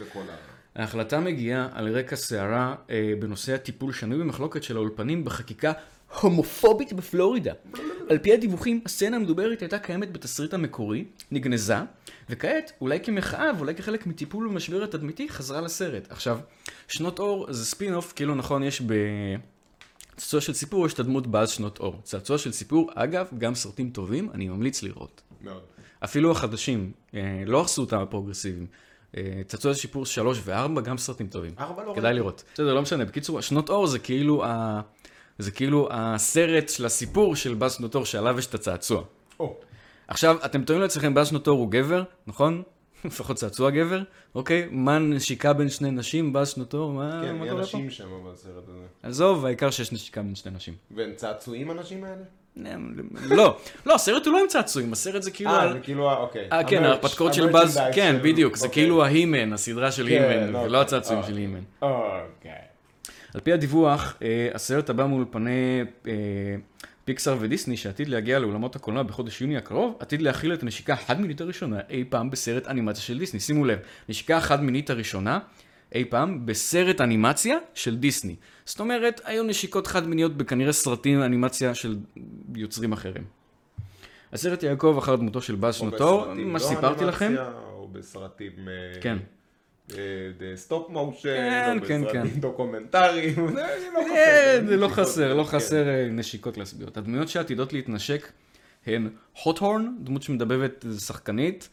לכל 0.00 0.20
ה... 0.30 0.55
ההחלטה 0.76 1.20
מגיעה 1.20 1.68
על 1.72 1.98
רקע 1.98 2.16
סערה 2.16 2.74
אה, 2.90 3.12
בנושא 3.20 3.54
הטיפול 3.54 3.92
שנוי 3.92 4.18
במחלוקת 4.18 4.62
של 4.62 4.76
האולפנים 4.76 5.24
בחקיקה 5.24 5.72
הומופובית 6.20 6.92
בפלורידה. 6.92 7.52
על 8.08 8.18
פי 8.18 8.32
הדיווחים, 8.32 8.80
הסצנה 8.84 9.16
המדוברת 9.16 9.60
הייתה 9.60 9.78
קיימת 9.78 10.12
בתסריט 10.12 10.54
המקורי, 10.54 11.04
נגנזה, 11.30 11.76
וכעת, 12.30 12.72
אולי 12.80 13.00
כמחאה 13.00 13.50
ואולי 13.56 13.74
כחלק 13.74 14.06
מטיפול 14.06 14.48
במשבר 14.48 14.84
התדמיתי, 14.84 15.28
חזרה 15.28 15.60
לסרט. 15.60 16.12
עכשיו, 16.12 16.38
שנות 16.88 17.18
אור 17.18 17.52
זה 17.52 17.64
ספין-אוף, 17.64 18.12
כאילו 18.12 18.34
נכון, 18.34 18.62
יש 18.62 18.82
ב... 18.86 18.94
צעצוע 20.16 20.40
של 20.40 20.52
סיפור 20.52 20.86
יש 20.86 20.94
את 20.94 21.00
הדמות 21.00 21.26
באז 21.26 21.50
שנות 21.50 21.78
אור. 21.78 22.00
צעצוע 22.02 22.38
של 22.38 22.52
סיפור, 22.52 22.90
אגב, 22.94 23.26
גם 23.38 23.54
סרטים 23.54 23.90
טובים, 23.90 24.30
אני 24.34 24.48
ממליץ 24.48 24.82
לראות. 24.82 25.22
מאוד. 25.40 25.62
אפילו 26.04 26.30
החדשים, 26.30 26.92
אה, 27.14 27.42
לא 27.46 27.58
הרסו 27.58 27.82
אותם 27.82 27.98
הפרוגרסיביים. 27.98 28.66
אה, 29.16 29.22
צעצוע 29.46 29.74
של 29.74 29.80
שיפור 29.80 30.06
3 30.06 30.40
ו-4, 30.44 30.80
גם 30.80 30.98
סרטים 30.98 31.26
טובים. 31.26 31.52
ארבע 31.58 31.84
לא 31.84 31.92
כדאי. 31.96 32.14
לראות. 32.14 32.44
בסדר, 32.54 32.74
לא 32.74 32.82
משנה. 32.82 33.04
בקיצור, 33.04 33.40
שנות 33.40 33.70
אור 33.70 33.86
זה 33.86 33.98
כאילו, 33.98 34.44
ה... 34.44 34.80
זה 35.38 35.50
כאילו 35.50 35.88
הסרט 35.90 36.68
של 36.68 36.86
הסיפור 36.86 37.36
של 37.36 37.54
באז 37.54 37.74
שנות 37.74 37.94
אור 37.94 38.04
שעליו 38.04 38.38
יש 38.38 38.46
את 38.46 38.54
הצעצוע. 38.54 39.02
או, 39.40 39.56
עכשיו, 40.08 40.36
אתם 40.44 40.64
תוהים 40.64 40.82
לעצמכם, 40.82 41.14
באז 41.14 41.28
שנות 41.28 41.48
אור 41.48 41.58
הוא 41.58 41.70
גבר, 41.70 42.02
נכון? 42.26 42.62
לפחות 43.04 43.36
צעצוע 43.36 43.70
גבר, 43.70 44.02
אוקיי? 44.34 44.68
מה 44.70 44.98
נשיקה 44.98 45.52
בין 45.52 45.68
שני 45.68 45.90
נשים, 45.90 46.32
באז 46.32 46.48
שנות 46.48 46.74
אור, 46.74 46.92
מה, 46.92 47.22
כן, 47.24 47.36
מה 47.36 47.44
קורה 47.44 47.54
פה? 47.54 47.60
אנשים 47.60 47.90
שם 47.90 48.08
בסרט 48.32 48.68
הזה. 48.68 48.86
עזוב, 49.02 49.46
העיקר 49.46 49.70
שיש 49.70 49.92
נשיקה 49.92 50.22
בין 50.22 50.34
שני 50.34 50.52
נשים. 50.52 50.74
והם 50.90 51.14
צעצועים 51.14 51.70
האנשים 51.70 52.04
האלה? 52.04 52.22
לא, 53.30 53.58
לא, 53.86 53.94
הסרט 53.94 54.26
הוא 54.26 54.32
לא 54.34 54.40
עם 54.40 54.46
צעצועים, 54.48 54.92
הסרט 54.92 55.22
זה 55.22 55.30
כאילו... 55.30 55.50
אה, 55.50 55.72
זה 55.72 55.78
כאילו, 55.78 56.10
ה- 56.10 56.16
אוקיי. 56.16 56.48
אה, 56.52 56.64
כן, 56.64 56.84
ההרפתקאות 56.84 57.34
של 57.34 57.50
באז, 57.52 57.80
כן, 57.94 58.16
בדיוק, 58.22 58.56
זה 58.56 58.66
אוקיי. 58.66 58.82
כאילו 58.82 59.04
ההימן, 59.04 59.52
הסדרה 59.52 59.92
של 59.92 60.08
כן, 60.08 60.22
הימן, 60.22 60.54
אוקיי, 60.54 60.66
ולא 60.66 60.80
הצעצועים 60.80 61.20
אוקיי. 61.20 61.34
של 61.34 61.40
הימן. 61.40 61.60
אוקיי. 61.82 62.52
על 63.34 63.40
פי 63.40 63.52
הדיווח, 63.52 64.16
אה, 64.22 64.48
הסרט 64.54 64.90
הבא 64.90 65.06
מאולפני 65.06 65.82
אה, 66.06 66.12
פיקסאר 67.04 67.36
ודיסני, 67.40 67.76
שעתיד 67.76 68.08
להגיע 68.08 68.38
לאולמות 68.38 68.76
הקולנוע 68.76 69.02
בחודש 69.02 69.40
יוני 69.40 69.56
הקרוב, 69.56 69.96
עתיד 70.00 70.22
להכיל 70.22 70.52
את 70.52 70.62
הנשיקה 70.62 70.92
החד-מינית 70.92 71.40
הראשונה 71.40 71.80
אי 71.90 72.04
פעם 72.08 72.30
בסרט 72.30 72.66
אנימציה 72.66 73.02
של 73.02 73.18
דיסני. 73.18 73.40
שימו 73.40 73.64
לב, 73.64 73.78
נשיקה 74.08 74.36
החד-מינית 74.36 74.90
הראשונה 74.90 75.38
אי 75.94 76.04
פעם 76.04 76.46
בסרט 76.46 77.00
אנימציה 77.00 77.56
של 77.74 77.96
דיסני. 77.96 78.34
זאת 78.66 78.80
אומרת, 78.80 79.20
היו 79.24 79.42
נשיקות 79.42 79.86
חד-מיניות 79.86 80.36
בכנראה 80.36 80.72
סרטים 80.72 81.22
אנימציה 81.22 81.74
של 81.74 81.96
יוצרים 82.54 82.92
אחרים. 82.92 83.24
הסרט 84.32 84.62
יעקב 84.62 84.94
אחר 84.98 85.16
דמותו 85.16 85.42
של 85.42 85.54
באז 85.54 85.74
או 85.74 85.78
שנותו, 85.78 86.20
בסרטים, 86.20 86.52
מה 86.52 86.58
לא 86.58 86.58
שסיפרתי 86.58 87.04
לכם. 87.04 87.26
אנימציה, 87.26 87.52
או 87.72 87.88
בסרטים... 87.88 88.52
אה, 88.68 89.00
כן. 89.00 89.18
stop 90.54 90.90
motion, 90.90 91.28
כן, 91.28 91.78
או 91.82 91.86
כן, 91.86 92.02
בסרטים 92.02 92.30
כן. 92.30 92.40
דוקומנטריים, 92.40 93.34
זה 94.68 94.76
לא 94.76 94.86
אה, 94.86 94.90
חסר. 94.90 95.04
זה 95.12 95.34
לא 95.34 95.34
חסר, 95.34 95.34
לא. 95.34 95.44
חסר 95.44 95.88
אה, 95.88 96.08
נשיקות 96.10 96.58
לסביות. 96.58 96.96
הדמויות 96.96 97.28
שעתידות 97.28 97.72
להתנשק 97.72 98.32
הן 98.86 99.08
הות'ורן, 99.42 99.96
דמות 100.00 100.22
שמדבבת 100.22 100.84
שחקנית, 100.98 101.68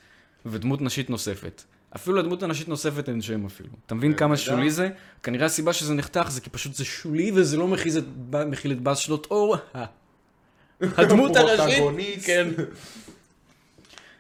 ודמות 0.46 0.82
נשית 0.82 1.10
נוספת. 1.10 1.62
אפילו 1.96 2.16
לדמות 2.16 2.44
הנשית 2.44 2.68
נוספת 2.68 3.10
אין 3.10 3.22
שם 3.22 3.46
אפילו. 3.46 3.70
אתה 3.86 3.96
מבין 3.96 4.14
כמה 4.14 4.30
נהדר. 4.30 4.42
שולי 4.42 4.72
זה? 4.72 4.90
כנראה 5.24 5.46
הסיבה 5.46 5.74
שזה 5.74 5.94
נחתך 5.94 6.28
זה 6.30 6.42
כי 6.42 6.50
פשוט 6.50 6.74
זה 6.74 6.86
שולי 6.86 7.32
וזה 7.36 7.58
לא 7.58 7.68
מכיל 7.68 7.98
את, 7.98 8.04
ב- 8.30 8.44
מכיל 8.44 8.72
את 8.72 8.82
באז 8.82 8.98
שנות 8.98 9.28
אור. 9.32 9.56
הדמות 10.98 11.36
הראשית. 11.36 11.84
כן. 12.26 12.50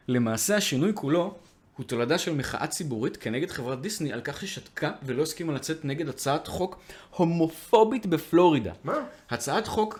למעשה 0.08 0.56
השינוי 0.56 0.92
כולו 0.96 1.36
הוא 1.78 1.86
תולדה 1.86 2.18
של 2.18 2.36
מחאה 2.36 2.68
ציבורית 2.68 3.18
כנגד 3.18 3.52
חברת 3.52 3.82
דיסני 3.82 4.14
על 4.14 4.22
כך 4.24 4.42
ששתקה 4.42 4.92
ולא 5.04 5.24
הסכימה 5.24 5.54
לצאת 5.54 5.86
נגד 5.86 6.10
הצעת 6.10 6.48
חוק 6.48 6.80
הומופובית 7.10 8.06
בפלורידה. 8.06 8.72
מה? 8.84 8.94
הצעת 9.30 9.68
חוק, 9.68 10.00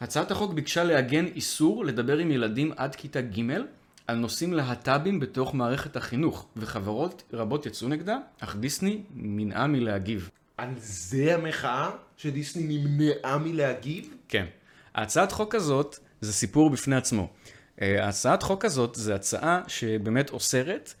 הצעת 0.00 0.30
החוק 0.30 0.52
ביקשה 0.52 0.84
לעגן 0.84 1.26
איסור 1.26 1.84
לדבר 1.84 2.18
עם 2.18 2.30
ילדים 2.30 2.72
עד 2.76 2.94
כיתה 2.94 3.20
ג' 3.20 3.40
על 4.06 4.16
נושאים 4.16 4.52
להט"בים 4.52 5.20
בתוך 5.20 5.54
מערכת 5.54 5.96
החינוך, 5.96 6.46
וחברות 6.56 7.22
רבות 7.32 7.66
יצאו 7.66 7.88
נגדה, 7.88 8.18
אך 8.40 8.56
דיסני 8.56 9.02
מנעה 9.14 9.66
מלהגיב. 9.66 10.30
על 10.56 10.68
זה 10.76 11.34
המחאה 11.34 11.90
שדיסני 12.16 12.78
נמנעה 12.78 13.38
מלהגיב? 13.38 14.14
כן. 14.28 14.46
ההצעת 14.94 15.32
חוק 15.32 15.54
הזאת 15.54 15.98
זה 16.20 16.32
סיפור 16.32 16.70
בפני 16.70 16.96
עצמו. 16.96 17.28
אה, 17.82 18.04
ההצעת 18.04 18.42
חוק 18.42 18.64
הזאת 18.64 18.94
זה 18.94 19.14
הצעה 19.14 19.60
שבאמת 19.66 20.30
אוסרת 20.30 20.94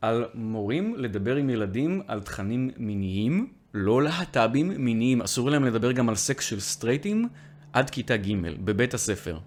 על 0.00 0.24
מורים 0.34 0.94
לדבר 0.96 1.36
עם 1.36 1.50
ילדים 1.50 2.02
על 2.06 2.20
תכנים 2.20 2.70
מיניים, 2.76 3.52
לא 3.74 4.02
להט"בים 4.02 4.84
מיניים. 4.84 5.22
אסור 5.22 5.50
להם 5.50 5.64
לדבר 5.64 5.92
גם 5.92 6.08
על 6.08 6.14
סקס 6.14 6.44
של 6.44 6.60
סטרייטים 6.60 7.28
עד 7.72 7.90
כיתה 7.90 8.16
ג' 8.16 8.64
בבית 8.64 8.94
הספר. 8.94 9.38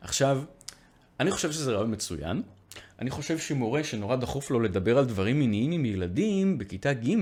עכשיו, 0.00 0.42
אני 1.20 1.30
חושב 1.30 1.52
שזה 1.52 1.72
רעיון 1.72 1.92
מצוין. 1.92 2.42
אני 2.98 3.10
חושב 3.10 3.38
שמורה 3.38 3.84
שנורא 3.84 4.16
דחוף 4.16 4.50
לו 4.50 4.60
לדבר 4.60 4.98
על 4.98 5.04
דברים 5.04 5.38
מיניים 5.38 5.72
עם 5.72 5.84
ילדים 5.84 6.58
בכיתה 6.58 6.92
ג', 6.92 7.16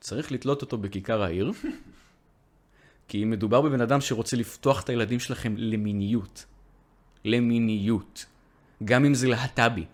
צריך 0.00 0.32
לתלות 0.32 0.62
אותו 0.62 0.78
בכיכר 0.78 1.22
העיר. 1.22 1.52
כי 3.08 3.24
מדובר 3.24 3.60
בבן 3.60 3.80
אדם 3.80 4.00
שרוצה 4.00 4.36
לפתוח 4.36 4.82
את 4.82 4.88
הילדים 4.88 5.20
שלכם 5.20 5.54
למיניות. 5.56 6.44
למיניות. 7.24 8.26
גם 8.84 9.04
אם 9.04 9.14
זה 9.14 9.28
להט"בי. 9.28 9.84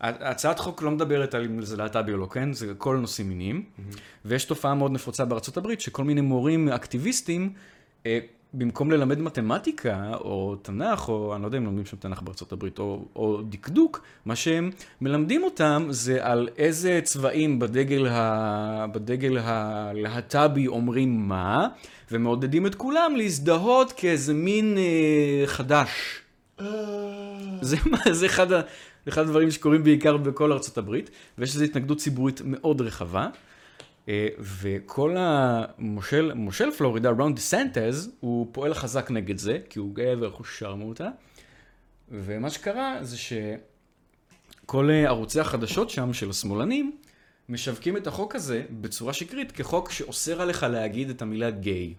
הצעת 0.00 0.58
חוק 0.58 0.82
לא 0.82 0.90
מדברת 0.90 1.34
על 1.34 1.44
אם 1.44 1.62
זה 1.62 1.76
להט"בי 1.76 2.12
או 2.12 2.16
לא, 2.16 2.26
כן? 2.26 2.52
זה 2.52 2.74
כל 2.78 2.96
נושאים 2.96 3.28
מיניים. 3.28 3.64
Mm-hmm. 3.64 3.98
ויש 4.24 4.44
תופעה 4.44 4.74
מאוד 4.74 4.92
נפוצה 4.92 5.24
בארצות 5.24 5.56
הברית, 5.56 5.80
שכל 5.80 6.04
מיני 6.04 6.20
מורים 6.20 6.68
אקטיביסטים, 6.68 7.52
אה, 8.06 8.18
במקום 8.58 8.90
ללמד 8.90 9.20
מתמטיקה, 9.20 10.10
או 10.14 10.56
תנ"ך, 10.62 11.08
או 11.08 11.34
אני 11.34 11.42
לא 11.42 11.46
יודע 11.46 11.58
אם 11.58 11.64
לומדים 11.64 11.86
שם 11.86 11.96
תנ"ך 11.96 12.22
בארצות 12.22 12.52
הברית, 12.52 12.78
או, 12.78 13.04
או 13.16 13.42
דקדוק, 13.42 14.04
מה 14.24 14.36
שהם 14.36 14.70
מלמדים 15.00 15.42
אותם 15.42 15.86
זה 15.90 16.26
על 16.26 16.48
איזה 16.58 17.00
צבעים 17.04 17.58
בדגל, 17.58 18.06
ה... 18.06 18.86
בדגל 18.92 19.38
הלהט"בי 19.38 20.66
אומרים 20.66 21.28
מה, 21.28 21.68
ומעודדים 22.10 22.66
את 22.66 22.74
כולם 22.74 23.16
להזדהות 23.16 23.92
כאיזה 23.92 24.34
מין 24.34 24.78
אה, 24.78 25.46
חדש. 25.46 26.20
אה. 26.60 26.66
זה, 27.60 27.76
זה 28.10 28.26
אחד, 28.26 28.52
ה, 28.52 28.60
אחד 29.08 29.22
הדברים 29.22 29.50
שקורים 29.50 29.84
בעיקר 29.84 30.16
בכל 30.16 30.52
ארצות 30.52 30.78
הברית, 30.78 31.10
ויש 31.38 31.54
לזה 31.56 31.64
התנגדות 31.64 31.98
ציבורית 31.98 32.42
מאוד 32.44 32.80
רחבה. 32.80 33.28
אה, 34.08 34.28
וכל 34.38 35.16
המושל, 35.18 36.32
מושל 36.34 36.70
פלורידה, 36.70 37.10
רון 37.10 37.34
דה 37.34 37.40
סנטז, 37.40 38.10
הוא 38.20 38.48
פועל 38.52 38.74
חזק 38.74 39.10
נגד 39.10 39.38
זה, 39.38 39.58
כי 39.70 39.78
הוא 39.78 39.94
גבר, 39.94 40.32
הוא 40.36 40.44
שרמוטה. 40.44 41.08
ומה 42.10 42.50
שקרה 42.50 42.98
זה 43.02 43.16
שכל 43.18 44.90
ערוצי 45.06 45.40
החדשות 45.40 45.90
שם, 45.90 46.12
של 46.12 46.30
השמאלנים, 46.30 46.96
משווקים 47.48 47.96
את 47.96 48.06
החוק 48.06 48.34
הזה 48.34 48.62
בצורה 48.80 49.12
שקרית 49.12 49.52
כחוק 49.52 49.90
שאוסר 49.90 50.42
עליך 50.42 50.62
להגיד 50.62 51.10
את 51.10 51.22
המילה 51.22 51.50
גיי. 51.50 51.94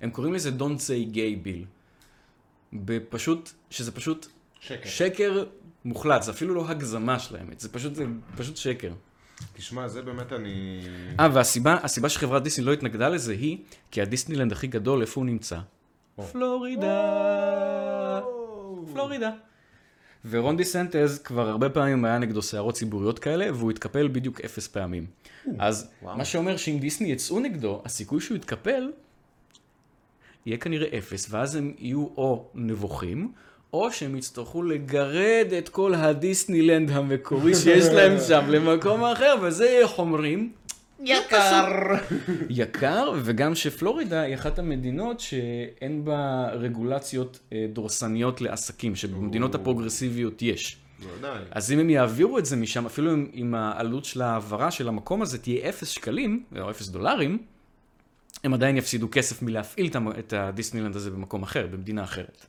הם 0.00 0.10
קוראים 0.10 0.34
לזה 0.34 0.50
Don't 0.58 0.78
say 0.78 1.14
gay 1.14 1.46
bill. 1.46 1.64
בפשוט, 2.72 3.50
שזה 3.70 3.92
פשוט 3.92 4.26
שקר, 4.60 4.88
שקר 4.88 5.44
מוחלט, 5.84 6.22
זה 6.22 6.30
אפילו 6.30 6.54
לא 6.54 6.68
הגזמה 6.68 7.18
של 7.18 7.36
האמת, 7.36 7.60
זה 7.60 7.68
פשוט, 7.68 7.94
זה 7.94 8.04
פשוט 8.36 8.56
שקר. 8.56 8.92
תשמע, 9.52 9.88
זה 9.88 10.02
באמת 10.02 10.32
אני... 10.32 10.80
אה, 11.20 11.28
והסיבה 11.32 11.76
הסיבה 11.82 12.08
שחברת 12.08 12.42
דיסני 12.42 12.64
לא 12.64 12.72
התנגדה 12.72 13.08
לזה 13.08 13.32
היא, 13.32 13.58
כי 13.90 14.02
הדיסנילנד 14.02 14.52
הכי 14.52 14.66
גדול, 14.66 15.00
איפה 15.00 15.20
הוא 15.20 15.26
נמצא? 15.26 15.58
פלורידה. 16.32 18.20
פלורידה. 18.92 19.30
ורון 20.30 20.56
דיסנטז 20.56 21.18
כבר 21.18 21.48
הרבה 21.48 21.70
פעמים 21.70 22.04
היה 22.04 22.18
נגדו 22.18 22.42
סערות 22.42 22.74
ציבוריות 22.74 23.18
כאלה, 23.18 23.52
והוא 23.54 23.70
התקפל 23.70 24.08
בדיוק 24.08 24.40
אפס 24.40 24.68
פעמים. 24.68 25.06
אז 25.58 25.90
מה 26.02 26.24
שאומר 26.24 26.56
שאם 26.56 26.78
דיסני 26.78 27.12
יצאו 27.12 27.40
נגדו, 27.40 27.82
הסיכוי 27.84 28.20
שהוא 28.20 28.36
יתקפל 28.36 28.92
יהיה 30.46 30.58
כנראה 30.58 30.98
אפס, 30.98 31.26
ואז 31.30 31.56
הם 31.56 31.74
יהיו 31.78 32.06
או 32.16 32.50
נבוכים, 32.54 33.32
או 33.72 33.92
שהם 33.92 34.16
יצטרכו 34.16 34.62
לגרד 34.62 35.46
את 35.58 35.68
כל 35.68 35.94
הדיסנילנד 35.94 36.90
המקורי 36.90 37.54
שיש 37.54 37.84
להם 37.86 38.18
שם 38.28 38.44
למקום 38.48 39.04
אחר, 39.04 39.34
וזה, 39.42 39.64
איך 39.64 39.98
אומרים? 39.98 40.52
יקר. 41.04 41.94
יקר, 42.48 43.12
וגם 43.22 43.54
שפלורידה 43.54 44.20
היא 44.20 44.34
אחת 44.34 44.58
המדינות 44.58 45.20
שאין 45.20 46.04
בה 46.04 46.48
רגולציות 46.52 47.38
אה, 47.52 47.66
דורסניות 47.72 48.40
לעסקים, 48.40 48.96
שבמדינות 48.96 49.54
הפרוגרסיביות 49.54 50.42
יש. 50.42 50.76
אז 51.50 51.72
אם 51.72 51.78
הם 51.78 51.90
יעבירו 51.90 52.38
את 52.38 52.46
זה 52.46 52.56
משם, 52.56 52.86
אפילו 52.86 53.14
אם, 53.14 53.26
אם 53.34 53.54
העלות 53.54 54.04
של 54.04 54.22
ההעברה 54.22 54.70
של 54.70 54.88
המקום 54.88 55.22
הזה 55.22 55.38
תהיה 55.38 55.68
אפס 55.68 55.88
שקלים, 55.88 56.44
או 56.60 56.70
אפס 56.70 56.88
דולרים, 56.88 57.38
הם 58.44 58.54
עדיין 58.54 58.76
יפסידו 58.76 59.08
כסף 59.12 59.42
מלהפעיל 59.42 59.90
את 60.18 60.32
הדיסנילנד 60.32 60.96
הזה 60.96 61.10
במקום 61.10 61.42
אחר, 61.42 61.66
במדינה 61.66 62.04
אחרת. 62.04 62.46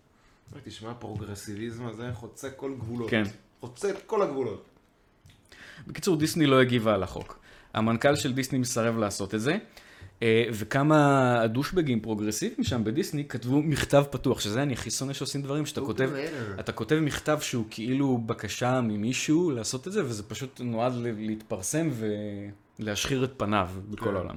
תשמע, 0.63 0.91
הפרוגרסיביזם 0.91 1.85
הזה 1.85 2.09
חוצה 2.13 2.49
כל 2.49 2.73
גבולות. 2.79 3.09
כן. 3.09 3.23
חוצה 3.59 3.89
את 3.89 3.95
כל 4.05 4.21
הגבולות. 4.21 4.65
בקיצור, 5.87 6.17
דיסני 6.17 6.45
לא 6.45 6.61
הגיבה 6.61 6.93
על 6.93 7.03
החוק. 7.03 7.39
המנכ"ל 7.73 8.15
של 8.15 8.33
דיסני 8.33 8.59
מסרב 8.59 8.97
לעשות 8.97 9.35
את 9.35 9.41
זה, 9.41 9.57
אה, 10.23 10.45
וכמה 10.53 11.41
douchebag-ים 11.47 11.99
פרוגרסיביים 11.99 12.63
שם 12.63 12.83
בדיסני 12.83 13.27
כתבו 13.27 13.61
מכתב 13.61 14.03
פתוח, 14.09 14.39
שזה 14.39 14.63
אני 14.63 14.73
הכי 14.73 14.91
שונא 14.91 15.13
שעושים 15.13 15.41
דברים, 15.41 15.65
שאתה 15.65 15.81
כותב, 15.81 16.09
אתה 16.59 16.71
כותב 16.71 16.99
מכתב 17.01 17.39
שהוא 17.41 17.65
כאילו 17.69 18.17
בקשה 18.17 18.81
ממישהו 18.81 19.51
לעשות 19.51 19.87
את 19.87 19.93
זה, 19.93 20.05
וזה 20.05 20.23
פשוט 20.23 20.61
נועד 20.63 20.93
להתפרסם 20.95 21.89
ולהשחיר 22.79 23.23
את 23.23 23.31
פניו 23.37 23.69
בכל 23.89 24.05
כן. 24.05 24.15
העולם. 24.15 24.35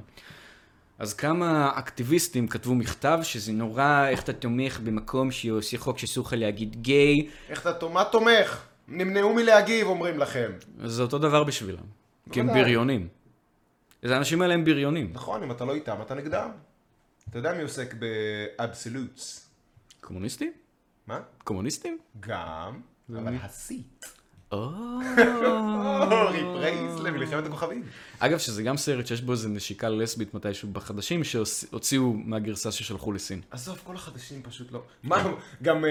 אז 0.98 1.14
כמה 1.14 1.72
אקטיביסטים 1.78 2.48
כתבו 2.48 2.74
מכתב 2.74 3.18
שזה 3.22 3.52
נורא, 3.52 4.08
איך 4.08 4.22
אתה 4.22 4.32
תומך 4.32 4.80
במקום 4.84 5.30
שעושה 5.30 5.78
חוק 5.78 5.98
שאסור 5.98 6.26
לך 6.26 6.32
להגיד 6.32 6.76
גיי. 6.82 7.28
איך 7.48 7.66
אתה, 7.66 7.88
מה 7.88 8.04
תומך? 8.04 8.62
נמנעו 8.88 9.34
מלהגיב, 9.34 9.86
אומרים 9.86 10.18
לכם. 10.18 10.52
זה 10.84 11.02
אותו 11.02 11.18
דבר 11.18 11.44
בשבילם. 11.44 11.84
כי 12.32 12.40
הם 12.40 12.46
בריונים. 12.46 13.08
אז 14.02 14.10
האנשים 14.10 14.42
האלה 14.42 14.54
הם 14.54 14.64
בריונים. 14.64 15.10
נכון, 15.12 15.42
אם 15.42 15.50
אתה 15.50 15.64
לא 15.64 15.74
איתם, 15.74 15.96
אתה 16.02 16.14
נגדם. 16.14 16.50
אתה 17.30 17.38
יודע 17.38 17.52
מי 17.52 17.62
עוסק 17.62 17.94
באבסולוטס? 17.94 19.50
קומוניסטים? 20.00 20.52
מה? 21.06 21.20
קומוניסטים? 21.44 21.98
גם, 22.20 22.80
אבל 23.10 23.34
הסיט. 23.42 24.06
reprise 26.30 27.00
למלחמת 27.00 27.46
הכוכבים. 27.46 27.82
אגב, 28.18 28.38
שזה 28.38 28.62
גם 28.62 28.76
סרט 28.76 29.06
שיש 29.06 29.20
בו 29.20 29.32
איזה 29.32 29.48
נשיקה 29.48 29.88
לסבית 29.88 30.34
מתישהו 30.34 30.68
בחדשים, 30.72 31.24
שהוציאו 31.24 32.12
מהגרסה 32.12 32.72
ששלחו 32.72 33.12
לסין. 33.12 33.40
עזוב, 33.50 33.78
כל 33.84 33.94
החדשים 33.94 34.42
פשוט 34.42 34.72
לא. 34.72 34.82
מה, 35.02 35.32
גם 35.62 35.84
אה, 35.84 35.90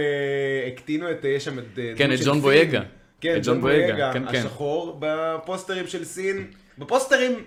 הקטינו 0.73 1.11
את, 1.11 1.25
יש 1.25 1.45
שם 1.45 1.59
את... 1.59 1.79
אה, 1.79 1.93
כן, 1.97 2.13
את 2.13 2.19
ג'ון 2.25 2.41
בויגה. 2.41 2.81
כן, 3.21 3.39
ג'ון 3.43 3.61
בויגה, 3.61 4.13
כן, 4.13 4.31
כן. 4.31 4.37
השחור, 4.37 4.97
בפוסטרים 4.99 5.87
של 5.87 6.05
סין. 6.05 6.47
בפוסטרים 6.77 7.43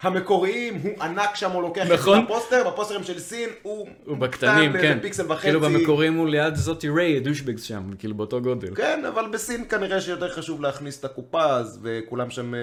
המקוריים, 0.00 0.74
הוא 0.82 1.02
ענק 1.02 1.34
שם, 1.34 1.50
הוא 1.50 1.62
לוקח 1.62 1.86
נכון. 1.92 2.18
את 2.18 2.24
הפוסטר, 2.24 2.70
בפוסטרים 2.70 3.04
של 3.04 3.18
סין 3.18 3.48
הוא... 3.62 3.88
הוא 4.04 4.16
בקטנים, 4.16 4.72
כן. 4.72 4.98
פיקסל 5.02 5.32
וחצי. 5.32 5.42
כאילו 5.42 5.60
במקוריים 5.60 6.14
הוא 6.14 6.28
ליד 6.28 6.54
זאתי 6.54 6.88
ריי, 6.88 7.20
douchebags 7.20 7.62
שם, 7.62 7.90
כאילו 7.98 8.14
באותו 8.14 8.40
גודל. 8.40 8.74
כן, 8.74 9.04
אבל 9.08 9.28
בסין 9.28 9.64
כנראה 9.68 10.00
שיותר 10.00 10.34
חשוב 10.34 10.62
להכניס 10.62 11.00
את 11.00 11.04
הקופה, 11.04 11.44
אז, 11.44 11.80
וכולם 11.82 12.30
שם 12.30 12.54
אה, 12.54 12.60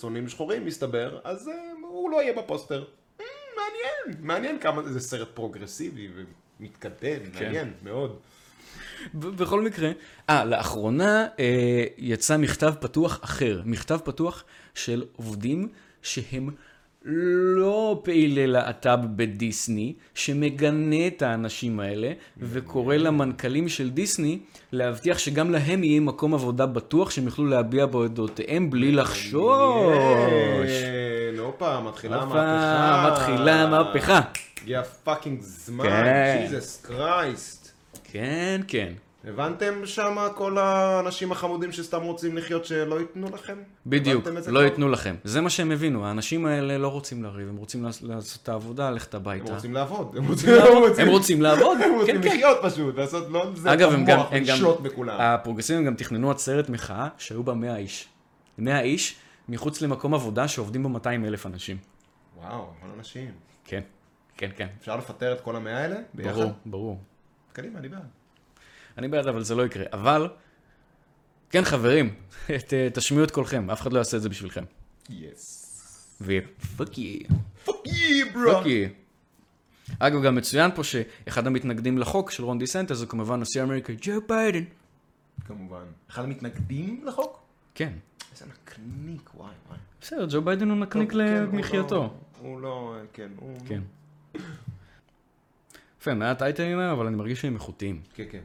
שונאים 0.00 0.28
שחורים, 0.28 0.66
מסתבר, 0.66 1.18
אז 1.24 1.48
אה, 1.48 1.54
הוא 1.88 2.10
לא 2.10 2.22
יהיה 2.22 2.32
בפוסטר. 2.32 2.84
אה, 3.20 3.26
מעניין, 3.56 4.20
מעניין 4.26 4.58
כמה 4.58 4.82
זה 4.82 5.00
סרט 5.00 5.28
פרוגרסיבי 5.34 6.08
ומתקדם, 6.60 7.30
כן. 7.32 7.44
מעניין 7.44 7.72
מאוד. 7.82 8.16
בכל 9.14 9.60
מקרה, 9.60 9.90
אה, 10.30 10.44
לאחרונה 10.44 11.26
אה, 11.38 11.84
יצא 11.98 12.36
מכתב 12.36 12.74
פתוח 12.80 13.20
אחר, 13.24 13.62
מכתב 13.64 13.98
פתוח 14.04 14.44
של 14.74 15.04
עובדים 15.16 15.68
שהם 16.06 16.50
לא 17.56 18.00
פעילי 18.04 18.46
להט"ב 18.46 18.98
בדיסני, 19.16 19.94
שמגנה 20.14 21.06
את 21.06 21.22
האנשים 21.22 21.80
האלה, 21.80 22.12
וקורא 22.38 22.96
למנכ"לים 22.96 23.68
של 23.68 23.90
דיסני 23.90 24.38
להבטיח 24.72 25.18
שגם 25.18 25.50
להם 25.50 25.84
יהיה 25.84 26.00
מקום 26.00 26.34
עבודה 26.34 26.66
בטוח, 26.66 27.10
שהם 27.10 27.24
יוכלו 27.24 27.46
להביע 27.46 27.86
בו 27.86 28.04
את 28.04 28.14
דעותיהם 28.14 28.70
בלי 28.70 28.92
לחשוש. 28.92 30.70
הופה, 31.38 31.80
מתחילה 31.80 32.22
המהפכה. 32.22 33.10
מתחילה 33.12 33.62
המהפכה. 33.62 34.20
הגיע 34.62 34.82
fucking 34.82 35.40
זמן, 35.40 35.86
ג'יזוס 36.40 36.82
כן. 36.82 36.94
Christ. 36.94 37.70
כן, 38.04 38.60
כן. 38.68 38.92
הבנתם 39.26 39.86
שם 39.86 40.16
כל 40.34 40.58
האנשים 40.58 41.32
החמודים 41.32 41.72
שסתם 41.72 42.02
רוצים 42.02 42.36
לחיות 42.36 42.64
שלא 42.64 43.00
ייתנו 43.00 43.28
לכם? 43.34 43.58
בדיוק, 43.86 44.26
לא 44.46 44.64
ייתנו 44.64 44.88
לכם. 44.88 45.14
זה 45.24 45.40
מה 45.40 45.50
שהם 45.50 45.70
הבינו, 45.70 46.06
האנשים 46.06 46.46
האלה 46.46 46.78
לא 46.78 46.88
רוצים 46.88 47.22
לריב, 47.22 47.48
הם 47.48 47.56
רוצים 47.56 47.84
לעשות 47.84 48.42
את 48.42 48.48
העבודה, 48.48 48.90
ללכת 48.90 49.14
הביתה. 49.14 49.48
הם 49.48 49.54
רוצים 49.54 49.74
לעבוד. 49.74 50.16
הם 50.16 50.24
רוצים 51.08 51.42
לעבוד. 51.42 51.80
הם 51.84 51.94
רוצים 51.94 52.16
כן, 52.16 52.22
כן. 52.22 52.28
לחיות 52.28 52.58
פשוט, 52.62 52.96
לעשות 52.96 53.30
לא 53.30 53.44
אגב, 53.64 53.92
הם 53.92 54.04
גם, 54.04 54.20
לשלוט 54.32 54.80
בכולם. 54.80 55.16
הפרוגרסיבים 55.20 55.84
גם 55.84 55.94
תכננו 55.94 56.30
עצרת 56.30 56.68
מחאה 56.68 57.08
שהיו 57.18 57.42
בה 57.42 57.54
100 57.54 57.76
איש. 57.76 58.08
100 58.58 58.80
איש 58.80 59.16
מחוץ 59.48 59.82
למקום 59.82 60.14
עבודה 60.14 60.48
שעובדים 60.48 60.82
בו 60.82 60.88
200 60.88 61.24
אלף 61.24 61.46
אנשים. 61.46 61.76
וואו, 62.36 62.52
המון 62.52 62.98
אנשים. 62.98 63.30
כן, 63.64 63.80
כן, 64.36 64.50
כן. 64.56 64.66
אפשר 64.80 64.96
לפטר 64.96 65.32
את 65.32 65.40
כל 65.40 65.56
המאה 65.56 65.78
האלה 65.78 65.96
ביחד? 66.14 66.32
ברור, 66.32 66.52
ברור. 66.66 67.00
קדימה, 67.52 67.78
אני 67.78 67.88
בעד. 67.88 68.15
אני 68.98 69.08
בעד, 69.08 69.26
אבל 69.26 69.42
זה 69.42 69.54
לא 69.54 69.66
יקרה. 69.66 69.84
אבל, 69.92 70.28
כן 71.50 71.64
חברים, 71.64 72.14
ת, 72.68 72.72
תשמיעו 72.94 73.24
את 73.24 73.30
קולכם, 73.30 73.70
אף 73.70 73.80
אחד 73.80 73.92
לא 73.92 73.98
יעשה 73.98 74.16
את 74.16 74.22
זה 74.22 74.28
בשבילכם. 74.28 74.64
יס. 75.10 75.62
ו 76.20 76.36
fuck 76.36 76.98
yeah. 76.98 77.20
Fuck 77.64 77.74
yeah, 77.86 78.24
bro. 78.24 78.52
Fuck 78.52 78.66
yeah. 78.66 78.88
אגב, 79.98 80.22
גם 80.22 80.34
מצוין 80.34 80.70
פה 80.74 80.84
שאחד 80.84 81.46
המתנגדים 81.46 81.98
לחוק 81.98 82.30
של 82.30 82.44
רון 82.44 82.58
דיסנטיס 82.58 82.94
זה 82.94 83.06
כמובן 83.06 83.40
נשיא 83.40 83.62
אמריקה, 83.62 83.92
ג'ו 84.00 84.12
ביידן. 84.28 84.64
כמובן. 85.46 85.84
אחד 86.10 86.24
המתנגדים 86.24 87.04
לחוק? 87.06 87.42
כן. 87.74 87.92
איזה 88.32 88.44
נקניק, 88.46 89.30
וואי 89.34 89.50
וואי. 89.68 89.78
בסדר, 90.00 90.26
ג'ו 90.30 90.42
ביידן 90.42 90.70
הוא 90.70 90.78
נקניק 90.78 91.10
כן, 91.12 91.18
למחייתו. 91.18 91.94
לא- 91.96 92.10
הוא 92.38 92.60
לא, 92.60 92.96
כן, 93.12 93.28
הוא... 93.36 93.56
כן. 93.68 93.80
יפה, 96.00 96.14
מעט 96.14 96.42
אייטמים 96.42 96.78
היום, 96.78 96.92
אבל 96.92 97.06
אני 97.06 97.16
מרגיש 97.16 97.40
שהם 97.40 97.54
איכותיים. 97.54 98.00
כן, 98.14 98.24
כן. 98.30 98.40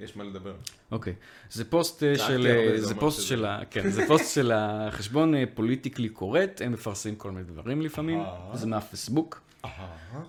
יש 0.00 0.16
מה 0.16 0.24
לדבר. 0.24 0.54
אוקיי. 0.90 1.14
זה 1.50 1.64
פוסט 1.64 2.02
אה, 2.02 2.18
של... 2.18 2.46
אה, 2.46 2.80
זה 2.80 2.94
פוסט 2.94 3.22
של 3.22 3.44
ה... 3.44 3.60
כן, 3.70 3.90
זה 3.90 4.06
פוסט 4.06 4.34
של 4.34 4.52
החשבון 4.54 5.34
פוליטיקלי 5.54 6.08
קוראת, 6.08 6.60
הם 6.64 6.72
מפרסמים 6.72 7.16
כל 7.16 7.30
מיני 7.30 7.44
דברים 7.44 7.80
לפעמים, 7.80 8.20
אה. 8.20 8.50
זה 8.56 8.66
מהפייסבוק. 8.66 9.40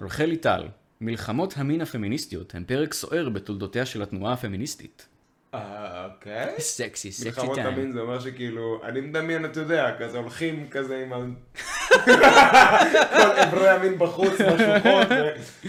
רחלי 0.02 0.38
טל, 0.38 0.68
מלחמות 1.02 1.54
המין 1.58 1.82
הפמיניסטיות 1.82 2.56
הן 2.56 2.64
פרק 2.64 2.94
סוער 2.94 3.30
בתולדותיה 3.30 3.86
של 3.86 4.02
התנועה 4.02 4.34
הפמיניסטית. 4.34 5.08
אה, 5.56 6.06
אוקיי. 6.06 6.54
סקסי, 6.60 7.12
סקסי 7.12 7.26
מלחמות 7.26 7.56
טיים. 7.56 7.68
המין 7.68 7.92
זה 7.92 8.00
אומר 8.00 8.20
שכאילו, 8.20 8.82
אני 8.84 9.02
מדמיין, 9.02 9.46
אתה 9.46 9.60
יודע, 9.60 9.92
כזה 10.00 10.18
הולכים 10.18 10.68
כזה 10.72 11.04
עם 11.06 11.14
ה... 11.14 11.18
כל 13.18 13.32
אברי 13.44 13.70
המין 13.70 13.98
בחוץ, 13.98 14.34
בשוחות, 14.42 15.08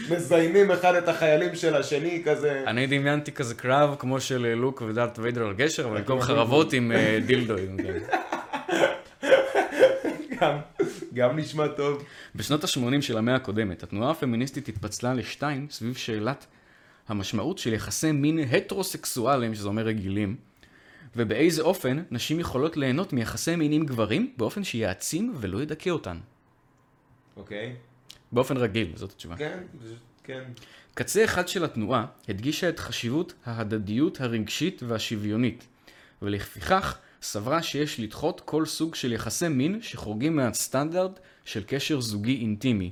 ומזיינים 0.08 0.70
אחד 0.70 0.94
את 0.94 1.08
החיילים 1.08 1.54
של 1.54 1.74
השני, 1.74 2.22
כזה. 2.24 2.64
אני 2.66 2.86
דמיינתי 2.86 3.32
כזה 3.32 3.54
קרב 3.54 3.96
כמו 3.98 4.20
של 4.20 4.46
אה, 4.46 4.54
לוק 4.54 4.82
ודארט 4.88 5.18
ויידר 5.18 5.46
על 5.46 5.54
גשר, 5.54 5.84
אבל 5.84 5.98
במקום 5.98 6.20
חרבות 6.20 6.72
עם 6.72 6.92
אה, 6.92 7.18
דילדואים. 7.26 7.76
כן. 7.76 7.98
גם, 10.40 10.58
גם 11.14 11.38
נשמע 11.38 11.68
טוב. 11.68 12.04
בשנות 12.34 12.64
ה-80 12.64 13.00
של 13.00 13.18
המאה 13.18 13.34
הקודמת, 13.34 13.82
התנועה 13.82 14.10
הפמיניסטית 14.10 14.68
התפצלה 14.68 15.14
לשתיים 15.14 15.66
סביב 15.70 15.96
שאלת 15.96 16.46
המשמעות 17.08 17.58
של 17.58 17.72
יחסי 17.72 18.12
מין 18.12 18.38
הטרוסקסואליים, 18.38 19.54
שזה 19.54 19.68
אומר 19.68 19.82
רגילים, 19.82 20.36
ובאיזה 21.16 21.62
אופן 21.62 22.02
נשים 22.10 22.40
יכולות 22.40 22.76
ליהנות 22.76 23.12
מיחסי 23.12 23.56
מין 23.56 23.72
עם 23.72 23.86
גברים 23.86 24.32
באופן 24.36 24.64
שיעצים 24.64 25.34
ולא 25.40 25.62
ידכא 25.62 25.90
אותן. 25.90 26.18
אוקיי. 27.36 27.76
באופן 28.32 28.56
רגיל, 28.56 28.92
זאת 28.94 29.12
התשובה. 29.12 29.36
כן, 29.36 29.58
כן. 30.24 30.42
קצה 30.94 31.24
אחד 31.24 31.48
של 31.48 31.64
התנועה 31.64 32.06
הדגישה 32.28 32.68
את 32.68 32.78
חשיבות 32.78 33.34
ההדדיות 33.44 34.20
הרגשית 34.20 34.82
והשוויונית, 34.82 35.66
ולפיכך 36.22 36.98
סברה 37.22 37.62
שיש 37.62 38.00
לדחות 38.00 38.40
כל 38.44 38.66
סוג 38.66 38.94
של 38.94 39.12
יחסי 39.12 39.48
מין 39.48 39.82
שחורגים 39.82 40.36
מהסטנדרט 40.36 41.20
של 41.44 41.62
קשר 41.66 42.00
זוגי 42.00 42.40
אינטימי, 42.40 42.90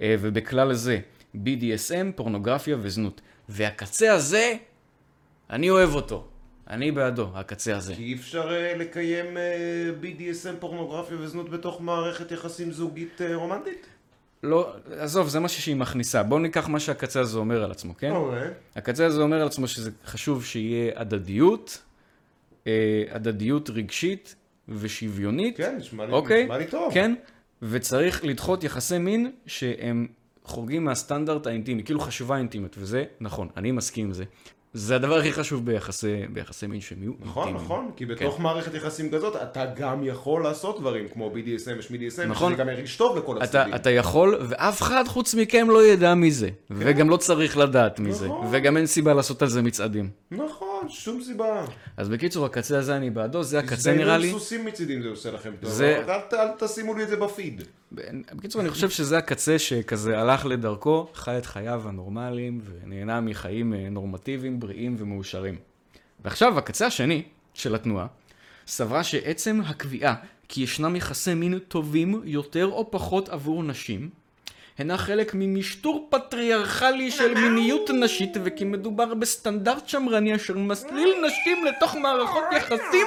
אה, 0.00 0.16
ובכלל 0.20 0.74
זה 0.74 1.00
BDSM, 1.34 2.12
פורנוגרפיה 2.16 2.76
וזנות. 2.80 3.20
והקצה 3.52 4.12
הזה, 4.12 4.54
אני 5.50 5.70
אוהב 5.70 5.94
אותו. 5.94 6.28
אני 6.70 6.92
בעדו, 6.92 7.28
הקצה 7.34 7.76
הזה. 7.76 7.94
כי 7.94 8.02
אי 8.02 8.14
אפשר 8.14 8.52
אה, 8.52 8.76
לקיים 8.76 9.36
אה, 9.36 9.90
BDSM 10.02 10.56
פורנוגרפיה 10.60 11.16
וזנות 11.20 11.50
בתוך 11.50 11.80
מערכת 11.80 12.32
יחסים 12.32 12.72
זוגית 12.72 13.22
אה, 13.22 13.34
רומנטית? 13.34 13.86
לא, 14.42 14.72
עזוב, 14.98 15.28
זה 15.28 15.40
משהו 15.40 15.62
שהיא 15.62 15.76
מכניסה. 15.76 16.22
בואו 16.22 16.40
ניקח 16.40 16.68
מה 16.68 16.80
שהקצה 16.80 17.20
הזה 17.20 17.38
אומר 17.38 17.64
על 17.64 17.70
עצמו, 17.70 17.96
כן? 17.96 18.10
אוקיי. 18.10 18.48
הקצה 18.76 19.06
הזה 19.06 19.22
אומר 19.22 19.40
על 19.40 19.46
עצמו 19.46 19.68
שזה 19.68 19.90
חשוב 20.04 20.44
שיהיה 20.44 20.92
הדדיות, 20.96 21.82
אה, 22.66 23.04
הדדיות 23.10 23.70
רגשית 23.70 24.34
ושוויונית, 24.68 25.56
כן, 25.56 25.76
נשמע 25.76 26.06
לי 26.06 26.12
אוקיי? 26.12 26.44
נשמע 26.44 26.58
לי 26.58 26.66
טוב. 26.66 26.94
כן, 26.94 27.14
וצריך 27.62 28.24
לדחות 28.24 28.64
יחסי 28.64 28.98
מין 28.98 29.32
שהם 29.46 30.06
חורגים 30.44 30.84
מהסטנדרט 30.84 31.46
האינטימי, 31.46 31.84
כאילו 31.84 32.00
חשובה 32.00 32.34
האינטימיות, 32.34 32.76
וזה 32.78 33.04
נכון, 33.20 33.48
אני 33.56 33.70
מסכים 33.70 34.06
עם 34.06 34.12
זה. 34.12 34.24
זה 34.74 34.96
הדבר 34.96 35.18
הכי 35.18 35.32
חשוב 35.32 35.66
ביחסי, 35.66 36.26
ביחסי 36.32 36.66
מין 36.66 36.80
שהם 36.80 37.02
יהיו 37.02 37.12
נכון, 37.20 37.48
אינטימיים. 37.48 37.64
נכון, 37.64 37.90
כי 37.96 38.06
בתוך 38.06 38.40
מערכת 38.40 38.74
יחסים 38.74 39.10
כזאת 39.10 39.36
אתה 39.36 39.64
גם 39.76 40.04
יכול 40.04 40.42
לעשות 40.42 40.80
דברים 40.80 41.08
כמו 41.08 41.30
BDSM 41.30 41.92
ו-BDSM, 41.92 42.26
נכון. 42.26 42.52
שזה 42.52 42.62
גם 42.62 42.68
ירגיש 42.68 42.96
טוב 42.96 43.16
לכל 43.16 43.36
אתה, 43.36 43.44
הצדדים. 43.44 43.74
אתה 43.74 43.90
יכול, 43.90 44.36
ואף 44.40 44.82
אחד 44.82 45.04
חוץ 45.08 45.34
מכם 45.34 45.70
לא 45.70 45.86
ידע 45.86 46.14
מזה, 46.14 46.48
וגם 46.70 47.10
לא 47.10 47.16
צריך 47.16 47.56
לדעת 47.56 48.00
מזה, 48.00 48.26
נכון. 48.26 48.46
וגם 48.50 48.76
אין 48.76 48.86
סיבה 48.86 49.14
לעשות 49.14 49.42
על 49.42 49.48
זה 49.48 49.62
מצעדים. 49.62 50.10
נכון, 50.30 50.71
שום 50.88 51.22
סיבה. 51.22 51.64
אז 51.96 52.08
בקיצור, 52.08 52.46
הקצה 52.46 52.78
הזה 52.78 52.96
אני 52.96 53.10
בעדו, 53.10 53.42
זה 53.42 53.58
הקצה 53.58 53.94
נראה 53.94 54.18
לי. 54.18 54.30
סוסים 54.30 54.64
מצידים 54.64 55.02
זה 55.02 55.08
עושה 55.08 55.30
לכם 55.30 55.52
טוב, 55.60 55.70
זה- 55.70 56.00
אבל 56.04 56.12
אל, 56.32 56.38
אל 56.38 56.48
תשימו 56.58 56.94
לי 56.94 57.02
את 57.02 57.08
זה 57.08 57.16
בפיד. 57.16 57.62
בקיצור, 58.34 58.62
אני 58.62 58.70
חושב 58.70 58.90
שזה 58.90 59.18
הקצה 59.18 59.58
שכזה 59.58 60.18
הלך 60.18 60.46
לדרכו, 60.46 61.08
חי 61.14 61.38
את 61.38 61.46
חייו 61.46 61.88
הנורמליים, 61.88 62.60
ונהנה 62.64 63.20
מחיים 63.20 63.74
אה, 63.74 63.88
נורמטיביים, 63.90 64.60
בריאים 64.60 64.96
ומאושרים. 64.98 65.56
ועכשיו, 66.24 66.58
הקצה 66.58 66.86
השני 66.86 67.22
של 67.54 67.74
התנועה, 67.74 68.06
סברה 68.66 69.04
שעצם 69.04 69.60
הקביעה 69.66 70.14
כי 70.48 70.62
ישנם 70.62 70.96
יחסי 70.96 71.34
מין 71.34 71.58
טובים 71.58 72.20
יותר 72.24 72.66
או 72.66 72.90
פחות 72.90 73.28
עבור 73.28 73.62
נשים, 73.62 74.10
הינה 74.82 74.98
חלק 74.98 75.32
ממשטור 75.34 76.06
פטריארכלי 76.10 77.10
של 77.10 77.34
מיניות 77.34 77.90
נשית, 77.90 78.36
וכי 78.44 78.64
מדובר 78.64 79.14
בסטנדרט 79.14 79.88
שמרני 79.88 80.34
אשר 80.36 80.54
מסליל 80.58 81.14
נשים 81.26 81.64
לתוך 81.64 81.94
מערכות 81.96 82.42
יחסים 82.56 83.06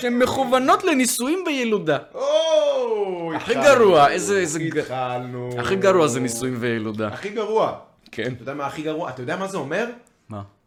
שמכוונות 0.00 0.84
לנישואים 0.84 1.38
וילודה. 1.46 1.98
או, 2.14 3.32
הכי. 3.36 3.54
גרוע, 3.54 4.08
איזה- 4.10 4.38
איזה 4.38 4.58
התחלנו. 4.60 5.50
הכי 5.58 5.76
גרוע 5.76 6.06
זה 6.06 6.20
נישואים 6.20 6.56
וילודה. 6.60 7.06
הכי 7.08 7.28
גרוע. 7.28 7.72
כן. 8.12 8.32
אתה 8.32 8.42
יודע 8.42 8.54
מה 8.54 8.66
הכי 8.66 8.82
גרוע? 8.82 9.10
אתה 9.10 9.22
יודע 9.22 9.36
מה 9.36 9.46
זה 9.48 9.56
אומר? 9.56 9.86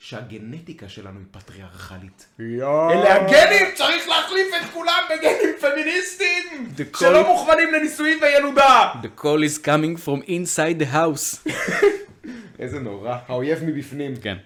שהגנטיקה 0.04 0.90
שלנו 0.90 1.20
היא 1.20 1.26
פטריארכלית. 1.32 2.26
יואו. 2.40 2.92
אלה 2.92 3.16
הגנים! 3.16 3.76
צריך 3.76 4.10
להחליף 4.10 4.48
את 4.62 4.70
כולם 4.74 5.04
בגנים 5.10 5.56
פמיניסטיים! 5.60 6.70
שלא 7.00 7.28
מוכוונים 7.28 7.74
לנישואים 7.74 8.20
וילודה! 8.22 8.92
The 9.04 9.22
call 9.22 9.24
is 9.24 9.66
coming 9.66 10.06
from 10.06 10.28
inside 10.28 10.84
the 10.84 10.94
house. 10.94 11.50
איזה 12.60 12.80
נורא. 12.80 13.18
האויב 13.28 13.64
מבפנים. 13.64 14.16
כן. 14.16 14.38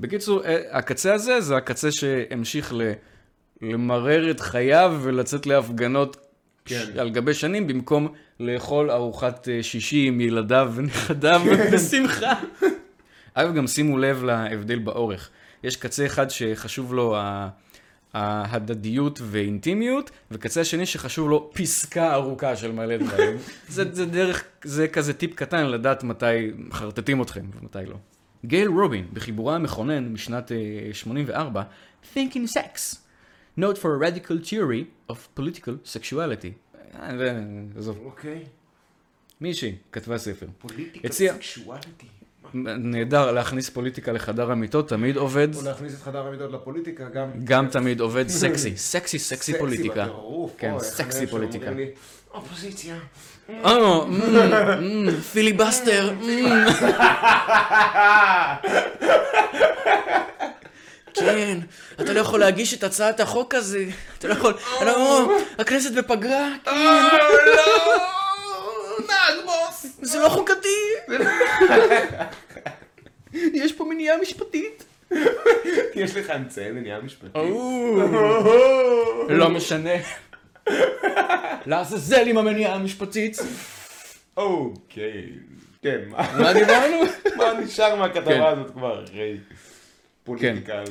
בקיצור, 0.00 0.44
אה, 0.44 0.62
הקצה 0.70 1.14
הזה 1.14 1.40
זה 1.40 1.56
הקצה 1.56 1.92
שהמשיך 1.92 2.72
ל... 2.72 2.92
למרר 3.62 4.30
את 4.30 4.40
חייו 4.40 4.98
ולצאת 5.02 5.46
להפגנות 5.46 6.16
כן. 6.64 6.84
על 6.98 7.10
גבי 7.10 7.34
שנים 7.34 7.66
במקום 7.66 8.08
לאכול 8.40 8.90
ארוחת 8.90 9.48
אה, 9.48 9.62
שישי 9.62 10.06
עם 10.06 10.20
ילדיו 10.20 10.72
ונכדיו 10.74 11.42
בשמחה. 11.72 12.32
אגב, 13.34 13.54
גם 13.54 13.66
שימו 13.66 13.98
לב 13.98 14.24
להבדל 14.24 14.78
באורך. 14.78 15.30
יש 15.64 15.76
קצה 15.76 16.06
אחד 16.06 16.30
שחשוב 16.30 16.94
לו 16.94 17.16
ההדדיות 18.14 19.20
ואינטימיות, 19.22 20.10
וקצה 20.30 20.60
השני 20.60 20.86
שחשוב 20.86 21.30
לו 21.30 21.50
פסקה 21.54 22.14
ארוכה 22.14 22.56
של 22.56 22.72
מלא 22.72 22.96
דברים. 22.96 23.36
זה, 23.68 23.94
זה 23.94 24.06
דרך, 24.06 24.44
זה 24.64 24.88
כזה 24.88 25.14
טיפ 25.14 25.34
קטן 25.34 25.66
לדעת 25.66 26.04
מתי 26.04 26.50
מחרטטים 26.56 27.22
אתכם 27.22 27.44
ומתי 27.60 27.78
לא. 27.86 27.96
גייל 28.44 28.68
רובין, 28.68 29.06
בחיבורה 29.12 29.54
המכונן 29.54 30.08
משנת 30.08 30.52
אה, 30.52 30.56
84, 30.92 31.62
Thinking 32.14 32.56
Sex, 32.56 32.96
Note 33.58 33.78
for 33.78 33.90
a 33.96 34.08
Radical 34.08 34.46
Theory 34.50 35.12
of 35.12 35.14
Political 35.38 35.72
Sexuality. 35.84 36.76
אה, 37.00 37.10
עזוב, 37.76 37.98
אוקיי. 38.04 38.44
מישהי 39.40 39.76
כתבה 39.92 40.18
ספר. 40.18 40.46
פוליטיקה 40.58 41.08
סקשואליטי. 41.12 42.06
נהדר 42.54 43.32
להכניס 43.32 43.70
פוליטיקה 43.70 44.12
לחדר 44.12 44.50
המיטות, 44.50 44.88
תמיד 44.88 45.16
עובד, 45.16 45.54
או 45.54 45.62
להכניס 45.62 45.94
את 45.94 46.02
חדר 46.02 46.26
המידות 46.26 46.52
לפוליטיקה 46.52 47.04
גם. 47.14 47.28
גם 47.44 47.68
תמיד 47.68 48.00
עובד 48.00 48.28
סקסי, 48.28 48.76
סקסי, 48.76 49.18
סקסי 49.18 49.58
פוליטיקה. 49.58 50.02
בטירוף. 50.02 50.52
כן, 50.58 50.78
סקסי 50.78 51.26
פוליטיקה. 51.26 51.70
אופוזיציה. 52.34 52.96
או, 53.64 54.06
מ, 54.06 54.20
מ, 55.06 55.20
פיליבסטר, 55.20 56.12
מ. 56.12 56.28
כן, 61.14 61.58
אתה 62.00 62.12
לא 62.12 62.20
יכול 62.20 62.40
להגיש 62.40 62.74
את 62.74 62.84
הצעת 62.84 63.20
החוק 63.20 63.54
הזה, 63.54 63.84
אתה 64.18 64.28
לא 64.28 64.32
יכול, 64.32 64.54
לא, 64.80 65.32
הכנסת 65.58 65.92
בפגרה, 65.92 66.48
כן, 66.64 66.70
לא! 67.56 68.23
נהג 69.08 69.44
בוס! 69.44 69.86
זה 70.02 70.18
לא 70.18 70.28
חוקתי. 70.28 70.68
יש 73.34 73.72
פה 73.72 73.84
מניעה 73.84 74.16
משפטית. 74.18 74.84
יש 75.94 76.16
לך 76.16 76.30
אמצעי 76.30 76.70
מניעה 76.70 77.00
משפטית? 77.00 77.32
לא 79.28 79.48
משנה. 79.50 79.90
לעזאזל 81.66 82.26
עם 82.28 82.38
המניעה 82.38 82.74
המשפטית. 82.74 83.36
אוקיי. 84.36 85.28
כן, 85.82 85.98
מה- 86.08 86.38
מה 86.38 86.52
דיברנו? 86.52 86.96
מה 87.36 87.52
נשאר 87.60 87.90
כן. 87.90 87.98
מהכתבה 87.98 88.48
הזאת 88.48 88.70
כבר 88.70 89.04
אחרי 89.04 89.36
כן. 89.48 89.54
פוליטיקה? 90.24 90.82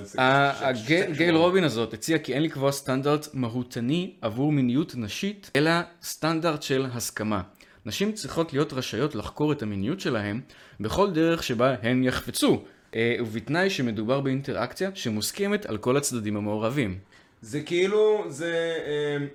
ש- 0.76 0.89
גייל 1.18 1.36
רובין 1.36 1.64
הזאת 1.64 1.93
הציע 1.93 2.18
כי 2.18 2.34
אין 2.34 2.43
לקבוע 2.43 2.72
סטנדרט 2.72 3.28
מהותני 3.34 4.14
עבור 4.22 4.51
מיניות 4.51 4.93
נשית, 4.95 5.51
אלא 5.56 5.72
סטנדרט 6.04 6.64
של 6.64 6.86
הסכמה. 6.93 7.41
נשים 7.86 8.12
צריכות 8.12 8.54
להיות 8.54 8.74
רשאיות 8.74 9.16
לחקור 9.16 9.52
את 9.52 9.62
המיניות 9.62 10.00
שלהם 10.00 10.42
בכל 10.80 11.12
דרך 11.12 11.44
שבה 11.44 11.76
הן 11.82 12.04
יחפצו, 12.04 12.64
אה, 12.96 13.16
ובתנאי 13.20 13.70
שמדובר 13.70 14.22
באינטראקציה 14.22 14.90
שמוסכמת 14.94 15.66
על 15.66 15.78
כל 15.78 15.98
הצדדים 15.98 16.38
המעורבים. 16.38 16.98
זה 17.42 17.62
כאילו, 17.62 18.26
זה, 18.30 18.78
אה, 18.86 19.26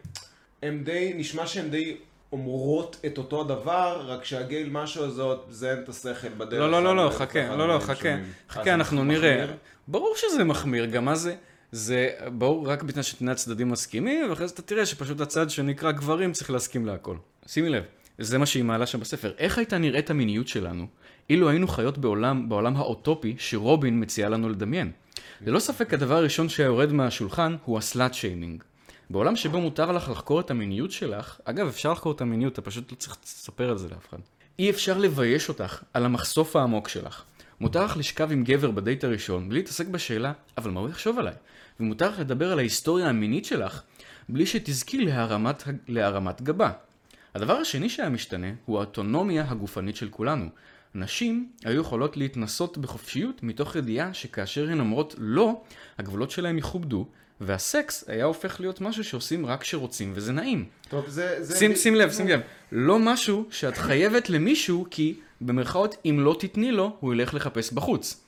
הם 0.62 0.84
די, 0.84 1.12
נשמע 1.16 1.46
שהן 1.46 1.70
די 1.70 1.96
אומרות 2.32 3.01
את 3.07 3.18
אותו 3.18 3.40
הדבר, 3.40 4.05
רק 4.07 4.24
שהגייל 4.24 4.68
משהו 4.70 5.05
הזאת, 5.05 5.46
זה 5.51 5.70
אין 5.70 5.78
את 5.78 5.88
השכל 5.88 6.28
בדרך. 6.28 6.61
לא, 6.61 6.70
לא, 6.70 6.84
לא, 6.84 6.96
לא, 6.96 7.11
חכה, 7.11 7.57
לא, 7.57 7.68
לא, 7.68 7.78
חכה, 7.78 8.16
חכה, 8.51 8.74
אנחנו? 8.74 9.05
נראה. 9.05 9.46
ברור 9.88 10.14
שזה 10.16 10.44
מחמיר, 10.44 10.86
גם 10.86 11.05
מה 11.05 11.14
זה? 11.14 11.34
זה 11.72 12.11
ברור 12.32 12.68
רק 12.68 12.82
בתנאי 12.82 13.03
ששני 13.03 13.30
הצדדים 13.30 13.68
מסכימים, 13.68 14.30
ואחרי 14.30 14.49
זה 14.49 14.55
אתה 14.55 14.62
תראה 14.62 14.86
שפשוט 14.86 15.20
הצד 15.20 15.51
שנקרא 15.51 15.92
גברים 15.92 16.32
צריך 16.32 16.51
להסכים 16.51 16.86
להכל. 16.86 17.16
שימי 17.46 17.68
לב, 17.68 17.82
זה 18.18 18.38
מה 18.38 18.46
שהיא 18.46 18.64
מעלה 18.64 18.86
שם 18.86 19.00
בספר. 19.00 19.32
איך 19.38 19.58
הייתה 19.58 19.78
נראית 19.78 20.10
המיניות 20.10 20.48
שלנו, 20.48 20.86
אילו 21.30 21.48
היינו 21.48 21.68
חיות 21.68 21.98
בעולם, 21.98 22.48
בעולם 22.48 22.76
האוטופי 22.76 23.36
שרובין 23.38 24.02
מציעה 24.02 24.28
לנו 24.28 24.48
לדמיין? 24.48 24.92
ללא 25.46 25.58
ספק 25.58 25.94
הדבר 25.94 26.14
הראשון 26.14 26.48
שהיה 26.48 26.66
יורד 26.66 26.92
מהשולחן 26.92 27.56
הוא 27.64 27.78
הסלאט 27.78 28.14
שיימינג. 28.14 28.62
בעולם 29.10 29.36
שבו 29.36 29.60
מותר 29.60 29.92
לך 29.92 30.08
לחקור 30.08 30.40
את 30.40 30.50
המיניות 30.50 30.90
שלך, 30.90 31.40
אגב 31.44 31.66
אפשר 31.66 31.92
לחקור 31.92 32.12
את 32.12 32.20
המיניות, 32.20 32.52
אתה 32.52 32.62
פשוט 32.62 32.92
לא 32.92 32.96
צריך 32.96 33.16
לספר 33.24 33.70
על 33.70 33.78
זה 33.78 33.88
לאף 33.88 34.08
אחד. 34.08 34.18
אי 34.58 34.70
אפשר 34.70 34.98
לבייש 34.98 35.48
אותך 35.48 35.82
על 35.94 36.04
המחשוף 36.04 36.56
העמוק 36.56 36.88
שלך. 36.88 37.22
מותר 37.60 37.84
לך 37.84 37.96
לשכב 37.96 38.32
עם 38.32 38.44
גבר 38.44 38.70
בדייט 38.70 39.04
הראשון 39.04 39.48
בלי 39.48 39.58
להתעסק 39.58 39.86
בשאלה, 39.86 40.32
אבל 40.58 40.70
מה 40.70 40.80
הוא 40.80 40.88
יחשוב 40.88 41.18
עליי? 41.18 41.34
ומותר 41.80 42.10
לך 42.10 42.18
לדבר 42.18 42.52
על 42.52 42.58
ההיסטוריה 42.58 43.08
המינית 43.08 43.44
שלך 43.44 43.82
בלי 44.28 44.46
שתזכי 44.46 45.04
להרמת, 45.04 45.62
להרמת 45.88 46.42
גבה. 46.42 46.70
הדבר 47.34 47.52
השני 47.52 47.88
שהיה 47.88 48.08
משתנה 48.08 48.46
הוא 48.66 48.76
האוטונומיה 48.76 49.44
הגופנית 49.48 49.96
של 49.96 50.08
כולנו. 50.08 50.48
נשים 50.94 51.48
היו 51.64 51.80
יכולות 51.80 52.16
להתנסות 52.16 52.78
בחופשיות 52.78 53.42
מתוך 53.42 53.76
ידיעה 53.76 54.14
שכאשר 54.14 54.68
הן 54.68 54.80
אומרות 54.80 55.14
לא, 55.18 55.62
הגבולות 55.98 56.30
שלהם 56.30 56.58
יכובדו, 56.58 57.06
והסקס 57.40 58.04
היה 58.08 58.24
הופך 58.24 58.60
להיות 58.60 58.80
משהו 58.80 59.04
שעושים 59.04 59.46
רק 59.46 59.60
כשרוצים 59.60 60.12
וזה 60.14 60.32
נעים. 60.32 60.64
טוב, 60.88 61.08
זה... 61.08 61.44
זה 61.44 61.58
שים, 61.58 61.76
שים 61.76 61.94
לב, 61.94 62.12
שים 62.12 62.28
לב, 62.28 62.40
לא 62.72 62.98
משהו 62.98 63.46
שאת 63.50 63.76
חייבת 63.76 64.30
למישהו 64.30 64.86
כי 64.90 65.14
במרכאות 65.40 65.96
אם 66.04 66.20
לא 66.20 66.36
תתני 66.38 66.72
לו, 66.72 66.96
הוא 67.00 67.14
ילך 67.14 67.34
לחפש 67.34 67.72
בחוץ. 67.72 68.24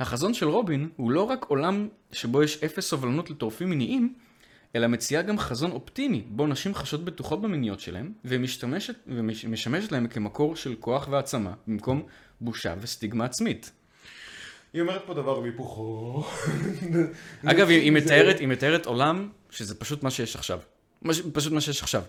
החזון 0.00 0.34
של 0.34 0.48
רובין 0.48 0.88
הוא 0.96 1.10
לא 1.10 1.22
רק 1.22 1.44
עולם 1.48 1.88
שבו 2.12 2.42
יש 2.42 2.64
אפס 2.64 2.88
סובלנות 2.88 3.30
לטורפים 3.30 3.70
מיניים, 3.70 4.14
אלא 4.76 4.86
מציעה 4.86 5.22
גם 5.22 5.38
חזון 5.38 5.70
אופטימי, 5.70 6.22
בו 6.28 6.46
נשים 6.46 6.74
חשות 6.74 7.04
בטוחות 7.04 7.42
במיניות 7.42 7.80
שלהן, 7.80 8.12
ומשתמשת, 8.24 8.94
ומשמשת 9.06 9.92
להן 9.92 10.06
כמקור 10.06 10.56
של 10.56 10.74
כוח 10.80 11.08
והעצמה, 11.10 11.52
במקום 11.66 12.02
בושה 12.40 12.74
וסטיגמה 12.80 13.24
עצמית. 13.24 13.72
היא 14.72 14.82
אומרת 14.82 15.02
פה 15.06 15.14
דבר 15.14 15.40
והיפוכו. 15.40 16.24
אגב, 17.44 17.68
היא, 17.68 17.80
היא, 17.80 17.92
מתארת, 17.92 18.38
היא 18.40 18.48
מתארת 18.48 18.86
עולם 18.86 19.28
שזה 19.50 19.74
פשוט 19.74 20.02
מה 20.02 20.10
שיש 20.10 20.36
עכשיו. 20.36 20.58
מש, 21.02 21.20
פשוט 21.32 21.52
מה 21.52 21.60
שיש 21.60 21.82
עכשיו. 21.82 22.02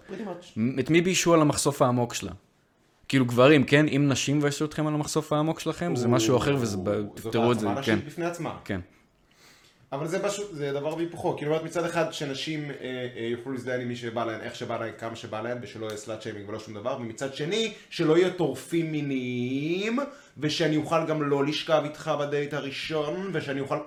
את 0.80 0.89
מי 0.89 1.01
ביישו 1.01 1.34
על 1.34 1.41
המחשוף 1.41 1.82
העמוק 1.82 2.14
שלה? 2.14 2.32
כאילו 3.07 3.26
גברים, 3.26 3.64
כן? 3.64 3.88
אם 3.88 4.07
נשים 4.07 4.41
ביישו 4.41 4.66
אתכם 4.66 4.88
על 4.88 4.93
המחשוף 4.93 5.34
העמוק 5.34 5.59
שלכם, 5.59 5.95
זה 5.95 6.07
משהו 6.07 6.38
אחר 6.38 6.55
וזה, 6.59 6.78
תפתרו 7.16 7.51
את 7.51 7.59
זה, 7.59 7.68
זאת 7.68 7.86
כן. 7.86 7.91
העצמה 7.91 8.07
בפני 8.07 8.26
עצמה. 8.26 8.57
כן. 8.66 8.80
אבל 9.94 10.08
זה 10.08 10.24
פשוט, 10.24 10.48
זה 10.52 10.72
דבר 10.72 10.98
והיפוכו. 10.98 11.38
כאילו, 11.38 11.52
אומרת, 11.52 11.66
מצד 11.66 11.86
אחד, 11.86 12.14
שנשים 12.14 12.72
אה, 12.72 13.08
אה, 13.16 13.24
יוכלו 13.24 13.54
להזדיין 13.53 13.82
עם 13.82 13.88
מי 13.88 13.96
שבא 13.96 14.26
להן, 14.26 14.41
איך 14.41 14.56
שבא 14.56 14.80
להן, 14.80 14.91
כמה 14.98 15.16
שבא 15.16 15.41
להן, 15.41 15.58
ושלא 15.62 15.86
יהיה 15.86 15.98
slut 15.97 16.22
shaming 16.22 16.49
ולא 16.50 16.60
שום 16.60 16.74
דבר, 16.74 16.98
ומצד 17.00 17.34
שני, 17.34 17.74
שלא 17.89 18.18
יהיה 18.18 18.30
טורפים 18.30 18.91
מיניים, 18.91 20.00
ושאני 20.38 20.78
אוכל 20.78 21.06
גם 21.08 21.24
לא 21.24 21.46
לשכב 21.46 21.82
איתך 21.84 22.12
בדייט 22.20 22.54
הראשון, 22.54 23.32
ושאני 23.34 23.60
אוכל... 23.60 23.78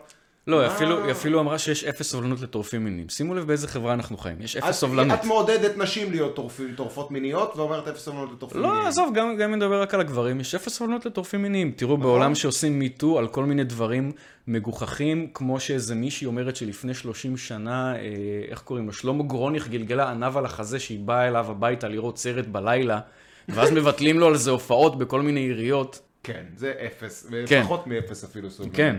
לא, 0.46 0.60
היא 0.60 0.68
מה? 0.68 0.74
אפילו, 0.74 1.04
היא 1.04 1.12
אפילו 1.12 1.40
אמרה 1.40 1.58
שיש 1.58 1.84
אפס 1.84 2.10
סובלנות 2.10 2.40
לטורפים 2.40 2.84
מיניים. 2.84 3.08
שימו 3.08 3.34
לב 3.34 3.46
באיזה 3.46 3.68
חברה 3.68 3.94
אנחנו 3.94 4.16
חיים, 4.16 4.36
יש 4.40 4.56
אפס 4.56 4.66
אז 4.66 4.74
סובלנות. 4.74 5.18
את 5.20 5.24
מעודדת 5.24 5.76
נשים 5.76 6.10
להיות 6.10 6.36
טורפים, 6.36 6.74
טורפות 6.76 7.10
מיניות, 7.10 7.56
ואומרת 7.56 7.88
אפס 7.88 8.04
סובלנות 8.04 8.32
לטורפים 8.32 8.60
מיניים. 8.60 8.82
לא, 8.82 8.88
עזוב, 8.88 9.14
גם 9.14 9.36
גם 9.36 9.52
אם 9.52 9.54
נדבר 9.56 9.82
רק 9.82 9.94
על 9.94 10.00
הגברים, 10.00 10.40
יש 10.40 10.54
אפס 10.54 10.76
סובלנות 10.76 11.06
לטורפים 11.06 11.42
מיניים. 11.42 11.72
תראו, 11.76 11.96
בעולם 11.96 12.34
שעושים 12.34 12.78
MeToo 12.78 13.18
על 13.18 13.28
כל 13.28 13.44
מיני 13.44 13.64
דברים 13.64 14.12
מגוחכים, 14.46 15.28
כמו 15.34 15.60
שאיזה 15.60 15.94
מישהי 15.94 16.26
אומרת 16.26 16.56
שלפני 16.56 16.94
30 16.94 17.36
שנה, 17.36 17.96
אה, 17.96 18.00
איך 18.48 18.58
קוראים 18.60 18.86
לו, 18.86 18.92
שלמה 18.92 19.22
גרוניך 19.22 19.68
גלגלה 19.68 20.10
עניו 20.10 20.38
על 20.38 20.44
החזה 20.44 20.78
שהיא 20.78 21.00
באה 21.00 21.28
אליו 21.28 21.50
הביתה 21.50 21.88
לראות 21.88 22.18
סרט 22.18 22.46
בלילה, 22.46 23.00
ואז 23.48 23.70
מבטלים 23.76 24.20
לו 24.20 24.26
על 24.26 24.36
זה 24.36 24.50
הופעות 24.50 24.98
בכל 24.98 25.22
מיני 25.22 25.40
עיריות. 25.40 26.00
כן, 26.22 26.44
זה 26.56 26.72
אפס, 26.86 27.30
כן. 27.46 27.60
ופחות 27.60 27.86
מאפס 27.86 28.24
אפילו 28.24 28.50
סובלנות. 28.50 28.76
כן. 28.76 28.96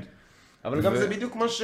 אבל 0.67 0.81
גם 0.81 0.95
זה 0.95 1.07
בדיוק 1.07 1.35
מה 1.35 1.47
ש... 1.49 1.61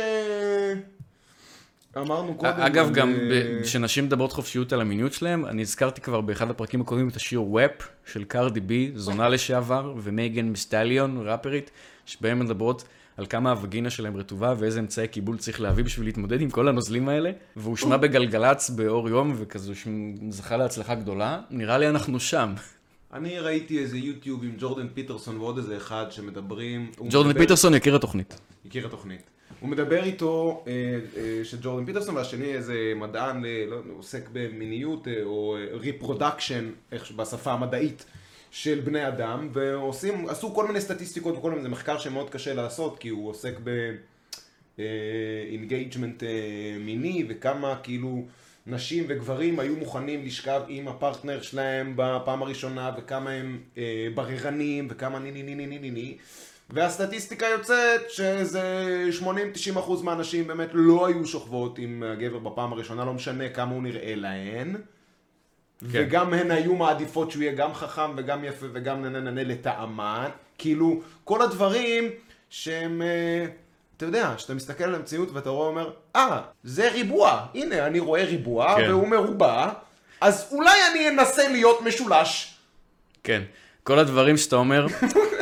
אמרנו 1.98 2.36
קודם. 2.36 2.52
אגב, 2.60 2.94
גם 2.94 3.10
אה, 3.10 3.16
ב- 3.32 3.62
כשנשים 3.64 4.06
מדברות 4.06 4.32
חופשיות 4.32 4.74
על 4.74 4.82
המיניות 4.82 5.14
שלהם, 5.14 5.46
אני 5.46 5.62
הזכרתי 5.62 6.02
כבר 6.02 6.22
באחד 6.22 6.50
הפרקים 6.50 6.82
הקודמים 6.82 7.08
את 7.10 7.16
השיר 7.16 7.42
וופ 7.42 7.72
של 8.06 8.24
קרדי 8.24 8.60
בי, 8.60 8.92
זונה 8.96 9.30
לשעבר, 9.30 9.94
ומייגן 9.98 10.46
מסטליון, 10.46 11.28
ראפרית, 11.28 11.72
שבהם 12.06 12.40
מדברות 12.40 12.84
על 13.18 13.26
כמה 13.26 13.52
הווגינה 13.52 13.90
שלהם 13.90 14.18
רטובה 14.18 14.54
ואיזה 14.60 14.80
אמצעי 14.80 15.08
קיבול 15.08 15.38
צריך 15.38 15.62
להביא 15.62 15.84
בשביל 15.84 16.08
להתמודד 16.08 16.42
עם 16.42 16.50
כל 16.50 16.68
הנוזלים 16.68 17.10
האלה, 17.10 17.32
והושמע 17.56 17.98
בגלגלצ 17.98 18.70
באור 18.70 19.10
יום, 19.10 19.34
וכזה 19.38 19.74
זכה 20.30 20.58
להצלחה 20.58 20.96
גדולה, 20.96 21.42
נראה 21.50 21.78
לי 21.78 21.90
אנחנו 21.90 22.20
שם. 22.20 22.54
אני 23.14 23.40
ראיתי 23.40 23.80
איזה 23.80 23.98
יוטיוב 23.98 24.44
עם 24.44 24.52
ג'ורדן 24.60 24.88
פיטרסון 24.94 25.38
ועוד 25.38 25.58
איזה 25.58 25.78
אחד 25.78 26.06
שמדברים... 26.10 26.92
ג'ורדן 27.10 27.30
מדבר- 27.30 27.42
פיטרסון 27.42 27.74
יקיר 27.74 27.96
התוכנית. 27.96 28.40
יקיר 28.66 28.88
התוכנית. 28.88 29.22
הוא 29.60 29.70
מדבר 29.70 30.04
איתו, 30.04 30.64
אה, 30.68 31.00
אה, 31.18 31.46
של 31.46 31.58
ג'ורדן 31.62 31.86
פיטרסון, 31.86 32.16
והשני 32.16 32.54
איזה 32.54 32.94
מדען, 32.96 33.46
אה, 33.46 33.66
לא, 33.68 33.82
עוסק 33.98 34.30
במיניות 34.34 35.08
אה, 35.08 35.24
או 35.24 35.58
reproduction, 35.72 36.72
איך 36.92 37.12
בשפה 37.12 37.52
המדעית, 37.52 38.06
של 38.52 38.82
בני 38.84 39.08
אדם, 39.08 39.50
ועושים, 39.54 40.30
עשו 40.30 40.56
כל 40.56 40.68
מיני 40.68 40.82
סטטיסטיקות 40.82 41.38
וכל 41.38 41.50
מיני, 41.50 41.62
זה 41.62 41.70
מחקר 41.70 41.98
שמאוד 41.98 42.30
קשה 42.30 42.54
לעשות, 42.54 43.00
כי 43.00 43.10
הוא 43.10 43.30
עוסק 43.30 43.54
ב 44.78 44.91
engagement 44.91 46.24
מיני, 46.80 47.26
וכמה 47.30 47.76
כאילו 47.84 48.26
נשים 48.68 49.06
וגברים 49.08 49.60
היו 49.60 49.76
מוכנים 49.76 50.26
לשכב 50.26 50.62
עם 50.68 50.88
הפרטנר 50.88 51.42
שלהם 51.42 51.94
בפעם 51.96 52.44
הראשונה, 52.44 52.92
וכמה 52.98 53.30
הם 53.30 53.60
אה, 53.78 54.08
בררנים, 54.16 54.88
וכמה 54.90 55.20
ני 55.20 55.32
ני 55.32 55.44
ני 55.44 55.56
ני 55.56 55.66
ני 55.66 55.80
ני 55.80 55.92
ני. 55.92 56.18
והסטטיסטיקה 56.74 57.46
יוצאת 57.46 58.10
שזה 58.10 58.64
80-90% 59.76 59.80
אחוז 59.80 60.02
מהנשים 60.02 60.48
באמת 60.48 60.70
לא 60.74 61.06
היו 61.08 61.26
שוכבות 61.26 61.78
עם 61.78 62.04
הגבר 62.04 62.40
בפעם 62.40 62.74
הראשונה, 62.74 63.06
לא 63.06 63.14
משנה 63.14 63.50
כמה 63.50 63.72
הוא 63.72 63.84
נראה 63.84 64.16
להן. 64.16 64.76
וגם 65.82 66.34
הן 66.34 66.52
היו 66.52 66.76
מעדיפות 66.76 67.32
שהוא 67.32 67.44
יהיה 67.44 67.56
גם 67.56 67.74
חכם 67.74 68.12
וגם 68.18 68.44
יפה 68.44 68.66
וגם 68.74 69.02
נהנה 69.02 69.44
לטעמן. 69.44 70.30
כאילו, 70.58 71.02
כל 71.24 71.42
הדברים 71.42 72.10
שהם, 72.50 73.02
אה, 73.02 73.46
אתה 73.98 74.06
יודע, 74.06 74.34
שאתה 74.38 74.54
מסתכל 74.54 74.84
על 74.84 74.96
המציאות 74.96 75.32
ואתה 75.32 75.50
רואה 75.50 75.68
אומר, 75.68 75.92
אה, 76.16 76.42
זה 76.64 76.92
ריבוע. 76.92 77.46
הנה, 77.54 77.88
אני 77.88 78.00
רואה 78.00 78.24
ריבוע 78.24 78.76
כן. 78.76 78.90
והוא 78.90 79.08
מרובע, 79.08 79.70
אז 80.22 80.48
אולי 80.52 80.78
אני 80.92 81.10
אנסה 81.10 81.48
להיות 81.48 81.82
משולש. 81.82 82.58
כן. 83.24 83.44
כל 83.84 84.00
הדברים 84.00 84.38
שאתה 84.38 84.56
אומר, 84.56 84.88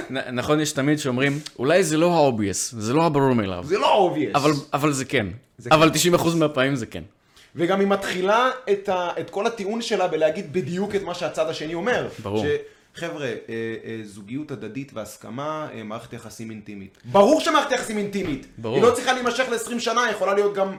נ- 0.09 0.35
נכון, 0.35 0.59
יש 0.59 0.71
תמיד 0.71 0.99
שאומרים, 0.99 1.39
אולי 1.59 1.83
זה 1.83 1.97
לא 1.97 2.11
ה-obvious, 2.13 2.57
זה 2.79 2.93
לא 2.93 3.05
הברור 3.05 3.33
מאליו, 3.33 3.63
זה 3.67 3.77
לא 3.77 4.11
obvious. 4.15 4.37
אבל, 4.37 4.51
אבל 4.73 4.91
זה 4.91 5.05
כן. 5.05 5.27
זה 5.57 5.69
אבל 5.71 5.89
90% 6.15 6.35
מהפעמים 6.35 6.75
זה 6.75 6.85
כן. 6.85 7.03
וגם 7.55 7.79
היא 7.79 7.87
מתחילה 7.87 8.49
את, 8.71 8.89
ה, 8.89 9.09
את 9.19 9.29
כל 9.29 9.47
הטיעון 9.47 9.81
שלה 9.81 10.07
בלהגיד 10.07 10.53
בדיוק 10.53 10.95
את 10.95 11.03
מה 11.03 11.13
שהצד 11.13 11.49
השני 11.49 11.73
אומר. 11.73 12.07
ברור. 12.23 12.45
חבר'ה, 12.95 13.25
אה, 13.25 13.33
אה, 13.49 13.99
זוגיות 14.03 14.51
הדדית 14.51 14.91
והסכמה, 14.93 15.67
אה, 15.73 15.83
מערכת 15.83 16.13
יחסים 16.13 16.51
אינטימית. 16.51 16.97
ברור 17.05 17.41
שמערכת 17.41 17.71
יחסים 17.71 17.97
אינטימית. 17.97 18.45
ברור. 18.57 18.75
היא 18.75 18.83
לא 18.83 18.91
צריכה 18.91 19.13
להימשך 19.13 19.43
ל-20 19.51 19.79
שנה, 19.79 20.03
היא 20.03 20.11
יכולה 20.11 20.33
להיות 20.33 20.53
גם 20.55 20.77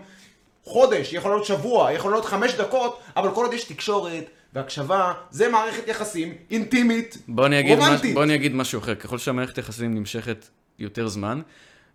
חודש, 0.64 1.10
היא 1.10 1.18
יכולה 1.18 1.34
להיות 1.34 1.46
שבוע, 1.46 1.88
היא 1.88 1.96
יכולה 1.96 2.14
להיות 2.14 2.24
חמש 2.24 2.54
דקות, 2.54 3.00
אבל 3.16 3.34
כל 3.34 3.44
עוד 3.44 3.54
יש 3.54 3.64
תקשורת 3.64 4.30
והקשבה, 4.52 5.12
זה 5.30 5.48
מערכת 5.48 5.88
יחסים 5.88 6.34
אינטימית, 6.50 7.18
בוא 7.28 7.46
אני, 7.46 7.60
אגיד 7.60 7.78
מש... 7.78 7.84
רומנטית. 7.84 8.14
בוא 8.14 8.22
אני 8.22 8.34
אגיד 8.34 8.54
משהו 8.54 8.80
אחר, 8.80 8.94
ככל 8.94 9.18
שהמערכת 9.18 9.58
יחסים 9.58 9.94
נמשכת 9.94 10.48
יותר 10.78 11.08
זמן, 11.08 11.40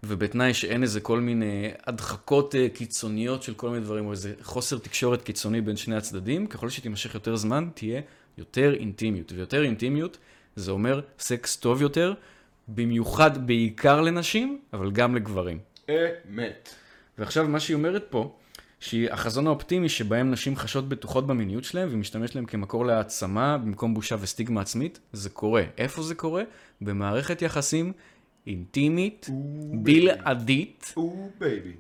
ובתנאי 0.03 0.53
שאין 0.53 0.84
איזה 0.84 1.01
כל 1.01 1.20
מיני 1.20 1.72
הדחקות 1.88 2.55
אה, 2.55 2.68
קיצוניות 2.74 3.43
של 3.43 3.53
כל 3.53 3.70
מיני 3.70 3.84
דברים, 3.84 4.05
או 4.05 4.11
איזה 4.11 4.34
חוסר 4.41 4.78
תקשורת 4.78 5.22
קיצוני 5.22 5.61
בין 5.61 5.78
שני 5.78 5.95
הצדדים, 5.95 6.47
ככל 6.47 6.70
שתימשך 6.70 7.13
יותר 7.13 7.36
זמן, 7.36 7.70
תהיה 7.74 8.01
יותר 8.38 8.74
אינטימיות. 8.74 9.32
ויותר 9.32 9.63
אינטימיות, 9.63 10.18
זה 10.55 10.72
אומר 10.72 11.01
סקס 11.20 11.55
טוב 11.55 11.82
יותר, 11.82 12.13
במיוחד 12.68 13.47
בעיקר 13.47 14.01
לנשים, 14.01 14.59
אבל 14.74 14.91
גם 14.91 15.15
לגברים. 15.15 15.59
אמת. 15.89 16.70
ועכשיו 17.18 17.47
מה 17.47 17.59
שהיא 17.59 17.76
אומרת 17.76 18.05
פה, 18.09 18.36
שהחזון 18.80 19.48
האופטימי 19.48 19.90
שבהם 19.90 20.32
נשים 20.32 20.56
חשות 20.56 20.90
בטוחות 20.90 21.28
במיניות 21.28 21.64
שלהם 21.64 21.90
ומשתמש 21.92 22.36
להם 22.36 22.46
כמקור 22.46 22.86
להעצמה 22.86 23.58
במקום 23.58 23.94
בושה 23.94 24.16
וסטיגמה 24.22 24.62
עצמית, 24.62 25.00
זה 25.14 25.30
קורה. 25.30 25.64
איפה 25.78 26.04
זה 26.04 26.16
קורה? 26.16 26.44
במערכת 26.82 27.42
יחסים 27.42 27.94
אינטימית, 28.48 29.28
בלעדית, 29.74 30.94
oh 30.98 31.30
baby. 31.39 31.74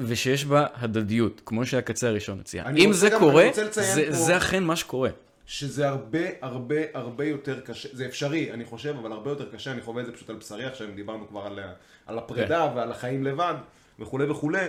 ושיש 0.00 0.44
בה 0.44 0.66
הדדיות, 0.74 1.42
כמו 1.46 1.66
שהקצה 1.66 2.08
הראשון 2.08 2.40
הציע. 2.40 2.64
אם 2.76 2.92
זה 2.92 3.08
גם- 3.10 3.20
קורה, 3.20 3.48
זה- 3.70 4.06
פה- 4.06 4.12
זה 4.12 4.36
אכן 4.36 4.64
מה 4.64 4.76
שקורה. 4.76 5.10
שזה 5.46 5.88
הרבה 5.88 6.18
הרבה 6.42 6.74
הרבה 6.94 7.24
יותר 7.24 7.60
קשה, 7.60 7.88
זה 7.92 8.06
אפשרי 8.06 8.52
אני 8.52 8.64
חושב, 8.64 8.94
אבל 9.00 9.12
הרבה 9.12 9.30
יותר 9.30 9.48
קשה, 9.52 9.72
אני 9.72 9.80
חווה 9.82 10.00
את 10.02 10.06
זה 10.06 10.12
פשוט 10.12 10.30
על 10.30 10.36
בשרי 10.36 10.64
עכשיו, 10.64 10.88
אם 10.88 10.94
דיברנו 10.94 11.28
כבר 11.28 11.40
על, 11.40 11.58
על 12.06 12.18
הפרידה 12.18 12.72
ועל 12.76 12.90
החיים 12.92 13.24
לבד 13.24 13.54
וכולי 13.98 14.30
וכולי, 14.30 14.66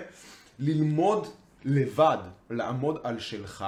ללמוד 0.60 1.28
לבד, 1.66 2.18
לעמוד 2.50 2.98
על 3.04 3.20
שלך, 3.20 3.66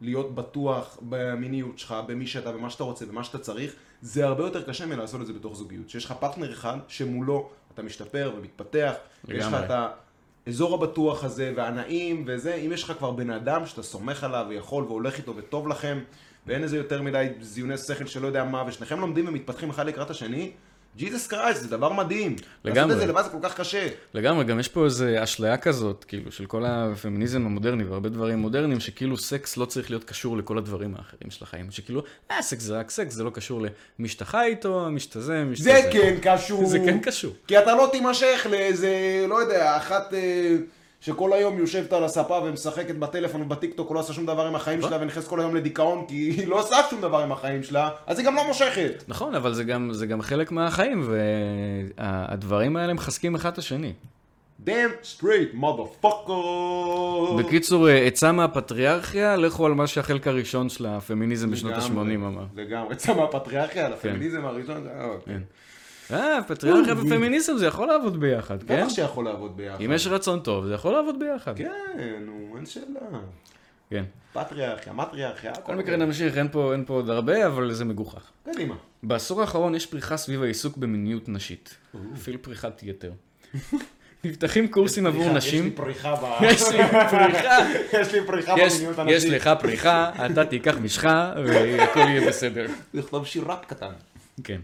להיות 0.00 0.34
בטוח 0.34 0.98
במיניות 1.08 1.78
שלך, 1.78 1.94
במי 2.06 2.26
שאתה, 2.26 2.52
במה 2.52 2.70
שאתה 2.70 2.84
רוצה, 2.84 3.06
במה 3.06 3.24
שאתה 3.24 3.38
צריך, 3.38 3.74
זה 4.02 4.26
הרבה 4.26 4.44
יותר 4.44 4.62
קשה 4.62 4.86
מלעשות 4.86 5.20
את 5.20 5.26
זה 5.26 5.32
בתוך 5.32 5.56
זוגיות. 5.56 5.90
שיש 5.90 6.04
לך 6.04 6.14
פרטנר 6.20 6.52
אחד 6.52 6.78
שמולו 6.88 7.50
אתה 7.74 7.82
משתפר 7.82 8.32
ומתפתח, 8.36 8.92
ויש 9.24 9.46
לך. 9.46 9.54
את 9.54 9.88
האזור 10.46 10.74
הבטוח 10.74 11.24
הזה 11.24 11.52
והנעים 11.56 12.24
וזה, 12.26 12.54
אם 12.54 12.72
יש 12.72 12.82
לך 12.84 12.92
כבר 12.98 13.10
בן 13.10 13.30
אדם 13.30 13.66
שאתה 13.66 13.82
סומך 13.82 14.24
עליו 14.24 14.46
ויכול 14.48 14.84
והולך 14.84 15.18
איתו 15.18 15.36
וטוב 15.36 15.68
לכם, 15.68 15.98
ואין 16.46 16.62
איזה 16.62 16.76
יותר 16.76 17.02
מדי 17.02 17.28
זיוני 17.40 17.78
שכל 17.78 18.06
שלא 18.06 18.26
יודע 18.26 18.44
מה, 18.44 18.64
ושניכם 18.66 19.00
לומדים 19.00 19.28
ומתפתחים 19.28 19.70
אחד 19.70 19.86
לקראת 19.86 20.10
השני, 20.10 20.52
Jesus 20.96 21.26
Christ, 21.26 21.62
זה 21.62 21.68
דבר 21.68 21.92
מדהים. 21.92 22.36
לעשות 22.64 22.76
לגמרי. 22.76 22.94
את 22.94 23.00
זה 23.00 23.06
לבד 23.06 23.22
זה 23.22 23.30
כל 23.30 23.38
כך 23.42 23.60
קשה. 23.60 23.88
לגמרי, 24.14 24.44
גם 24.44 24.60
יש 24.60 24.68
פה 24.68 24.84
איזו 24.84 25.06
אשליה 25.22 25.56
כזאת, 25.56 26.04
כאילו, 26.04 26.32
של 26.32 26.46
כל 26.46 26.64
הפמיניזם 26.66 27.46
המודרני 27.46 27.84
והרבה 27.84 28.08
דברים 28.08 28.38
מודרניים, 28.38 28.80
שכאילו 28.80 29.16
סקס 29.16 29.56
לא 29.56 29.64
צריך 29.64 29.90
להיות 29.90 30.04
קשור 30.04 30.36
לכל 30.36 30.58
הדברים 30.58 30.94
האחרים 30.98 31.30
של 31.30 31.44
החיים. 31.44 31.70
שכאילו, 31.70 32.02
אה, 32.30 32.42
סקס 32.42 32.62
זה 32.62 32.78
רק 32.78 32.90
סקס, 32.90 33.14
זה 33.14 33.24
לא 33.24 33.30
קשור 33.30 33.62
למי 33.98 34.08
שאתה 34.08 34.24
חי 34.24 34.46
איתו, 34.46 34.86
מי 34.90 35.00
שאתה 35.00 35.20
זה, 35.20 35.44
מי 35.44 35.56
שאתה 35.56 35.64
זה 35.64 35.90
כן 35.92 36.16
קשור. 36.22 36.66
זה 36.66 36.78
כן 36.78 36.98
קשור. 37.00 37.32
כי 37.46 37.58
אתה 37.58 37.74
לא 37.74 37.88
תימשך 37.92 38.46
לאיזה, 38.50 39.24
לא 39.28 39.42
יודע, 39.42 39.76
אחת 39.76 40.14
אה, 40.14 40.56
שכל 41.02 41.32
היום 41.32 41.58
יושבת 41.58 41.92
על 41.92 42.04
הספה 42.04 42.40
ומשחקת 42.44 42.94
בטלפון 42.94 43.42
ובטיקטוק, 43.42 43.92
לא 43.92 43.98
עושה 43.98 44.12
שום 44.12 44.26
דבר 44.26 44.46
עם 44.46 44.54
החיים 44.54 44.82
שלה 44.82 44.98
ונכנסת 45.00 45.28
כל 45.28 45.40
היום 45.40 45.54
לדיכאון 45.54 46.04
כי 46.08 46.14
היא 46.14 46.48
לא 46.48 46.60
עושה 46.60 46.76
שום 46.90 47.00
דבר 47.00 47.18
עם 47.18 47.32
החיים 47.32 47.62
שלה, 47.62 47.90
אז 48.06 48.18
היא 48.18 48.26
גם 48.26 48.34
לא 48.34 48.46
מושכת. 48.46 49.04
נכון, 49.08 49.34
אבל 49.34 49.54
זה 49.54 49.64
גם, 49.64 49.92
זה 49.92 50.06
גם 50.06 50.22
חלק 50.22 50.52
מהחיים, 50.52 51.08
והדברים 51.98 52.76
האלה 52.76 52.94
מחזקים 52.94 53.34
אחד 53.34 53.52
את 53.52 53.58
השני. 53.58 53.92
damn 54.66 54.70
straight 55.02 55.56
motherfucker. 55.60 56.32
בקיצור, 57.38 57.88
אה, 57.88 58.06
עצה 58.06 58.32
מהפטריארכיה, 58.32 59.36
לכו 59.36 59.66
על 59.66 59.74
מה 59.74 59.86
שהחלק 59.86 60.26
הראשון 60.26 60.68
של 60.68 60.86
הפמיניזם 60.86 61.50
בשנות 61.50 61.72
ה-80 61.72 61.90
לגמרי, 61.90 62.16
אמר. 62.16 62.44
לגמרי, 62.54 62.92
יצא 62.94 63.14
מהפטריארכיה 63.14 63.88
לפמיניזם 63.88 64.44
הראשון, 64.44 64.86
אה, 66.10 66.38
פטריארכיה 66.48 66.94
ופמיניזם 66.94 67.56
זה 67.58 67.66
יכול 67.66 67.88
לעבוד 67.88 68.20
ביחד, 68.20 68.62
כן? 68.62 68.80
בטח 68.84 68.94
שיכול 68.94 69.24
לעבוד 69.24 69.56
ביחד. 69.56 69.80
אם 69.80 69.92
יש 69.92 70.06
רצון 70.06 70.40
טוב, 70.40 70.66
זה 70.66 70.74
יכול 70.74 70.92
לעבוד 70.92 71.18
ביחד. 71.18 71.56
כן, 71.56 71.70
נו, 72.26 72.54
אין 72.56 72.66
שאלה. 72.66 73.00
כן. 73.90 74.04
פטריארכיה, 74.32 74.92
מטריארכיה, 74.92 75.52
בכל 75.52 75.74
מקרה 75.74 75.96
נמשיך, 75.96 76.36
אין 76.38 76.48
פה, 76.52 76.72
אין 76.72 76.84
פה 76.84 76.94
עוד 76.94 77.10
הרבה, 77.10 77.46
אבל 77.46 77.72
זה 77.72 77.84
מגוחך. 77.84 78.30
קדימה. 78.44 78.74
בעשור 79.02 79.40
האחרון 79.40 79.74
יש 79.74 79.86
פריחה 79.86 80.16
סביב 80.16 80.42
העיסוק 80.42 80.76
במיניות 80.76 81.28
נשית. 81.28 81.76
אפילו 82.14 82.42
פריחת 82.42 82.82
יתר. 82.82 83.12
נפתחים 84.24 84.68
קורסים 84.68 85.06
עבור 85.06 85.22
יש 85.22 85.28
לי 85.28 85.34
נשים. 85.34 85.70
פריחה 85.70 86.14
ב... 86.14 86.42
יש 86.44 86.62
לי 86.72 86.78
פריחה. 87.10 87.58
יש 88.00 88.12
לי 88.14 88.26
פריחה 88.26 88.54
יש- 88.58 88.72
במיניות 88.74 88.96
יש 89.08 89.24
הנשית. 89.24 89.32
לך 89.32 89.50
פריחה, 89.60 90.10
אתה 90.32 90.44
תיקח 90.44 90.76
משחה, 90.82 91.32
והכל 91.44 92.00
יהיה 92.00 92.28
בסדר. 92.28 92.66
לכתוב 92.94 93.26
שיר 93.26 93.44
ראפ 93.46 93.64
קטן. 93.66 93.92
כן. 94.44 94.60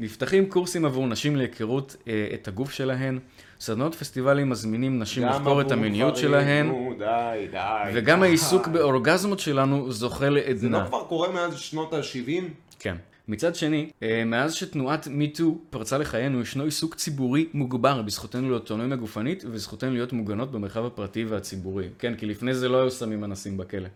נפתחים 0.00 0.46
קורסים 0.48 0.84
עבור 0.84 1.06
נשים 1.06 1.36
להיכרות 1.36 1.96
אה, 2.08 2.28
את 2.34 2.48
הגוף 2.48 2.70
שלהן, 2.70 3.18
סדנות 3.60 3.94
פסטיבלים 3.94 4.50
מזמינים 4.50 4.98
נשים 4.98 5.24
לחקור 5.24 5.60
את 5.60 5.72
המיניות 5.72 6.16
שלהן, 6.16 6.66
נו, 6.66 6.94
די, 6.98 7.46
די. 7.50 7.90
וגם 7.94 8.20
די. 8.20 8.26
העיסוק 8.26 8.68
באורגזמות 8.68 9.40
שלנו 9.40 9.92
זוכה 9.92 10.18
זה 10.18 10.30
לא 10.30 10.36
לעדנה. 10.36 10.86
כבר 10.86 11.04
קורה 11.04 11.32
מאז 11.32 11.58
שנות 11.58 11.92
ה-70? 11.92 12.42
כן. 12.78 12.96
מצד 13.28 13.54
שני, 13.54 13.90
אה, 14.02 14.24
מאז 14.24 14.54
שתנועת 14.54 15.06
מיטו 15.06 15.58
פרצה 15.70 15.98
לחיינו, 15.98 16.40
ישנו 16.40 16.64
עיסוק 16.64 16.94
ציבורי 16.94 17.46
מוגבר 17.54 18.02
בזכותנו 18.02 18.50
לאוטונומיה 18.50 18.96
גופנית 18.96 19.44
וזכותנו 19.50 19.90
להיות 19.90 20.12
מוגנות 20.12 20.52
במרחב 20.52 20.84
הפרטי 20.84 21.24
והציבורי. 21.24 21.88
כן, 21.98 22.14
כי 22.14 22.26
לפני 22.26 22.54
זה 22.54 22.68
לא 22.68 22.80
היו 22.80 22.90
שמים 22.90 23.24
אנסים 23.24 23.56
בכלא. 23.56 23.88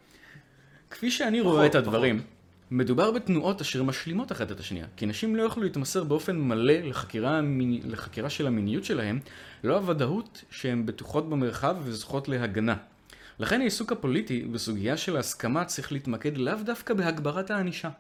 כפי 0.91 1.11
שאני 1.11 1.41
רואה 1.41 1.67
את 1.67 1.75
הדברים, 1.75 2.21
מדובר 2.71 3.11
בתנועות 3.11 3.61
אשר 3.61 3.83
משלימות 3.83 4.33
אחת 4.33 4.53
את 4.53 4.61
השנייה, 4.61 4.87
כי 4.97 5.07
נשים 5.07 5.37
לא 5.37 5.43
יוכלו 5.43 5.63
להתמסר 5.63 6.05
באופן 6.05 6.37
מלא 6.37 6.73
לחקירה, 6.73 7.41
לחקירה 7.85 8.31
של 8.31 8.47
המיניות 8.47 8.85
שלהם, 8.85 9.21
לא 9.65 9.77
הוודאות 9.77 10.45
שהן 10.51 10.87
בטוחות 10.87 11.31
במרחב 11.31 11.77
וזוכות 11.83 12.29
להגנה. 12.29 12.77
לכן 13.39 13.61
העיסוק 13.61 13.93
הפוליטי 13.93 14.43
בסוגיה 14.43 14.97
של 14.97 15.17
ההסכמה 15.17 15.65
צריך 15.65 15.93
להתמקד 15.93 16.39
לאו 16.39 16.55
דווקא 16.65 16.95
בהגברת 16.95 17.51
הענישה, 17.51 17.91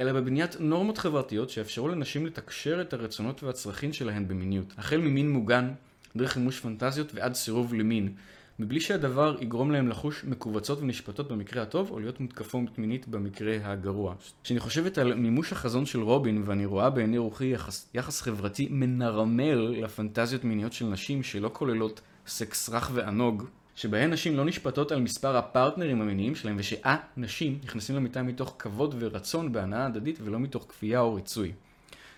אלא 0.00 0.12
בבניית 0.12 0.56
נורמות 0.60 0.98
חברתיות 0.98 1.50
שיאפשרו 1.50 1.88
לנשים 1.88 2.26
לתקשר 2.26 2.80
את 2.80 2.92
הרצונות 2.92 3.42
והצרכים 3.42 3.92
שלהן 3.92 4.28
במיניות, 4.28 4.74
החל 4.78 4.96
ממין 4.96 5.30
מוגן, 5.30 5.70
דרך 6.16 6.36
מימוש 6.36 6.60
פנטזיות 6.60 7.14
ועד 7.14 7.34
סירוב 7.34 7.74
למין, 7.74 8.12
מבלי 8.60 8.80
שהדבר 8.80 9.36
יגרום 9.40 9.70
להם 9.70 9.88
לחוש 9.88 10.24
מכווצות 10.24 10.80
ונשפטות 10.80 11.28
במקרה 11.28 11.62
הטוב, 11.62 11.90
או 11.90 12.00
להיות 12.00 12.20
מותקפות 12.20 12.78
מינית 12.78 13.08
במקרה 13.08 13.56
הגרוע. 13.62 14.14
כשאני 14.44 14.60
חושבת 14.60 14.98
על 14.98 15.14
מימוש 15.14 15.52
החזון 15.52 15.86
של 15.86 16.00
רובין, 16.00 16.42
ואני 16.46 16.66
רואה 16.66 16.90
בעיני 16.90 17.18
רוחי 17.18 17.46
יחס, 17.46 17.86
יחס 17.94 18.20
חברתי 18.20 18.68
מנרמל 18.70 19.54
לפנטזיות 19.54 20.44
מיניות 20.44 20.72
של 20.72 20.86
נשים 20.86 21.22
שלא 21.22 21.50
כוללות 21.52 22.00
סקס 22.26 22.68
רך 22.68 22.90
וענוג, 22.94 23.44
שבהן 23.74 24.12
נשים 24.12 24.36
לא 24.36 24.44
נשפטות 24.44 24.92
על 24.92 25.00
מספר 25.00 25.36
הפרטנרים 25.36 26.00
המיניים 26.00 26.34
שלהם, 26.34 26.56
ושהנשים 26.58 27.58
נכנסים 27.64 27.96
למיטה 27.96 28.22
מתוך 28.22 28.56
כבוד 28.58 28.94
ורצון 28.98 29.52
בהנאה 29.52 29.86
הדדית 29.86 30.18
ולא 30.22 30.38
מתוך 30.38 30.66
כפייה 30.68 31.00
או 31.00 31.14
ריצוי. 31.14 31.52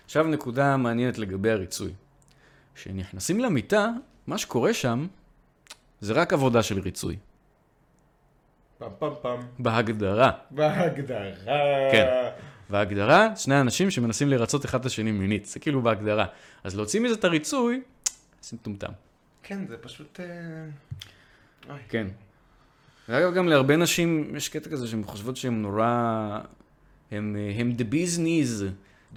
עכשיו 0.05 0.27
נקודה 0.27 0.77
מעניינת 0.77 1.17
לגבי 1.17 1.51
הריצוי. 1.51 1.91
כשנכנסים 2.75 3.39
למיטה, 3.39 3.89
מה 4.27 4.37
שקורה 4.37 4.73
שם 4.73 5.07
זה 6.01 6.13
רק 6.13 6.33
עבודה 6.33 6.63
של 6.63 6.79
ריצוי. 6.79 7.17
פעם 8.77 8.91
פעם 8.99 9.13
פעם. 9.21 9.39
בהגדרה. 9.59 10.31
בהגדרה. 10.51 11.31
כן. 11.91 12.05
בהגדרה, 12.69 13.35
שני 13.35 13.61
אנשים 13.61 13.91
שמנסים 13.91 14.29
לרצות 14.29 14.65
אחד 14.65 14.79
את 14.79 14.85
השני 14.85 15.11
מינית. 15.11 15.45
זה 15.45 15.59
כאילו 15.59 15.81
בהגדרה. 15.81 16.25
אז 16.63 16.75
להוציא 16.75 16.99
מזה 16.99 17.13
את 17.13 17.23
הריצוי, 17.23 17.81
זה 18.41 18.57
מטומטם. 18.57 18.91
כן, 19.43 19.67
זה 19.67 19.77
פשוט... 19.77 20.19
אה, 20.19 20.25
אוי. 21.69 21.79
כן. 21.89 22.07
ואגב, 23.09 23.33
גם 23.33 23.47
להרבה 23.47 23.77
נשים 23.77 24.35
יש 24.35 24.49
קטע 24.49 24.69
כזה 24.69 24.87
שהן 24.87 25.03
חושבות 25.03 25.37
שהן 25.37 25.61
נורא... 25.61 26.39
הם, 27.11 27.35
אה, 27.39 27.53
הם 27.57 27.71
the. 27.77 27.83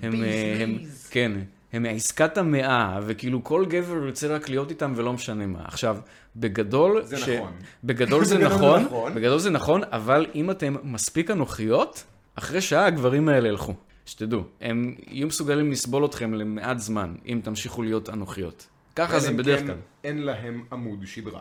הם, 0.03 0.25
אה, 0.25 0.57
הם, 0.63 0.79
knees. 0.81 1.11
כן, 1.11 1.33
הם 1.75 1.83
מעסקת 1.83 2.39
המאה, 2.39 2.99
וכאילו 3.07 3.45
כל 3.45 3.65
גבר 3.69 4.05
ירצה 4.05 4.27
רק 4.27 4.49
להיות 4.49 4.71
איתם 4.71 4.93
ולא 4.97 5.13
משנה 5.13 5.47
מה. 5.47 5.63
עכשיו, 5.65 5.97
בגדול... 6.37 7.03
זה 7.05 7.17
נכון. 7.17 7.53
בגדול 7.85 8.25
זה 8.25 8.39
נכון, 8.39 8.83
נכון. 8.83 9.15
בגדול 9.15 9.39
זה 9.39 9.51
נכון, 9.51 9.81
אבל 9.85 10.27
אם 10.35 10.51
אתם 10.51 10.77
מספיק 10.83 11.31
אנוכיות, 11.31 12.05
אחרי 12.35 12.61
שעה 12.61 12.87
הגברים 12.87 13.29
האלה 13.29 13.49
ילכו. 13.49 13.75
שתדעו, 14.07 14.43
הם 14.61 14.95
יהיו 15.07 15.27
מסוגלים 15.27 15.73
לסבול 15.73 16.05
אתכם 16.05 16.35
למעט 16.35 16.79
זמן, 16.79 17.15
אם 17.27 17.41
תמשיכו 17.45 17.83
להיות 17.83 18.11
אנוכיות. 18.11 18.67
ככה 18.97 19.21
זה 19.21 19.33
בדרך 19.33 19.61
כן 19.61 19.67
כלל. 19.67 19.77
אין 20.05 20.23
להם 20.23 20.65
עמוד 20.73 21.07
שדרה. 21.07 21.41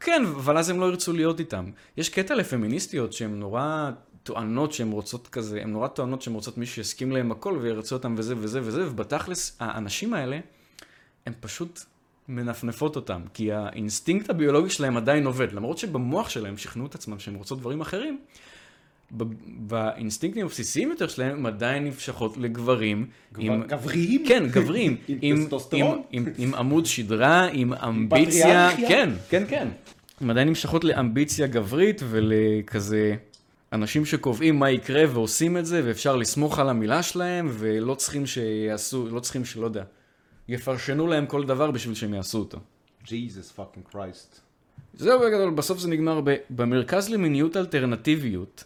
כן, 0.00 0.22
אבל 0.26 0.58
אז 0.58 0.70
הם 0.70 0.80
לא 0.80 0.86
ירצו 0.86 1.12
להיות 1.12 1.40
איתם. 1.40 1.70
יש 1.96 2.08
קטע 2.08 2.34
לפמיניסטיות 2.34 3.12
שהן 3.12 3.38
נורא 3.38 3.90
טוענות 4.28 4.72
שהן 4.72 4.90
רוצות 4.90 5.28
כזה, 5.28 5.60
הן 5.62 5.70
נורא 5.70 5.88
טוענות 5.88 6.22
שהן 6.22 6.34
רוצות 6.34 6.58
מישהו 6.58 6.74
שיסכים 6.74 7.12
להם 7.12 7.32
הכל 7.32 7.58
וירצו 7.60 7.94
אותם 7.96 8.14
וזה 8.18 8.34
וזה 8.38 8.60
וזה, 8.62 8.86
ובתכלס 8.88 9.56
האנשים 9.60 10.14
האלה, 10.14 10.38
הם 11.26 11.32
פשוט 11.40 11.80
מנפנפות 12.28 12.96
אותם, 12.96 13.20
כי 13.34 13.52
האינסטינקט 13.52 14.30
הביולוגי 14.30 14.70
שלהם 14.70 14.96
עדיין 14.96 15.26
עובד, 15.26 15.52
למרות 15.52 15.78
שבמוח 15.78 16.28
שלהם 16.28 16.56
שכנעו 16.56 16.86
את 16.86 16.94
עצמם 16.94 17.18
שהם 17.18 17.34
רוצות 17.34 17.58
דברים 17.58 17.80
אחרים, 17.80 18.18
באינסטינקטים 19.58 20.44
הבסיסיים 20.44 20.90
יותר 20.90 21.08
שלהם 21.08 21.36
הם 21.36 21.46
עדיין 21.46 21.84
נמשכות 21.84 22.36
לגברים 22.36 23.06
עם... 23.38 23.62
גבריים? 23.62 24.24
כן, 24.28 24.46
גברים. 24.50 24.96
עם 25.08 25.18
עם, 25.22 25.44
טסטוסטרון? 25.44 26.02
עם, 26.10 26.24
עם, 26.26 26.32
עם 26.38 26.54
עמוד 26.54 26.86
שדרה, 26.86 27.48
עם 27.52 27.72
אמביציה. 27.72 28.70
כן, 28.88 29.10
כן, 29.28 29.44
כן. 29.48 29.68
הם 30.20 30.30
עדיין 30.30 30.48
נמשכות 30.48 30.84
לאמביציה 30.84 31.46
גברית 31.46 32.02
ולכזה 32.10 33.16
אנשים 33.72 34.04
שקובעים 34.04 34.58
מה 34.58 34.70
יקרה 34.70 35.04
ועושים 35.08 35.56
את 35.56 35.66
זה, 35.66 35.82
ואפשר 35.84 36.16
לסמוך 36.16 36.58
על 36.58 36.68
המילה 36.68 37.02
שלהם, 37.02 37.48
ולא 37.50 37.94
צריכים 37.94 38.26
שיעשו, 38.26 39.08
לא 39.08 39.20
צריכים 39.20 39.44
שלא 39.44 39.64
יודע, 39.64 39.84
יפרשנו 40.48 41.06
להם 41.06 41.26
כל 41.26 41.44
דבר 41.44 41.70
בשביל 41.70 41.94
שהם 41.94 42.14
יעשו 42.14 42.38
אותו. 42.38 42.58
Jesus 43.04 43.52
fucking 43.52 43.86
Christ. 43.92 44.40
זהו 44.94 45.20
בגדול, 45.20 45.50
בסוף 45.50 45.78
זה 45.78 45.88
נגמר 45.88 46.20
ב... 46.24 46.34
במרכז 46.50 47.08
למיניות 47.08 47.56
אלטרנטיביות, 47.56 48.64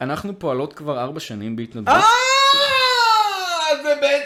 אנחנו 0.00 0.38
פועלות 0.38 0.72
כבר 0.72 1.00
ארבע 1.00 1.20
שנים 1.20 1.56
בהתנדבות. 1.56 1.94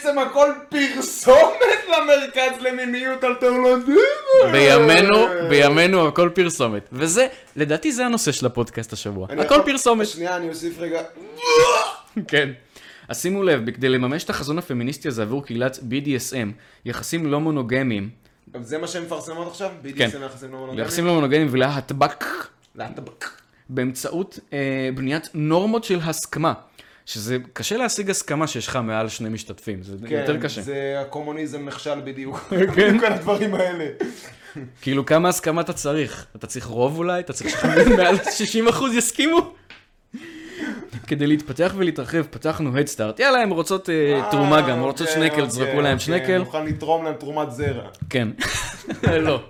בעצם 0.07 0.19
הכל 0.19 0.51
פרסומת 0.69 1.57
למרכז 1.89 2.61
למיניות 2.61 3.25
אלטרנטיבית. 3.25 3.99
בימינו, 4.53 5.17
בימינו 5.49 6.09
הכל 6.09 6.31
פרסומת. 6.35 6.89
וזה, 6.93 7.27
לדעתי 7.57 7.93
זה 7.93 8.07
הנושא 8.07 8.33
של 8.33 8.47
הפודקאסט 8.47 8.93
השבוע. 8.93 9.27
הכל 9.31 9.43
יכול- 9.45 9.63
פרסומת. 9.65 10.07
שנייה, 10.07 10.37
אני 10.37 10.49
אוסיף 10.49 10.79
רגע. 10.79 11.03
כן. 12.29 12.51
אז 13.09 13.23
שימו 13.23 13.43
לב, 13.43 13.65
בכדי 13.67 13.89
לממש 13.89 14.25
את 14.25 14.31
החזון 14.31 14.59
הפמיניסטי 14.59 15.09
הזה 15.09 15.23
עבור 15.23 15.45
קהילת 15.47 15.77
BDSM, 15.79 16.49
יחסים 16.85 17.27
לא 17.27 17.41
מונוגמיים, 17.41 18.11
גם 18.55 18.63
זה 18.63 18.79
מה 18.79 18.87
שהן 18.87 19.03
מפרסמות 19.03 19.49
עכשיו? 19.49 19.71
כן. 19.97 20.09
BDSM 20.11 20.25
יחסים 20.25 20.53
לא 20.53 20.59
מונוגמיים? 20.59 20.85
יחסים 20.87 21.07
לא 21.07 21.15
מונוגמיים 21.15 21.49
ולהטבק 21.51 22.25
להטבק. 22.75 23.25
באמצעות 23.69 24.39
אה, 24.53 24.59
בניית 24.95 25.29
נורמות 25.35 25.85
של 25.85 25.99
הסכמה. 26.03 26.53
שזה 27.07 27.37
קשה 27.53 27.77
להשיג 27.77 28.11
הסכמה 28.11 28.47
שיש 28.47 28.69
לך 28.69 28.77
מעל 28.77 29.09
שני 29.09 29.29
משתתפים, 29.29 29.83
זה 29.83 29.97
יותר 30.11 30.37
קשה. 30.37 30.61
כן, 30.61 30.67
זה 30.67 30.97
הקומוניזם 31.01 31.65
נכשל 31.65 32.01
בדיוק. 32.05 32.39
כן. 32.51 32.67
בדיוק 32.67 33.05
על 33.05 33.13
הדברים 33.13 33.55
האלה. 33.55 33.87
כאילו 34.83 35.07
כמה 35.07 35.29
הסכמה 35.29 35.61
אתה 35.61 35.73
צריך? 35.73 36.27
אתה 36.37 36.47
צריך 36.47 36.67
רוב 36.67 36.99
אולי? 36.99 37.21
אתה 37.21 37.33
צריך 37.33 37.61
שמעל 37.61 38.17
60% 38.73 38.85
יסכימו? 38.95 39.55
כדי 41.07 41.27
להתפתח 41.27 41.75
ולהתרחב 41.77 42.23
פתחנו 42.23 42.79
הדסטארט. 42.79 43.21
יאללה, 43.21 43.43
הן 43.43 43.51
רוצות 43.51 43.91
אה, 43.91 44.29
תרומה 44.31 44.61
גם, 44.61 44.81
רוצות 44.81 45.09
כן, 45.09 45.15
שנקל, 45.15 45.35
אוקיי, 45.35 45.51
זרקו 45.51 45.81
להם 45.81 45.99
אוקיי, 45.99 46.01
שנקל. 46.01 46.39
נוכל 46.39 46.63
לתרום 46.63 47.05
להם 47.05 47.15
תרומת 47.15 47.53
זרע. 47.53 47.89
כן. 48.11 48.29
לא. 49.27 49.41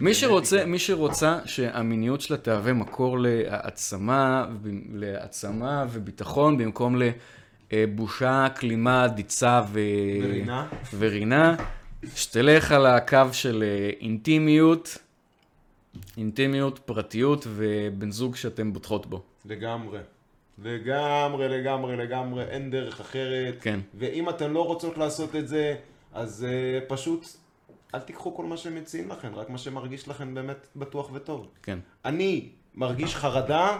מי 0.00 0.14
שרוצה, 0.14 0.64
מי 0.64 0.78
שרוצה 0.78 1.38
שהמיניות 1.44 2.20
שלה 2.20 2.36
תהווה 2.36 2.72
מקור 2.72 3.18
להעצמה, 3.18 4.46
להעצמה 4.92 5.84
וביטחון 5.90 6.58
במקום 6.58 6.96
לבושה, 7.72 8.46
כלימה, 8.60 9.08
דיצה 9.08 9.62
ו... 9.72 9.80
ורינה. 10.22 10.68
ורינה, 10.98 11.56
שתלך 12.14 12.72
על 12.72 12.86
הקו 12.86 13.18
של 13.32 13.62
אה, 13.66 13.90
אינטימיות, 14.00 14.98
אינטימיות, 16.16 16.78
פרטיות 16.78 17.46
ובן 17.48 18.10
זוג 18.10 18.36
שאתם 18.36 18.72
בוטחות 18.72 19.06
בו. 19.06 19.22
לגמרי. 19.44 19.98
לגמרי, 20.64 21.48
לגמרי, 21.48 21.96
לגמרי, 21.96 22.44
אין 22.44 22.70
דרך 22.70 23.00
אחרת. 23.00 23.54
כן. 23.60 23.80
ואם 23.94 24.28
אתן 24.28 24.50
לא 24.50 24.66
רוצות 24.66 24.98
לעשות 24.98 25.36
את 25.36 25.48
זה, 25.48 25.74
אז 26.12 26.46
uh, 26.46 26.84
פשוט 26.88 27.26
אל 27.94 28.00
תיקחו 28.00 28.34
כל 28.34 28.44
מה 28.44 28.56
שהם 28.56 28.74
מציעים 28.74 29.10
לכם, 29.10 29.34
רק 29.34 29.50
מה 29.50 29.58
שמרגיש 29.58 30.08
לכם 30.08 30.34
באמת 30.34 30.66
בטוח 30.76 31.10
וטוב. 31.12 31.48
כן. 31.62 31.78
אני 32.04 32.48
מרגיש 32.74 33.16
חרדה 33.16 33.78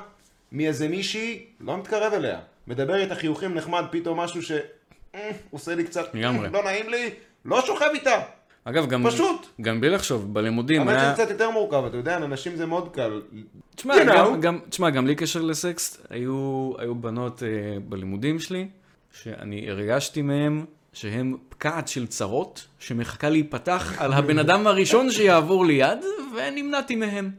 מאיזה 0.53 0.89
מישהי, 0.89 1.47
לא 1.61 1.77
מתקרב 1.77 2.13
אליה. 2.13 2.41
מדבר 2.67 2.95
איתה 2.95 3.15
חיוכים 3.15 3.55
נחמד, 3.55 3.85
פתאום 3.91 4.21
משהו 4.21 4.43
ש... 4.43 4.53
אה, 5.15 5.31
עושה 5.51 5.75
לי 5.75 5.85
קצת... 5.85 6.15
לגמרי. 6.15 6.47
אה, 6.47 6.53
לא 6.53 6.65
נעים 6.65 6.89
לי, 6.89 7.11
לא 7.45 7.67
שוכב 7.67 7.89
איתה. 7.95 8.21
אגב, 8.65 8.87
גם, 8.87 9.05
פשוט. 9.07 9.47
גם 9.61 9.81
בלי 9.81 9.91
לחשוב, 9.91 10.35
בלימודים 10.35 10.81
האמת 10.81 11.01
היה... 11.01 11.15
שזה 11.15 11.23
קצת 11.23 11.31
יותר 11.31 11.51
מורכב, 11.51 11.85
אתה 11.85 11.97
יודע, 11.97 12.19
לנשים 12.19 12.57
זה 12.57 12.67
מאוד 12.67 12.95
קל. 12.95 13.23
תשמע, 13.75 13.95
You 13.95 13.99
know. 13.99 14.13
גם, 14.15 14.41
גם, 14.41 14.59
תשמע, 14.69 14.91
גם 14.91 15.05
בלי 15.05 15.15
קשר 15.15 15.43
לסקס, 15.43 16.01
היו, 16.11 16.73
היו 16.79 16.95
בנות 16.95 17.43
אה, 17.43 17.49
בלימודים 17.89 18.39
שלי, 18.39 18.69
שאני 19.13 19.71
הרגשתי 19.71 20.23
מהן 20.23 20.65
שהן 20.95 21.37
פקעת 21.49 21.89
של 21.89 22.07
צרות, 22.07 22.67
שמחכה 22.79 23.29
להיפתח 23.29 23.95
על 23.99 24.13
הבן 24.13 24.39
אדם 24.39 24.67
הראשון 24.67 25.11
שיעבור 25.11 25.67
ליד, 25.67 25.99
ונמנעתי 26.37 26.97
מהם. 26.97 27.31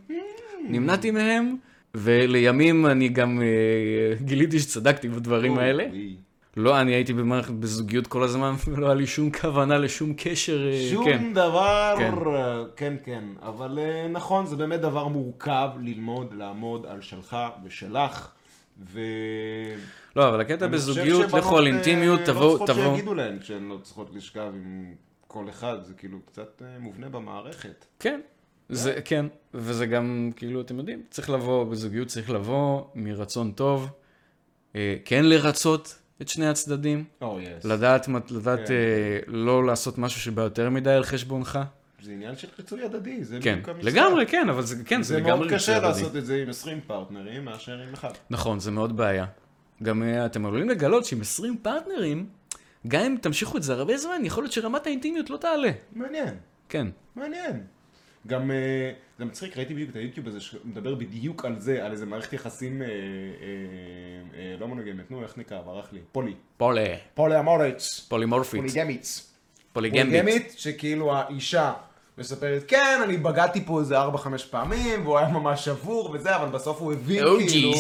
נמנעתי 0.70 1.12
מהם, 1.12 1.56
ולימים 1.96 2.86
אני 2.86 3.10
גם 3.10 3.42
אה, 3.42 4.16
גיליתי 4.22 4.60
שצדקתי 4.60 5.10
בדברים 5.10 5.58
האלה. 5.58 5.86
לא, 6.58 6.82
אני 6.82 6.94
הייתי 6.94 7.14
במערכת 7.14 7.54
בזוגיות 7.54 8.08
כל 8.08 8.24
הזמן, 8.24 8.54
ולא 8.68 8.86
היה 8.86 8.96
לי 8.96 9.08
שום 9.08 9.32
כוונה 9.32 9.78
לשום 9.78 10.14
קשר. 10.18 10.68
אה, 10.68 10.88
שום 10.92 11.06
כן. 11.06 11.34
דבר, 11.34 11.96
כן. 11.98 12.14
כן 12.76 12.94
כן, 13.04 13.24
אבל 13.42 13.80
אה, 13.82 14.08
נכון, 14.08 14.46
זה 14.46 14.56
באמת 14.56 14.82
דבר 14.82 15.08
מורכב 15.08 15.70
ללמוד, 15.82 16.34
לעמוד 16.38 16.86
על 16.86 17.02
שלך 17.02 17.38
ושלך, 17.64 18.32
ו... 18.80 19.00
לא, 20.16 20.30
אבל 20.30 20.42
הקטע 20.42 20.68
בזוגיות, 20.68 21.34
לכו 21.34 21.58
על 21.58 21.68
אה, 21.68 21.72
אינטימיות, 21.72 22.20
לא 22.20 22.26
תבואו, 22.26 22.50
צריכות 22.50 22.70
תבואו. 22.70 22.96
שיגידו 22.96 23.14
להן 23.14 23.38
שהן 23.42 23.70
לא 23.70 23.78
צריכות 23.84 24.10
לשכב 24.14 24.52
עם 24.56 24.94
כל 25.28 25.50
אחד, 25.50 25.84
זה 25.84 25.94
כאילו 25.94 26.20
קצת 26.26 26.62
אה, 26.66 26.80
מובנה 26.80 27.10
במערכת. 27.10 27.86
כן, 28.00 28.20
זה, 28.70 29.02
כן, 29.06 29.26
וזה 29.54 29.86
גם, 29.86 30.32
כאילו, 30.36 30.62
אתם 30.62 30.78
יודעים, 30.78 31.04
צריך 31.10 31.30
לבוא, 31.30 31.64
בזוגיות 31.64 32.08
צריך 32.08 32.30
לבוא 32.30 32.84
מרצון 32.96 33.52
טוב, 33.52 33.90
אה, 34.76 34.96
כן 35.06 35.26
לרצות 35.26 36.00
את 36.22 36.28
שני 36.28 36.48
הצדדים, 36.48 37.04
או, 37.22 37.40
יס. 37.40 37.66
לדעת, 37.66 38.08
לדעת 38.32 38.68
כן. 38.68 38.74
אה, 38.74 39.20
לא 39.28 39.66
לעשות 39.66 39.98
משהו 39.98 40.22
שבא 40.22 40.42
יותר 40.42 40.70
מדי 40.70 40.92
על 40.92 41.04
חשבונך. 41.04 41.60
זה 42.06 42.12
עניין 42.12 42.36
של 42.36 42.48
חיצוי 42.56 42.84
הדדי, 42.84 43.24
זה 43.24 43.40
כן, 43.42 43.52
בדיוק 43.52 43.70
המשחק. 43.70 43.92
לגמרי, 43.94 44.26
כן, 44.26 44.50
אבל 44.50 44.62
זה, 44.62 44.84
כן, 44.84 45.02
זה, 45.02 45.14
זה 45.14 45.20
לגמרי 45.20 45.38
מאוד 45.38 45.52
קשה 45.54 45.74
ריצוי 45.74 45.90
הדדי. 45.90 46.02
לעשות 46.02 46.16
את 46.16 46.26
זה 46.26 46.36
עם 46.36 46.50
20 46.50 46.80
פרטנרים 46.88 47.46
מאשר 47.46 47.80
עם 47.80 47.94
אחד. 47.94 48.12
נכון, 48.30 48.60
זה 48.60 48.72
מאוד 48.72 48.98
בעיה. 48.98 49.26
גם 49.84 50.04
אה, 50.04 50.26
אתם 50.26 50.46
עלולים 50.46 50.70
לגלות 50.70 51.06
שעם 51.06 51.22
20 51.22 51.58
פרטנרים, 51.58 52.26
גם 52.88 53.02
אם 53.02 53.16
תמשיכו 53.22 53.58
את 53.58 53.64
זה 53.64 53.74
הרבה 53.74 53.98
זמן, 53.98 54.22
יכול 54.24 54.44
להיות 54.44 54.52
שרמת 54.52 54.88
האינטימיות 54.88 55.30
לא 55.30 55.38
תעלה. 55.38 55.72
מעניין. 55.96 56.36
כן. 56.70 56.88
מעניין. 57.16 57.64
גם, 58.28 58.52
אה, 58.52 58.92
זה 59.20 59.26
מצחיק, 59.26 59.58
ראיתי 59.58 59.74
בדיוק 59.74 59.90
את 59.90 59.96
היוטיוב 59.96 60.28
הזה 60.28 60.42
שמדבר 60.42 60.96
בדיוק 60.96 61.46
על 61.46 61.60
זה, 61.60 61.86
על 61.86 61.92
איזה 61.92 62.06
מערכת 62.06 62.34
יחסים 62.34 62.82
אה, 62.82 62.88
אה, 62.88 62.94
אה, 64.38 64.56
לא 64.60 64.68
מונוגמת, 64.68 65.12
נו, 65.12 65.24
איך 65.24 65.38
נקרא? 65.38 65.62
ברח 65.62 65.94
לי. 65.94 66.00
פולי. 66.12 66.34
פולה, 66.58 66.96
פולי 67.14 67.40
אמורץ. 67.40 68.06
פולימורפית, 68.10 68.62
פוליגמית. 68.62 69.22
פוליגמית. 69.74 70.06
פוליגמית, 70.06 70.54
שכאילו 70.58 71.16
האישה 71.16 71.74
מספרת, 72.18 72.64
כן, 72.68 73.00
אני 73.04 73.18
בגדתי 73.18 73.66
פה 73.66 73.80
איזה 73.80 74.04
4-5 74.04 74.08
פעמים, 74.50 75.06
והוא 75.06 75.18
היה 75.18 75.28
ממש 75.28 75.66
שבור 75.66 76.12
וזה, 76.14 76.36
אבל 76.36 76.50
בסוף 76.50 76.82
הוא 76.82 76.94
הבין 76.94 77.24
Oh, 77.24 77.50
כאילו... 77.50 77.72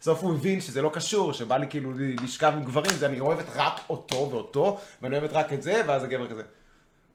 בסוף 0.00 0.22
הוא 0.22 0.34
הבין 0.34 0.60
שזה 0.60 0.82
לא 0.82 0.90
קשור, 0.94 1.32
שבא 1.32 1.56
לי 1.56 1.66
כאילו 1.70 1.92
לשכב 2.22 2.52
עם 2.56 2.64
גברים, 2.64 2.92
זה 2.92 3.06
אני 3.06 3.20
אוהבת 3.20 3.46
רק 3.54 3.80
אותו 3.90 4.28
ואותו, 4.30 4.78
ואני 5.02 5.18
אוהבת 5.18 5.32
רק 5.32 5.52
את 5.52 5.62
זה, 5.62 5.82
ואז 5.86 6.04
הגבר 6.04 6.26
כזה. 6.26 6.42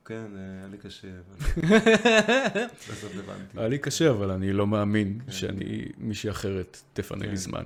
כן, 0.06 0.26
אה, 0.36 0.60
היה 0.60 0.68
לי 0.72 0.78
קשה, 0.78 1.08
אבל... 1.08 1.62
בסוף 2.90 3.12
הבנתי. 3.14 3.58
היה 3.58 3.68
לי 3.68 3.78
קשה, 3.78 4.10
אבל 4.10 4.32
אני 4.32 4.54
לא 4.54 4.68
מאמין 4.68 5.20
שאני 5.30 5.86
מישהי 5.98 6.30
אחרת 6.30 6.82
תפנה 6.94 7.26
לי 7.26 7.38
זמן. 7.38 7.64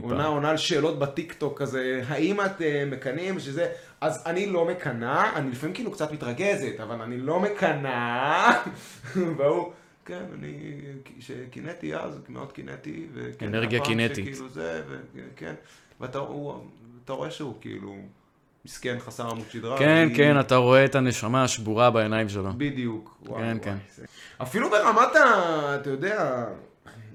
עונה. 0.00 0.26
עונה 0.26 0.50
על 0.50 0.56
שאלות 0.56 0.98
בטיקטוק 0.98 1.58
כזה, 1.58 2.02
האם 2.08 2.40
את 2.40 2.62
אה, 2.62 2.84
מקנאים 2.90 3.40
שזה, 3.40 3.72
אז 4.02 4.22
אני 4.26 4.46
לא 4.46 4.64
מקנאה, 4.64 5.36
אני 5.36 5.50
לפעמים 5.50 5.74
כאילו 5.74 5.90
קצת 5.92 6.12
מתרגזת, 6.12 6.80
אבל 6.82 7.00
אני 7.02 7.18
לא 7.18 7.40
מקנאה, 7.40 8.62
והוא, 9.38 9.72
כן, 10.04 10.22
אני, 10.38 10.80
שקינאתי 11.20 11.96
אז, 11.96 12.20
מאוד 12.28 12.52
קינאתי, 12.52 13.06
אנרגיה 13.42 13.80
קינטית. 13.80 14.26
שכאילו 14.26 14.48
זה, 14.48 14.82
וכן, 15.14 15.54
ואתה 16.00 16.18
הוא- 16.18 16.64
רואה 17.08 17.30
שהוא 17.30 17.54
כאילו 17.60 17.94
מסכן, 18.64 18.96
חסר 18.98 19.30
עמוד 19.30 19.44
שדרה. 19.50 19.78
כן, 19.78 19.88
אני- 19.88 20.14
כן, 20.14 20.40
אתה 20.40 20.56
רואה 20.56 20.84
את 20.84 20.94
הנשמה 20.94 21.44
השבורה 21.44 21.90
בעיניים 21.90 22.28
שלו. 22.28 22.50
בדיוק. 22.56 23.16
וואי, 23.26 23.40
כן, 23.42 23.46
וואי, 23.46 23.60
כן. 23.60 23.76
אפילו 24.42 24.70
ברמת 24.70 25.16
ה... 25.16 25.30
אתה 25.80 25.90
יודע... 25.90 26.44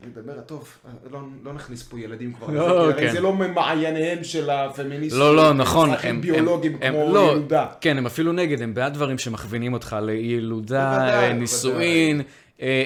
נדבר, 0.08 0.42
טוב, 0.42 0.68
לא, 1.12 1.20
לא 1.44 1.54
נכניס 1.54 1.84
פה 1.84 2.00
ילדים 2.00 2.34
כבר, 2.34 2.48
לא, 2.54 2.68
לזה, 2.68 2.80
הרי 2.80 2.94
כן. 2.94 3.12
זה 3.12 3.20
לא 3.22 3.34
ממעייניהם 3.34 4.24
של 4.24 4.50
הפמיניסטים, 4.50 5.20
לא, 5.20 5.36
לא, 5.36 5.54
נכון. 5.54 5.90
צרכים 5.90 6.22
ביולוגיים 6.22 6.78
הם- 6.82 6.94
כמו 6.94 7.14
לא, 7.14 7.32
ילודה. 7.32 7.66
כן, 7.82 7.98
הם 7.98 8.06
אפילו 8.06 8.32
נגד, 8.32 8.62
הם 8.62 8.74
בעד 8.74 8.94
דברים 8.94 9.18
שמכווינים 9.18 9.74
אותך 9.74 9.96
לילודה, 10.02 11.34
נישואין, 11.34 12.22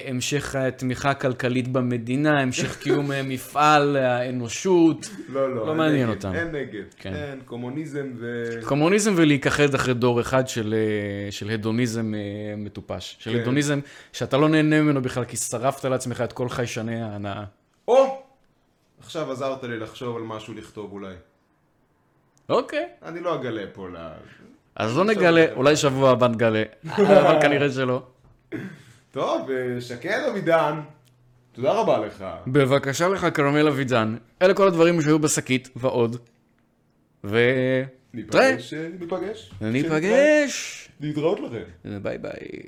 המשך 0.07 0.55
התמיכה 0.55 1.09
הכלכלית 1.09 1.67
במדינה, 1.67 2.39
המשך 2.39 2.77
קיום 2.79 3.11
אה, 3.11 3.23
מפעל 3.23 3.95
האנושות. 3.95 5.09
לא, 5.29 5.55
לא, 5.55 5.67
לא 5.67 5.75
מעניין 5.75 6.09
נגד, 6.09 6.15
אותם. 6.15 6.35
אין 6.35 6.47
נגד, 6.47 6.83
כן. 6.97 7.13
אין, 7.13 7.41
קומוניזם 7.45 8.11
ו... 8.19 8.53
קומוניזם 8.65 9.13
ולהיכחד 9.15 9.73
אחרי 9.73 9.93
דור 9.93 10.21
אחד 10.21 10.47
של, 10.47 10.73
אה, 10.77 11.31
של 11.31 11.49
הדוניזם 11.49 12.13
אה, 12.15 12.19
מטופש. 12.57 13.17
של 13.19 13.33
כן. 13.33 13.39
הדוניזם 13.39 13.79
שאתה 14.13 14.37
לא 14.37 14.49
נהנה 14.49 14.81
ממנו 14.81 15.01
בכלל, 15.01 15.25
כי 15.25 15.37
שרפת 15.37 15.85
לעצמך 15.85 16.21
את 16.21 16.33
כל 16.33 16.49
חיישני 16.49 17.01
ההנאה. 17.01 17.43
או! 17.87 18.23
עכשיו 18.99 19.31
עזרת 19.31 19.63
לי 19.63 19.79
לחשוב 19.79 20.17
על 20.17 20.23
משהו 20.23 20.53
לכתוב 20.53 20.91
אולי. 20.91 21.13
אוקיי. 22.49 22.85
אני 23.05 23.19
לא 23.19 23.35
אגלה 23.35 23.63
פה 23.73 23.89
ל... 23.89 23.95
אז 24.75 24.97
לא 24.97 25.05
נגלה, 25.05 25.53
אולי 25.53 25.75
שבוע 25.75 26.09
הבא 26.09 26.27
נגלה, 26.27 26.63
אבל 26.97 27.41
כנראה 27.41 27.69
שלא. 27.69 28.03
טוב, 29.11 29.49
אה, 29.51 29.81
שקד 29.81 30.19
אבידן, 30.31 30.79
תודה 31.51 31.71
רבה 31.73 32.05
לך. 32.05 32.25
בבקשה 32.47 33.07
לך, 33.07 33.27
כרמל 33.33 33.67
אבידן. 33.67 34.15
אלה 34.41 34.53
כל 34.53 34.67
הדברים 34.67 35.01
שהיו 35.01 35.19
בשקית 35.19 35.69
ועוד. 35.75 36.17
ו... 37.23 37.37
ניפגש, 38.13 38.73
אה, 38.73 38.87
ניפגש. 38.99 39.51
ניפגש. 39.61 40.87
להתראות 40.99 41.39
לכם. 41.39 41.99
ביי 42.03 42.17
ביי. 42.17 42.59